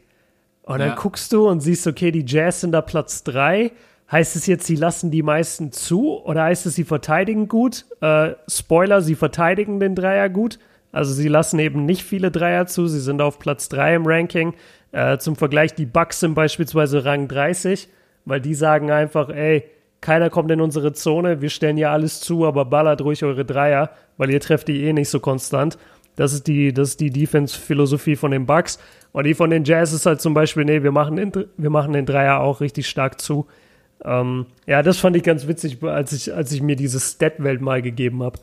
[0.64, 0.95] Und dann ja.
[0.95, 3.72] guckst du und siehst, okay, die Jazz sind da Platz 3.
[4.12, 6.22] Heißt es jetzt, sie lassen die meisten zu?
[6.26, 7.86] Oder heißt es, sie verteidigen gut?
[8.02, 10.60] Äh, Spoiler, sie verteidigen den Dreier gut.
[10.92, 12.88] Also sie lassen eben nicht viele Dreier zu.
[12.88, 14.54] Sie sind auf Platz 3 im Ranking.
[14.92, 17.90] Äh, zum Vergleich, die Bucks sind beispielsweise Rang 30,
[18.26, 19.64] weil die sagen einfach, ey,
[20.02, 23.90] keiner kommt in unsere Zone, wir stellen ja alles zu, aber ballert ruhig eure Dreier,
[24.18, 25.78] weil ihr trefft die eh nicht so konstant.
[26.16, 28.80] Das ist die, die Defense-Philosophie von den Bucks.
[29.12, 31.94] Und die von den Jazz ist halt zum Beispiel, nee, wir machen den, wir machen
[31.94, 33.48] den Dreier auch richtig stark zu.
[34.04, 37.82] Ähm, ja, das fand ich ganz witzig, als ich, als ich mir diese Stat-Welt mal
[37.82, 38.40] gegeben habe.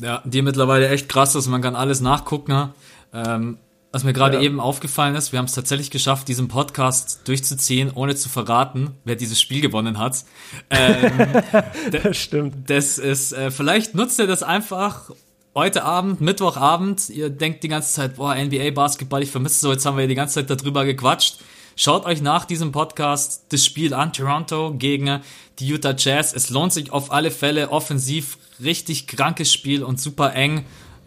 [0.00, 2.70] Ja, die mittlerweile echt krass ist, man kann alles nachgucken.
[3.12, 3.58] Ähm,
[3.92, 4.42] was mir gerade ja.
[4.42, 9.16] eben aufgefallen ist, wir haben es tatsächlich geschafft, diesen Podcast durchzuziehen, ohne zu verraten, wer
[9.16, 10.24] dieses Spiel gewonnen hat.
[10.70, 11.42] Ähm,
[11.90, 12.70] das stimmt.
[12.70, 15.10] Das ist, äh, vielleicht nutzt ihr das einfach
[15.56, 17.10] heute Abend, Mittwochabend.
[17.10, 20.14] Ihr denkt die ganze Zeit, boah, NBA Basketball, ich vermisse so, jetzt haben wir die
[20.14, 21.40] ganze Zeit darüber gequatscht.
[21.74, 25.20] Schaut euch nach diesem Podcast das Spiel an, Toronto gegen
[25.58, 26.32] die Utah Jazz.
[26.32, 30.64] Es lohnt sich auf alle Fälle offensiv, richtig krankes Spiel und super eng.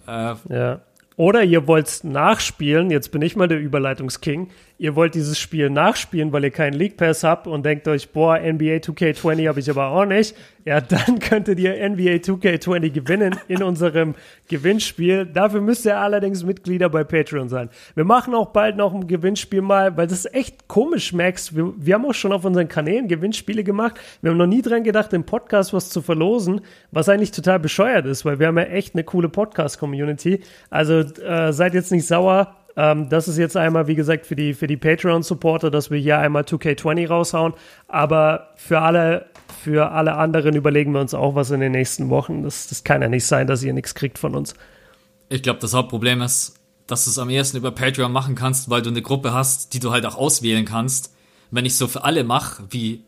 [0.08, 0.82] Äh, ja.
[1.16, 6.32] Oder ihr wollt nachspielen, jetzt bin ich mal der Überleitungsking, ihr wollt dieses Spiel nachspielen,
[6.32, 9.88] weil ihr keinen League Pass habt und denkt euch, boah, NBA 2K20 habe ich aber
[9.88, 10.36] auch nicht,
[10.66, 14.16] ja, dann könntet ihr NBA 2K20 gewinnen in unserem
[14.48, 15.26] Gewinnspiel.
[15.26, 17.70] Dafür müsst ihr allerdings Mitglieder bei Patreon sein.
[17.96, 21.56] Wir machen auch bald noch ein Gewinnspiel mal, weil das ist echt komisch, Max.
[21.56, 24.00] Wir, wir haben auch schon auf unseren Kanälen Gewinnspiele gemacht.
[24.22, 28.06] Wir haben noch nie dran gedacht, im Podcast was zu verlosen, was eigentlich total bescheuert
[28.06, 30.42] ist, weil wir haben ja echt eine coole Podcast-Community.
[30.70, 34.54] Also äh, seid jetzt nicht sauer ähm, das ist jetzt einmal, wie gesagt, für die,
[34.54, 37.54] für die Patreon-Supporter, dass wir hier einmal 2K20 raushauen.
[37.88, 39.28] Aber für alle,
[39.62, 42.44] für alle anderen überlegen wir uns auch was in den nächsten Wochen.
[42.44, 44.56] Das, das kann ja nicht sein, dass ihr nichts kriegt von uns.
[45.30, 46.56] Ich glaube, das Hauptproblem ist,
[46.88, 49.80] dass du es am ersten über Patreon machen kannst, weil du eine Gruppe hast, die
[49.80, 51.14] du halt auch auswählen kannst.
[51.52, 53.04] Wenn ich so für alle mache, wie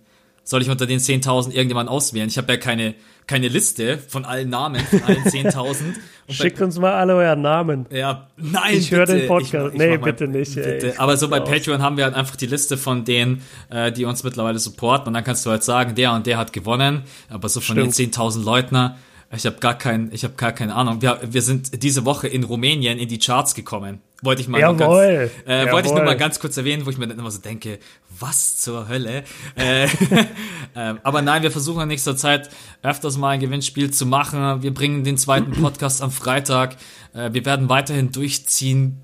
[0.46, 2.30] soll ich unter den 10.000 irgendjemanden auswählen?
[2.30, 2.94] Ich habe ja keine,
[3.28, 5.96] keine Liste von allen Namen, von allen 10.000.
[6.30, 7.88] Schickt uns mal alle euren Namen.
[7.92, 9.68] Ja, nein, Ich höre den Podcast.
[9.68, 10.56] Ich, ich nee, bitte mal, nicht.
[10.56, 10.94] Bitte.
[10.98, 14.24] Aber so bei Patreon haben wir halt einfach die Liste von denen, äh, die uns
[14.24, 15.08] mittlerweile supporten.
[15.08, 17.04] Und dann kannst du halt sagen, der und der hat gewonnen.
[17.30, 17.98] Aber so von Stimmt.
[17.98, 18.98] den 10.000 Leutner,
[19.36, 21.02] ich habe gar kein, ich habe gar keine Ahnung.
[21.02, 24.00] Wir, wir sind diese Woche in Rumänien in die Charts gekommen.
[24.26, 25.32] Wollte ich mal Jawohl.
[25.46, 27.40] Ganz, äh, wollte ich nur mal ganz kurz erwähnen, wo ich mir dann immer so
[27.40, 27.80] denke,
[28.20, 29.24] was zur Hölle?
[29.56, 29.86] äh,
[30.76, 32.50] äh, aber nein, wir versuchen in nächster Zeit
[32.82, 34.64] öfters mal ein Gewinnspiel zu machen.
[34.64, 36.78] Wir bringen den zweiten Podcast am Freitag.
[37.14, 39.02] Äh, wir werden weiterhin durchziehen.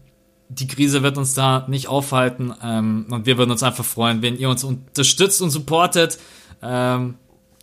[0.49, 2.53] Die Krise wird uns da nicht aufhalten.
[2.63, 6.17] Ähm, und wir würden uns einfach freuen, wenn ihr uns unterstützt und supportet,
[6.61, 7.15] ähm,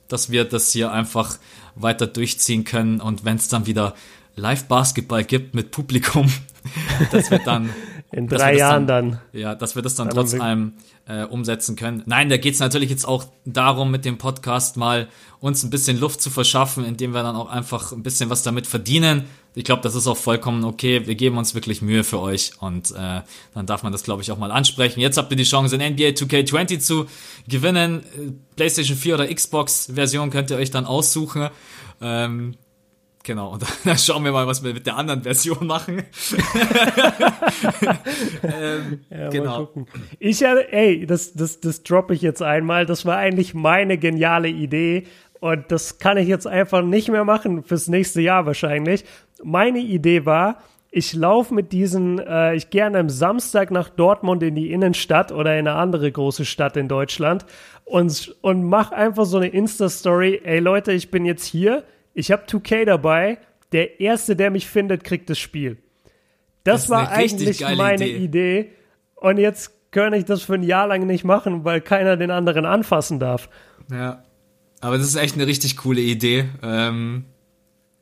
[0.06, 1.38] dass wir das hier einfach
[1.74, 3.00] weiter durchziehen können.
[3.00, 3.94] Und wenn es dann wieder
[4.36, 6.32] Live-Basketball gibt mit Publikum,
[7.12, 7.70] dass wir dann
[8.12, 10.74] in drei Jahren dann, dann, Ja, dass wir das dann, dann trotz allem
[11.06, 12.02] äh, umsetzen können.
[12.06, 15.08] Nein, da geht es natürlich jetzt auch darum, mit dem Podcast mal
[15.40, 18.66] uns ein bisschen Luft zu verschaffen, indem wir dann auch einfach ein bisschen was damit
[18.66, 19.24] verdienen.
[19.54, 21.06] Ich glaube, das ist auch vollkommen okay.
[21.06, 23.22] Wir geben uns wirklich Mühe für euch und äh,
[23.54, 25.00] dann darf man das, glaube ich, auch mal ansprechen.
[25.00, 27.06] Jetzt habt ihr die Chance, in NBA 2K20 zu
[27.48, 28.02] gewinnen.
[28.56, 31.48] PlayStation 4 oder Xbox-Version könnt ihr euch dann aussuchen.
[32.00, 32.54] Ähm,
[33.24, 35.98] Genau, und dann schauen wir mal, was wir mit der anderen Version machen.
[38.42, 39.68] ähm, ja, genau.
[40.18, 42.86] Ich, ey, das, das, das droppe ich jetzt einmal.
[42.86, 45.06] Das war eigentlich meine geniale Idee.
[45.40, 49.04] Und das kann ich jetzt einfach nicht mehr machen fürs nächste Jahr wahrscheinlich.
[49.42, 50.58] Meine Idee war,
[50.90, 55.32] ich laufe mit diesen, äh, ich gehe an einem Samstag nach Dortmund in die Innenstadt
[55.32, 57.44] oder in eine andere große Stadt in Deutschland
[57.84, 60.40] und, und mach einfach so eine Insta-Story.
[60.44, 61.84] Ey Leute, ich bin jetzt hier
[62.18, 63.38] ich habe 2K dabei.
[63.72, 65.78] Der Erste, der mich findet, kriegt das Spiel.
[66.64, 68.60] Das, das war eigentlich meine Idee.
[68.60, 68.70] Idee.
[69.14, 72.66] Und jetzt kann ich das für ein Jahr lang nicht machen, weil keiner den anderen
[72.66, 73.48] anfassen darf.
[73.90, 74.24] Ja.
[74.80, 76.46] Aber das ist echt eine richtig coole Idee.
[76.62, 77.24] Ähm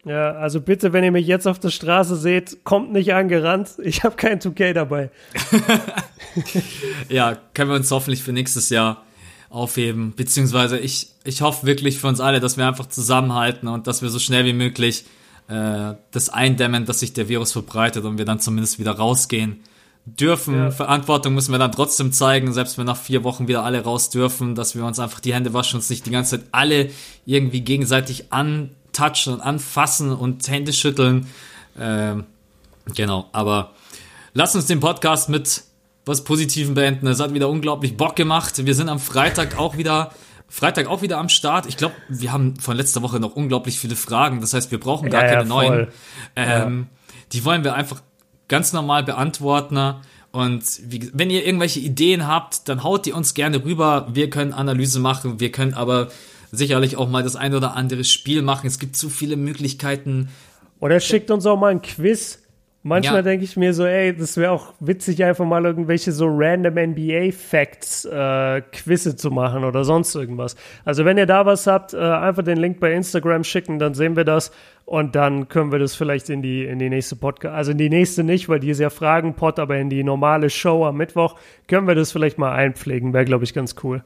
[0.05, 3.70] ja, also bitte, wenn ihr mich jetzt auf der Straße seht, kommt nicht angerannt.
[3.82, 5.10] Ich habe kein 2K dabei.
[7.09, 9.05] ja, können wir uns hoffentlich für nächstes Jahr
[9.48, 10.14] aufheben.
[10.14, 14.09] Beziehungsweise ich, ich hoffe wirklich für uns alle, dass wir einfach zusammenhalten und dass wir
[14.09, 15.05] so schnell wie möglich
[15.48, 19.60] äh, das eindämmen, dass sich der Virus verbreitet und wir dann zumindest wieder rausgehen
[20.06, 20.55] dürfen.
[20.55, 20.70] Ja.
[20.70, 24.55] Verantwortung müssen wir dann trotzdem zeigen, selbst wenn nach vier Wochen wieder alle raus dürfen,
[24.55, 26.90] dass wir uns einfach die Hände waschen, uns nicht die ganze Zeit alle
[27.27, 31.27] irgendwie gegenseitig antatschen und anfassen und Hände schütteln.
[31.78, 32.14] Äh,
[32.94, 33.73] genau, aber
[34.32, 35.62] lass uns den Podcast mit
[36.07, 37.07] was Positiven beenden.
[37.09, 38.65] Es hat wieder unglaublich Bock gemacht.
[38.65, 40.12] Wir sind am Freitag auch wieder
[40.49, 41.66] Freitag auch wieder am Start.
[41.66, 44.41] Ich glaube, wir haben von letzter Woche noch unglaublich viele Fragen.
[44.41, 45.89] Das heißt, wir brauchen gar ja, keine ja, neuen.
[46.37, 47.16] Ähm, ja.
[47.33, 48.01] Die wollen wir einfach
[48.47, 49.97] ganz normal beantworten.
[50.31, 54.07] Und wie, wenn ihr irgendwelche Ideen habt, dann haut die uns gerne rüber.
[54.12, 55.41] Wir können Analyse machen.
[55.41, 56.09] Wir können aber
[56.53, 58.69] sicherlich auch mal das ein oder andere Spiel machen.
[58.69, 60.28] Es gibt zu viele Möglichkeiten.
[60.78, 62.39] Oder schickt uns auch mal ein Quiz
[62.87, 63.23] Manchmal ja.
[63.23, 68.05] denke ich mir so, ey, das wäre auch witzig, einfach mal irgendwelche so random NBA-Facts
[68.05, 70.55] äh, Quizze zu machen oder sonst irgendwas.
[70.85, 74.15] Also wenn ihr da was habt, äh, einfach den Link bei Instagram schicken, dann sehen
[74.15, 74.53] wir das
[74.85, 77.89] und dann können wir das vielleicht in die, in die nächste Podcast, also in die
[77.89, 81.35] nächste nicht, weil die ist ja Fragenpot, aber in die normale Show am Mittwoch
[81.67, 83.13] können wir das vielleicht mal einpflegen.
[83.13, 84.05] Wäre, glaube ich, ganz cool.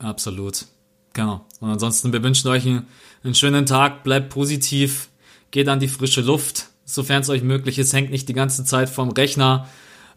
[0.00, 0.66] Absolut.
[1.12, 1.46] Genau.
[1.60, 2.88] Und ansonsten, wir wünschen euch einen,
[3.22, 5.10] einen schönen Tag, bleibt positiv,
[5.52, 8.88] geht an die frische Luft sofern es euch möglich ist, hängt nicht die ganze Zeit
[8.88, 9.68] vom Rechner.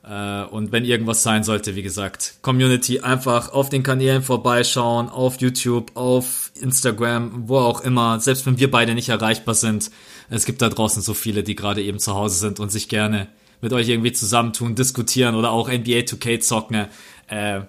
[0.03, 5.39] Äh, und wenn irgendwas sein sollte, wie gesagt, Community einfach auf den Kanälen vorbeischauen, auf
[5.39, 9.91] YouTube, auf Instagram, wo auch immer, selbst wenn wir beide nicht erreichbar sind.
[10.29, 13.27] Es gibt da draußen so viele, die gerade eben zu Hause sind und sich gerne
[13.61, 16.87] mit euch irgendwie zusammentun, diskutieren oder auch NBA 2K zocken.
[17.27, 17.61] Äh,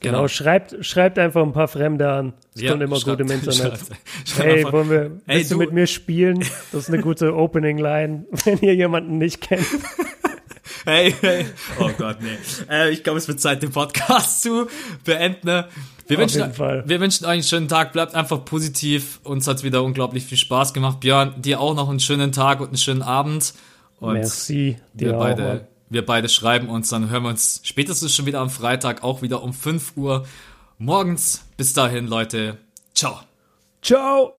[0.00, 2.32] Genau, genau, schreibt, schreibt einfach ein paar Fremde an.
[2.54, 3.56] Das ja, kommt immer schreibt, gut im Internet.
[3.56, 3.86] Schreibt,
[4.24, 6.38] schreibt hey, wollen wir, willst du, du mit mir spielen?
[6.70, 9.66] Das ist eine gute Opening-Line, wenn ihr jemanden nicht kennt.
[10.84, 11.44] Hey, hey.
[11.80, 12.38] Oh Gott, nee.
[12.70, 14.68] Äh, ich glaube, es wird Zeit, den Podcast zu
[15.04, 15.64] beenden.
[16.06, 17.92] Wir Auf wünschen, wir wünschen euch einen schönen Tag.
[17.92, 19.20] Bleibt einfach positiv.
[19.24, 21.00] Uns hat wieder unglaublich viel Spaß gemacht.
[21.00, 23.52] Björn, dir auch noch einen schönen Tag und einen schönen Abend.
[24.00, 24.76] Und Merci.
[24.94, 25.52] Dir wir beide.
[25.52, 29.22] Auch, wir beide schreiben uns, dann hören wir uns spätestens schon wieder am Freitag, auch
[29.22, 30.26] wieder um 5 Uhr
[30.78, 31.44] morgens.
[31.56, 32.58] Bis dahin, Leute.
[32.94, 33.20] Ciao.
[33.82, 34.34] Ciao.